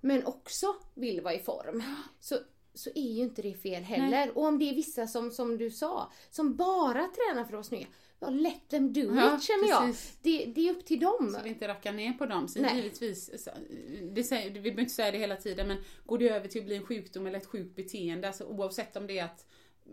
Men 0.01 0.25
också 0.25 0.75
vill 0.95 1.21
vara 1.21 1.33
i 1.33 1.39
form. 1.39 1.83
Så, 2.19 2.35
så 2.73 2.89
är 2.95 3.11
ju 3.13 3.21
inte 3.21 3.41
det 3.41 3.53
fel 3.53 3.83
heller. 3.83 4.37
Och 4.37 4.43
om 4.43 4.59
det 4.59 4.69
är 4.69 4.75
vissa 4.75 5.07
som, 5.07 5.31
som 5.31 5.57
du 5.57 5.71
sa, 5.71 6.11
som 6.29 6.55
bara 6.55 7.07
tränar 7.07 7.35
för 7.35 7.41
att 7.43 7.51
vara 7.51 7.63
snygga. 7.63 7.87
Ja, 8.19 8.29
let 8.29 8.69
them 8.69 8.93
do 8.93 9.15
Ja, 9.15 9.37
it 9.37 9.43
känner 9.43 9.67
jag. 9.69 9.95
Det, 10.21 10.45
det 10.45 10.67
är 10.67 10.71
upp 10.71 10.85
till 10.85 10.99
dem. 10.99 11.33
Så 11.37 11.43
vi 11.43 11.49
inte 11.49 11.67
rackar 11.67 11.93
ner 11.93 12.13
på 12.13 12.25
dem. 12.25 12.47
Nej. 12.55 12.75
givetvis, 12.75 13.43
så- 13.43 13.51
det 14.11 14.23
säger, 14.23 14.49
vi 14.51 14.61
behöver 14.61 14.81
inte 14.81 14.93
säga 14.93 15.11
det 15.11 15.17
hela 15.17 15.35
tiden, 15.35 15.67
men 15.67 15.77
går 16.05 16.17
det 16.17 16.29
över 16.29 16.47
till 16.47 16.61
att 16.61 16.65
bli 16.65 16.75
en 16.75 16.85
sjukdom 16.85 17.27
eller 17.27 17.37
ett 17.37 17.45
sjukt 17.45 17.75
beteende, 17.75 18.27
alltså 18.27 18.43
oavsett 18.43 18.95
om 18.95 19.07
det 19.07 19.19
är 19.19 19.25
att 19.25 19.45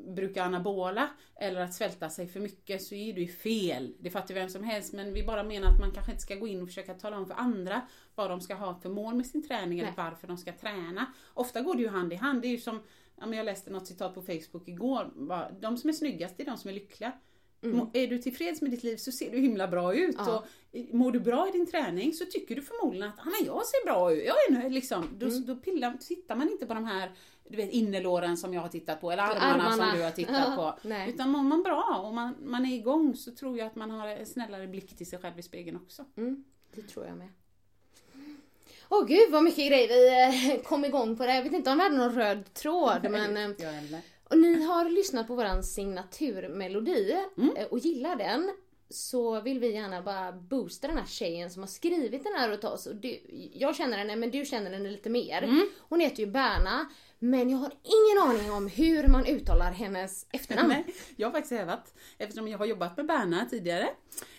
bruka 0.07 0.45
anabola 0.45 1.09
eller 1.41 1.61
att 1.61 1.75
svälta 1.75 2.11
sig 2.11 2.29
för 2.29 2.41
mycket 2.41 2.83
så 2.83 2.95
är 2.95 3.13
det 3.13 3.21
ju 3.21 3.29
fel. 3.29 3.95
Det 4.01 4.11
fattar 4.11 4.35
vem 4.35 4.49
som 4.49 4.65
helst 4.65 4.93
men 4.93 5.13
vi 5.15 5.23
bara 5.23 5.45
menar 5.45 5.69
att 5.69 5.81
man 5.81 5.91
kanske 5.91 6.13
inte 6.13 6.23
ska 6.23 6.35
gå 6.35 6.49
in 6.49 6.63
och 6.63 6.69
försöka 6.69 6.95
tala 6.95 7.19
om 7.19 7.27
för 7.27 7.35
andra 7.35 7.83
vad 8.15 8.31
de 8.31 8.41
ska 8.41 8.55
ha 8.55 8.81
för 8.81 8.89
mål 8.89 9.15
med 9.15 9.27
sin 9.27 9.49
träning 9.49 9.79
eller 9.79 9.91
Nej. 9.97 10.05
varför 10.05 10.27
de 10.27 10.37
ska 10.39 10.53
träna. 10.53 11.13
Ofta 11.35 11.61
går 11.61 11.75
det 11.75 11.83
ju 11.83 11.89
hand 11.89 12.13
i 12.13 12.17
hand. 12.17 12.43
Det 12.43 12.49
är 12.49 12.51
ju 12.51 12.59
som, 12.59 12.83
ja, 13.21 13.35
jag 13.35 13.45
läste 13.47 13.71
något 13.71 13.87
citat 13.87 14.15
på 14.15 14.23
Facebook 14.23 14.69
igår, 14.69 15.13
de 15.61 15.77
som 15.77 15.91
är 15.91 15.95
snyggast 15.95 16.41
är 16.41 16.45
de 16.45 16.57
som 16.59 16.71
är 16.71 16.75
lyckliga. 16.75 17.13
Må- 17.61 17.91
Är 17.93 18.07
du 18.07 18.19
tillfreds 18.19 18.63
med 18.63 18.71
ditt 18.71 18.83
liv 18.85 18.97
så 18.97 19.13
ser 19.13 19.31
du 19.31 19.39
himla 19.39 19.69
bra 19.69 19.95
ut. 19.95 20.15
Mm. 20.15 20.27
Ja. 20.29 20.39
Och 20.39 20.47
eh, 20.79 20.85
mår 20.93 21.13
du 21.13 21.21
bra 21.21 21.49
i 21.49 21.53
din 21.53 21.67
träning 21.67 22.13
så 22.13 22.25
tycker 22.25 22.55
du 22.57 22.63
förmodligen 22.63 23.09
att 23.09 23.19
ah, 23.19 23.25
men 23.25 23.47
jag 23.47 23.67
ser 23.67 23.85
bra 23.85 24.13
ut. 24.13 24.25
Jag 24.27 24.37
är 24.49 24.53
nöjd. 24.63 24.73
Liksom. 24.73 25.09
Då, 25.19 25.27
Mm. 25.27 25.47
då 25.47 25.57
pillar, 25.57 25.97
tittar 26.01 26.37
man 26.37 26.51
inte 26.51 26.67
på 26.67 26.75
de 26.75 26.85
här 26.85 27.13
du 27.49 27.57
vet, 27.57 27.71
innerlåren 27.71 28.37
som 28.37 28.55
jag 28.55 28.61
har 28.61 28.69
tittat 28.69 29.01
på 29.01 29.11
eller 29.11 29.23
armarna, 29.23 29.45
Armarna. 29.47 29.73
som 29.91 29.99
du 29.99 30.05
har 30.05 30.11
tittat 30.11 30.57
på. 30.57 30.75
nej. 30.83 31.11
Utan 31.11 31.31
mår 31.31 31.43
man 31.43 31.63
bra 31.63 32.03
och 32.07 32.15
man, 32.15 32.35
man 32.45 32.67
är 32.67 32.75
igång 32.77 33.15
så 33.17 33.31
tror 33.35 33.59
jag 33.59 33.67
att 33.67 33.77
man 33.77 33.91
har 33.91 34.09
en 34.09 34.27
snällare 34.27 34.67
blick 34.67 34.97
till 34.97 35.07
sig 35.07 35.19
själv 35.19 35.39
i 35.39 35.43
spegeln 35.43 35.77
också. 35.77 36.05
Mm, 36.17 36.45
det 36.75 36.83
tror 36.83 37.07
jag 37.07 37.17
med. 37.17 37.29
Åh 38.89 39.07
gud 39.07 39.31
vad 39.31 39.43
mycket 39.43 39.69
grejer 39.69 39.89
vi 39.89 40.53
eh, 40.55 40.63
kom 40.63 40.85
igång 40.85 41.17
på 41.17 41.27
det. 41.27 41.35
Jag 41.35 41.43
vet 41.43 41.53
inte 41.53 41.71
om 41.71 41.77
vi 41.79 41.83
hade 41.85 41.97
någon 41.97 42.15
röd 42.15 42.55
tråd 42.55 42.99
men... 43.11 43.37
eh, 43.37 43.51
Jag 43.59 43.73
heller. 43.73 44.01
Och 44.31 44.39
ni 44.39 44.63
har 44.63 44.91
lyssnat 44.91 45.27
på 45.27 45.35
våran 45.35 45.63
signaturmelodi 45.63 47.17
Mm. 47.37 47.57
eh, 47.57 47.65
och 47.67 47.79
gillar 47.79 48.17
den 48.17 48.51
så 48.91 49.41
vill 49.41 49.59
vi 49.59 49.73
gärna 49.73 50.03
bara 50.03 50.33
boosta 50.33 50.87
den 50.87 50.99
här 50.99 51.07
tjejen 51.07 51.51
som 51.51 51.63
har 51.63 51.69
skrivit 51.69 52.25
den 52.25 52.33
här 52.37 52.53
åt 52.53 52.65
oss. 52.65 52.87
Och 52.87 52.97
du, 52.97 53.21
jag 53.53 53.77
känner 53.77 53.99
henne 53.99 54.17
men 54.17 54.31
du 54.31 54.45
känner 54.45 54.71
henne 54.71 54.91
lite 54.91 55.11
mer. 55.11 55.43
Mm. 55.43 55.67
Hon 55.89 56.01
heter 56.01 56.21
ju 56.21 56.27
Berna 56.27 56.87
men 57.19 57.51
jag 57.51 57.59
har 57.59 57.73
ingen 57.83 58.29
aning 58.31 58.53
om 58.53 58.67
hur 58.69 59.09
man 59.09 59.27
uttalar 59.27 59.73
hennes 59.73 60.27
efternamn. 60.33 60.69
Nej, 60.87 60.95
jag 61.17 61.29
har 61.29 61.33
faktiskt 61.33 61.53
övat 61.53 61.95
eftersom 62.19 62.49
jag 62.49 62.59
har 62.59 62.67
jobbat 62.67 62.97
med 62.97 63.07
Berna 63.07 63.47
tidigare. 63.51 63.89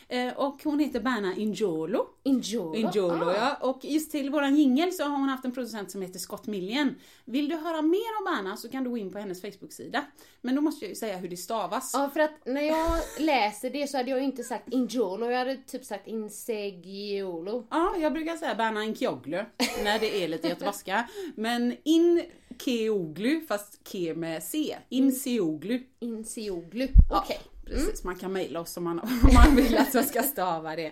Eh, 0.10 0.34
och 0.38 0.62
hon 0.64 0.80
heter 0.80 1.00
Berna 1.00 1.36
Injolo. 1.36 2.06
Injolo. 2.24 2.76
Injolo 2.76 3.26
Ah. 3.26 3.34
ja. 3.36 3.58
Och 3.70 3.80
just 3.86 4.12
till 4.12 4.30
våran 4.30 4.56
jingel 4.56 4.94
så 4.94 5.04
har 5.04 5.10
hon 5.18 5.30
haft 5.30 5.46
en 5.46 5.52
producent 5.52 5.92
som 5.92 6.02
heter 6.02 6.20
Scott 6.20 6.48
Million. 6.48 6.96
Vill 7.26 7.50
du 7.50 7.56
höra 7.56 7.82
mer 7.82 8.18
om 8.20 8.26
Berna 8.26 8.58
så 8.58 8.70
kan 8.70 8.84
du 8.84 8.90
gå 8.90 8.98
in 8.98 9.12
på 9.12 9.20
hennes 9.20 9.42
Facebook-sida. 9.42 10.06
Men 10.42 10.56
då 10.56 10.62
måste 10.62 10.86
jag 10.86 10.90
ju 10.90 10.96
säga 10.96 11.18
hur 11.18 11.30
det 11.30 11.38
stavas. 11.38 11.92
Ja 11.94 12.10
för 12.14 12.20
att 12.20 12.32
när 12.46 12.62
jag 12.62 13.00
läser 13.20 13.70
det 13.70 13.88
så 13.88 13.98
hade 13.98 14.10
jag 14.10 14.20
ju 14.20 14.26
inte 14.26 14.44
sagt 14.44 14.74
Injolo, 14.74 15.26
jag 15.30 15.38
hade 15.40 15.58
typ 15.58 15.86
sagt 15.86 16.08
Insegiolo. 16.08 17.68
Ja, 17.70 17.96
jag 17.98 18.14
brukar 18.14 18.36
säga 18.38 18.56
Berna 18.56 18.84
Inkioglu 18.84 19.46
när 19.84 20.00
det 20.00 20.24
är 20.24 20.28
lite 20.28 20.48
göteborgska. 20.48 21.10
Men 21.36 21.76
in 21.84 22.24
Keoglu, 22.60 23.42
fast 23.48 23.84
ke 23.84 24.14
med 24.16 24.44
C. 24.44 24.78
Inseoglu. 24.90 25.84
Inseoglu. 26.00 26.88
Ja, 27.10 27.26
precis. 27.68 27.86
Precis, 27.86 28.04
man 28.04 28.16
kan 28.16 28.34
mejla 28.34 28.60
oss 28.60 28.78
om 28.78 28.84
man, 28.84 29.00
om 29.00 29.34
man 29.34 29.56
vill 29.56 29.78
att 29.78 29.94
jag 29.94 30.06
ska 30.06 30.24
stava 30.24 30.76
det. 30.76 30.92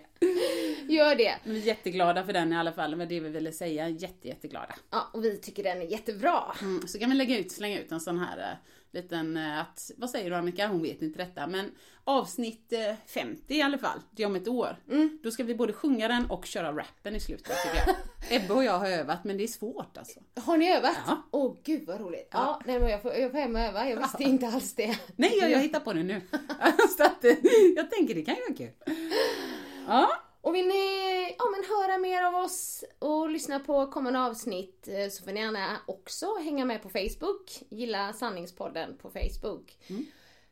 gör 0.94 1.16
det. 1.16 1.36
Men 1.44 1.54
vi 1.54 1.62
är 1.62 1.66
jätteglada 1.66 2.24
för 2.24 2.34
den 2.34 2.54
i 2.54 2.58
alla 2.58 2.72
fall, 2.72 2.96
men 2.96 3.08
det 3.08 3.20
vi 3.20 3.30
ville 3.30 3.52
säga. 3.52 3.90
Jätte, 3.90 4.28
jätteglada. 4.28 4.76
Ja, 4.92 5.10
och 5.14 5.24
vi 5.24 5.38
tycker 5.38 5.64
den 5.64 5.82
är 5.82 5.86
jättebra. 5.86 6.56
Mm, 6.62 6.88
så 6.88 7.00
kan 7.00 7.10
vi 7.10 7.16
lägga 7.16 7.38
ut, 7.38 7.52
slänga 7.52 7.80
ut 7.80 7.92
en 7.92 8.00
sån 8.00 8.20
här 8.20 8.38
eh, 8.38 8.58
liten, 8.92 9.38
eh, 9.38 9.60
att, 9.60 9.92
vad 9.98 10.10
säger 10.10 10.30
du 10.30 10.36
Annika? 10.36 10.68
Hon 10.68 10.82
vet 10.82 11.02
inte 11.02 11.20
detta, 11.20 11.48
men 11.48 11.72
avsnitt 12.04 12.74
eh, 12.74 12.96
50 13.08 13.56
i 13.56 13.62
alla 13.62 13.78
fall, 13.78 14.00
det 14.12 14.24
är 14.24 14.28
om 14.28 14.36
ett 14.36 14.48
år. 14.48 14.78
Då 15.24 15.32
ska 15.32 15.44
vi 15.44 15.56
både 15.56 15.74
sjunga 15.74 16.08
den 16.08 16.26
och 16.26 16.46
köra 16.46 16.72
rappen 16.72 17.16
i 17.16 17.20
slutet 17.20 17.56
tycker 17.64 17.88
jag. 17.88 17.96
Ebbe 18.42 18.54
och 18.54 18.64
jag 18.64 18.80
har 18.80 18.88
övat, 18.88 19.24
men 19.24 19.38
det 19.38 19.44
är 19.44 19.48
svårt 19.48 19.98
alltså. 19.98 20.20
Har 20.36 20.58
ni 20.58 20.72
övat? 20.72 20.98
Ja. 21.08 21.24
Åh 21.32 21.56
gud 21.64 21.88
vad 21.88 22.00
roligt. 22.00 22.30
Ja, 22.32 22.62
nej, 22.66 22.80
men 22.80 22.90
jag, 22.90 23.02
får, 23.02 23.14
jag 23.14 23.32
får 23.32 23.38
hem 23.38 23.56
och 23.56 23.62
öva. 23.62 23.90
Jag 23.90 23.98
visste 23.98 24.24
inte 24.24 24.48
alls 24.48 24.74
det. 24.76 25.00
Nej, 25.16 25.38
jag, 25.42 25.52
jag 25.52 25.60
hittar 25.60 25.80
på 25.80 25.94
det 25.94 26.04
nu. 26.04 26.22
så 26.98 27.04
att, 27.04 27.26
eh, 27.26 27.36
jag 27.76 27.92
tänker 27.92 28.16
det 28.16 28.22
kan 28.22 28.36
ju 28.36 28.42
vara 28.42 28.58
kul. 28.58 28.96
Ja, 29.88 30.10
Och 30.46 30.56
vill 30.56 30.68
ni 30.68 31.36
ja, 31.38 31.46
men 31.52 31.64
höra 31.70 31.98
mer 31.98 32.24
av 32.24 32.36
oss 32.36 32.84
och 33.00 33.30
lyssna 33.30 33.60
på 33.60 33.88
kommande 33.88 34.20
avsnitt 34.20 34.88
eh, 34.88 35.10
så 35.10 35.24
får 35.24 35.32
ni 35.32 35.40
gärna 35.40 35.78
också 35.86 36.36
hänga 36.36 36.66
med 36.66 36.84
på 36.84 36.90
Facebook. 36.90 37.64
Gilla 37.70 38.14
Sanningspodden 38.14 38.98
på 38.98 39.10
Facebook. 39.10 39.78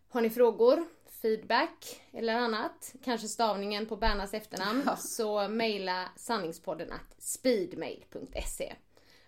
Har 0.10 0.22
ni 0.22 0.30
frågor, 0.30 0.86
feedback 1.22 2.02
eller 2.12 2.36
annat, 2.36 2.96
kanske 3.04 3.28
stavningen 3.28 3.86
på 3.86 3.96
Bernas 3.96 4.34
efternamn, 4.34 4.90
så 4.98 5.48
mejla 5.48 6.10
sanningspodden 6.16 6.92
at 6.92 7.24
speedmail.se. 7.24 8.74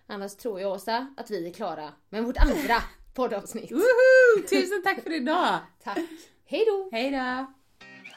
Annars 0.07 0.35
tror 0.35 0.61
jag 0.61 0.71
Åsa 0.71 1.13
att 1.17 1.31
vi 1.31 1.47
är 1.49 1.53
klara 1.53 1.93
med 2.09 2.23
vårt 2.23 2.37
andra 2.37 2.83
poddavsnitt. 3.13 3.71
Woho! 3.71 4.47
Tusen 4.49 4.83
tack 4.83 5.03
för 5.03 5.13
idag! 5.13 5.59
Tack! 5.83 5.97
Hej 6.45 6.65
då! 6.65 6.89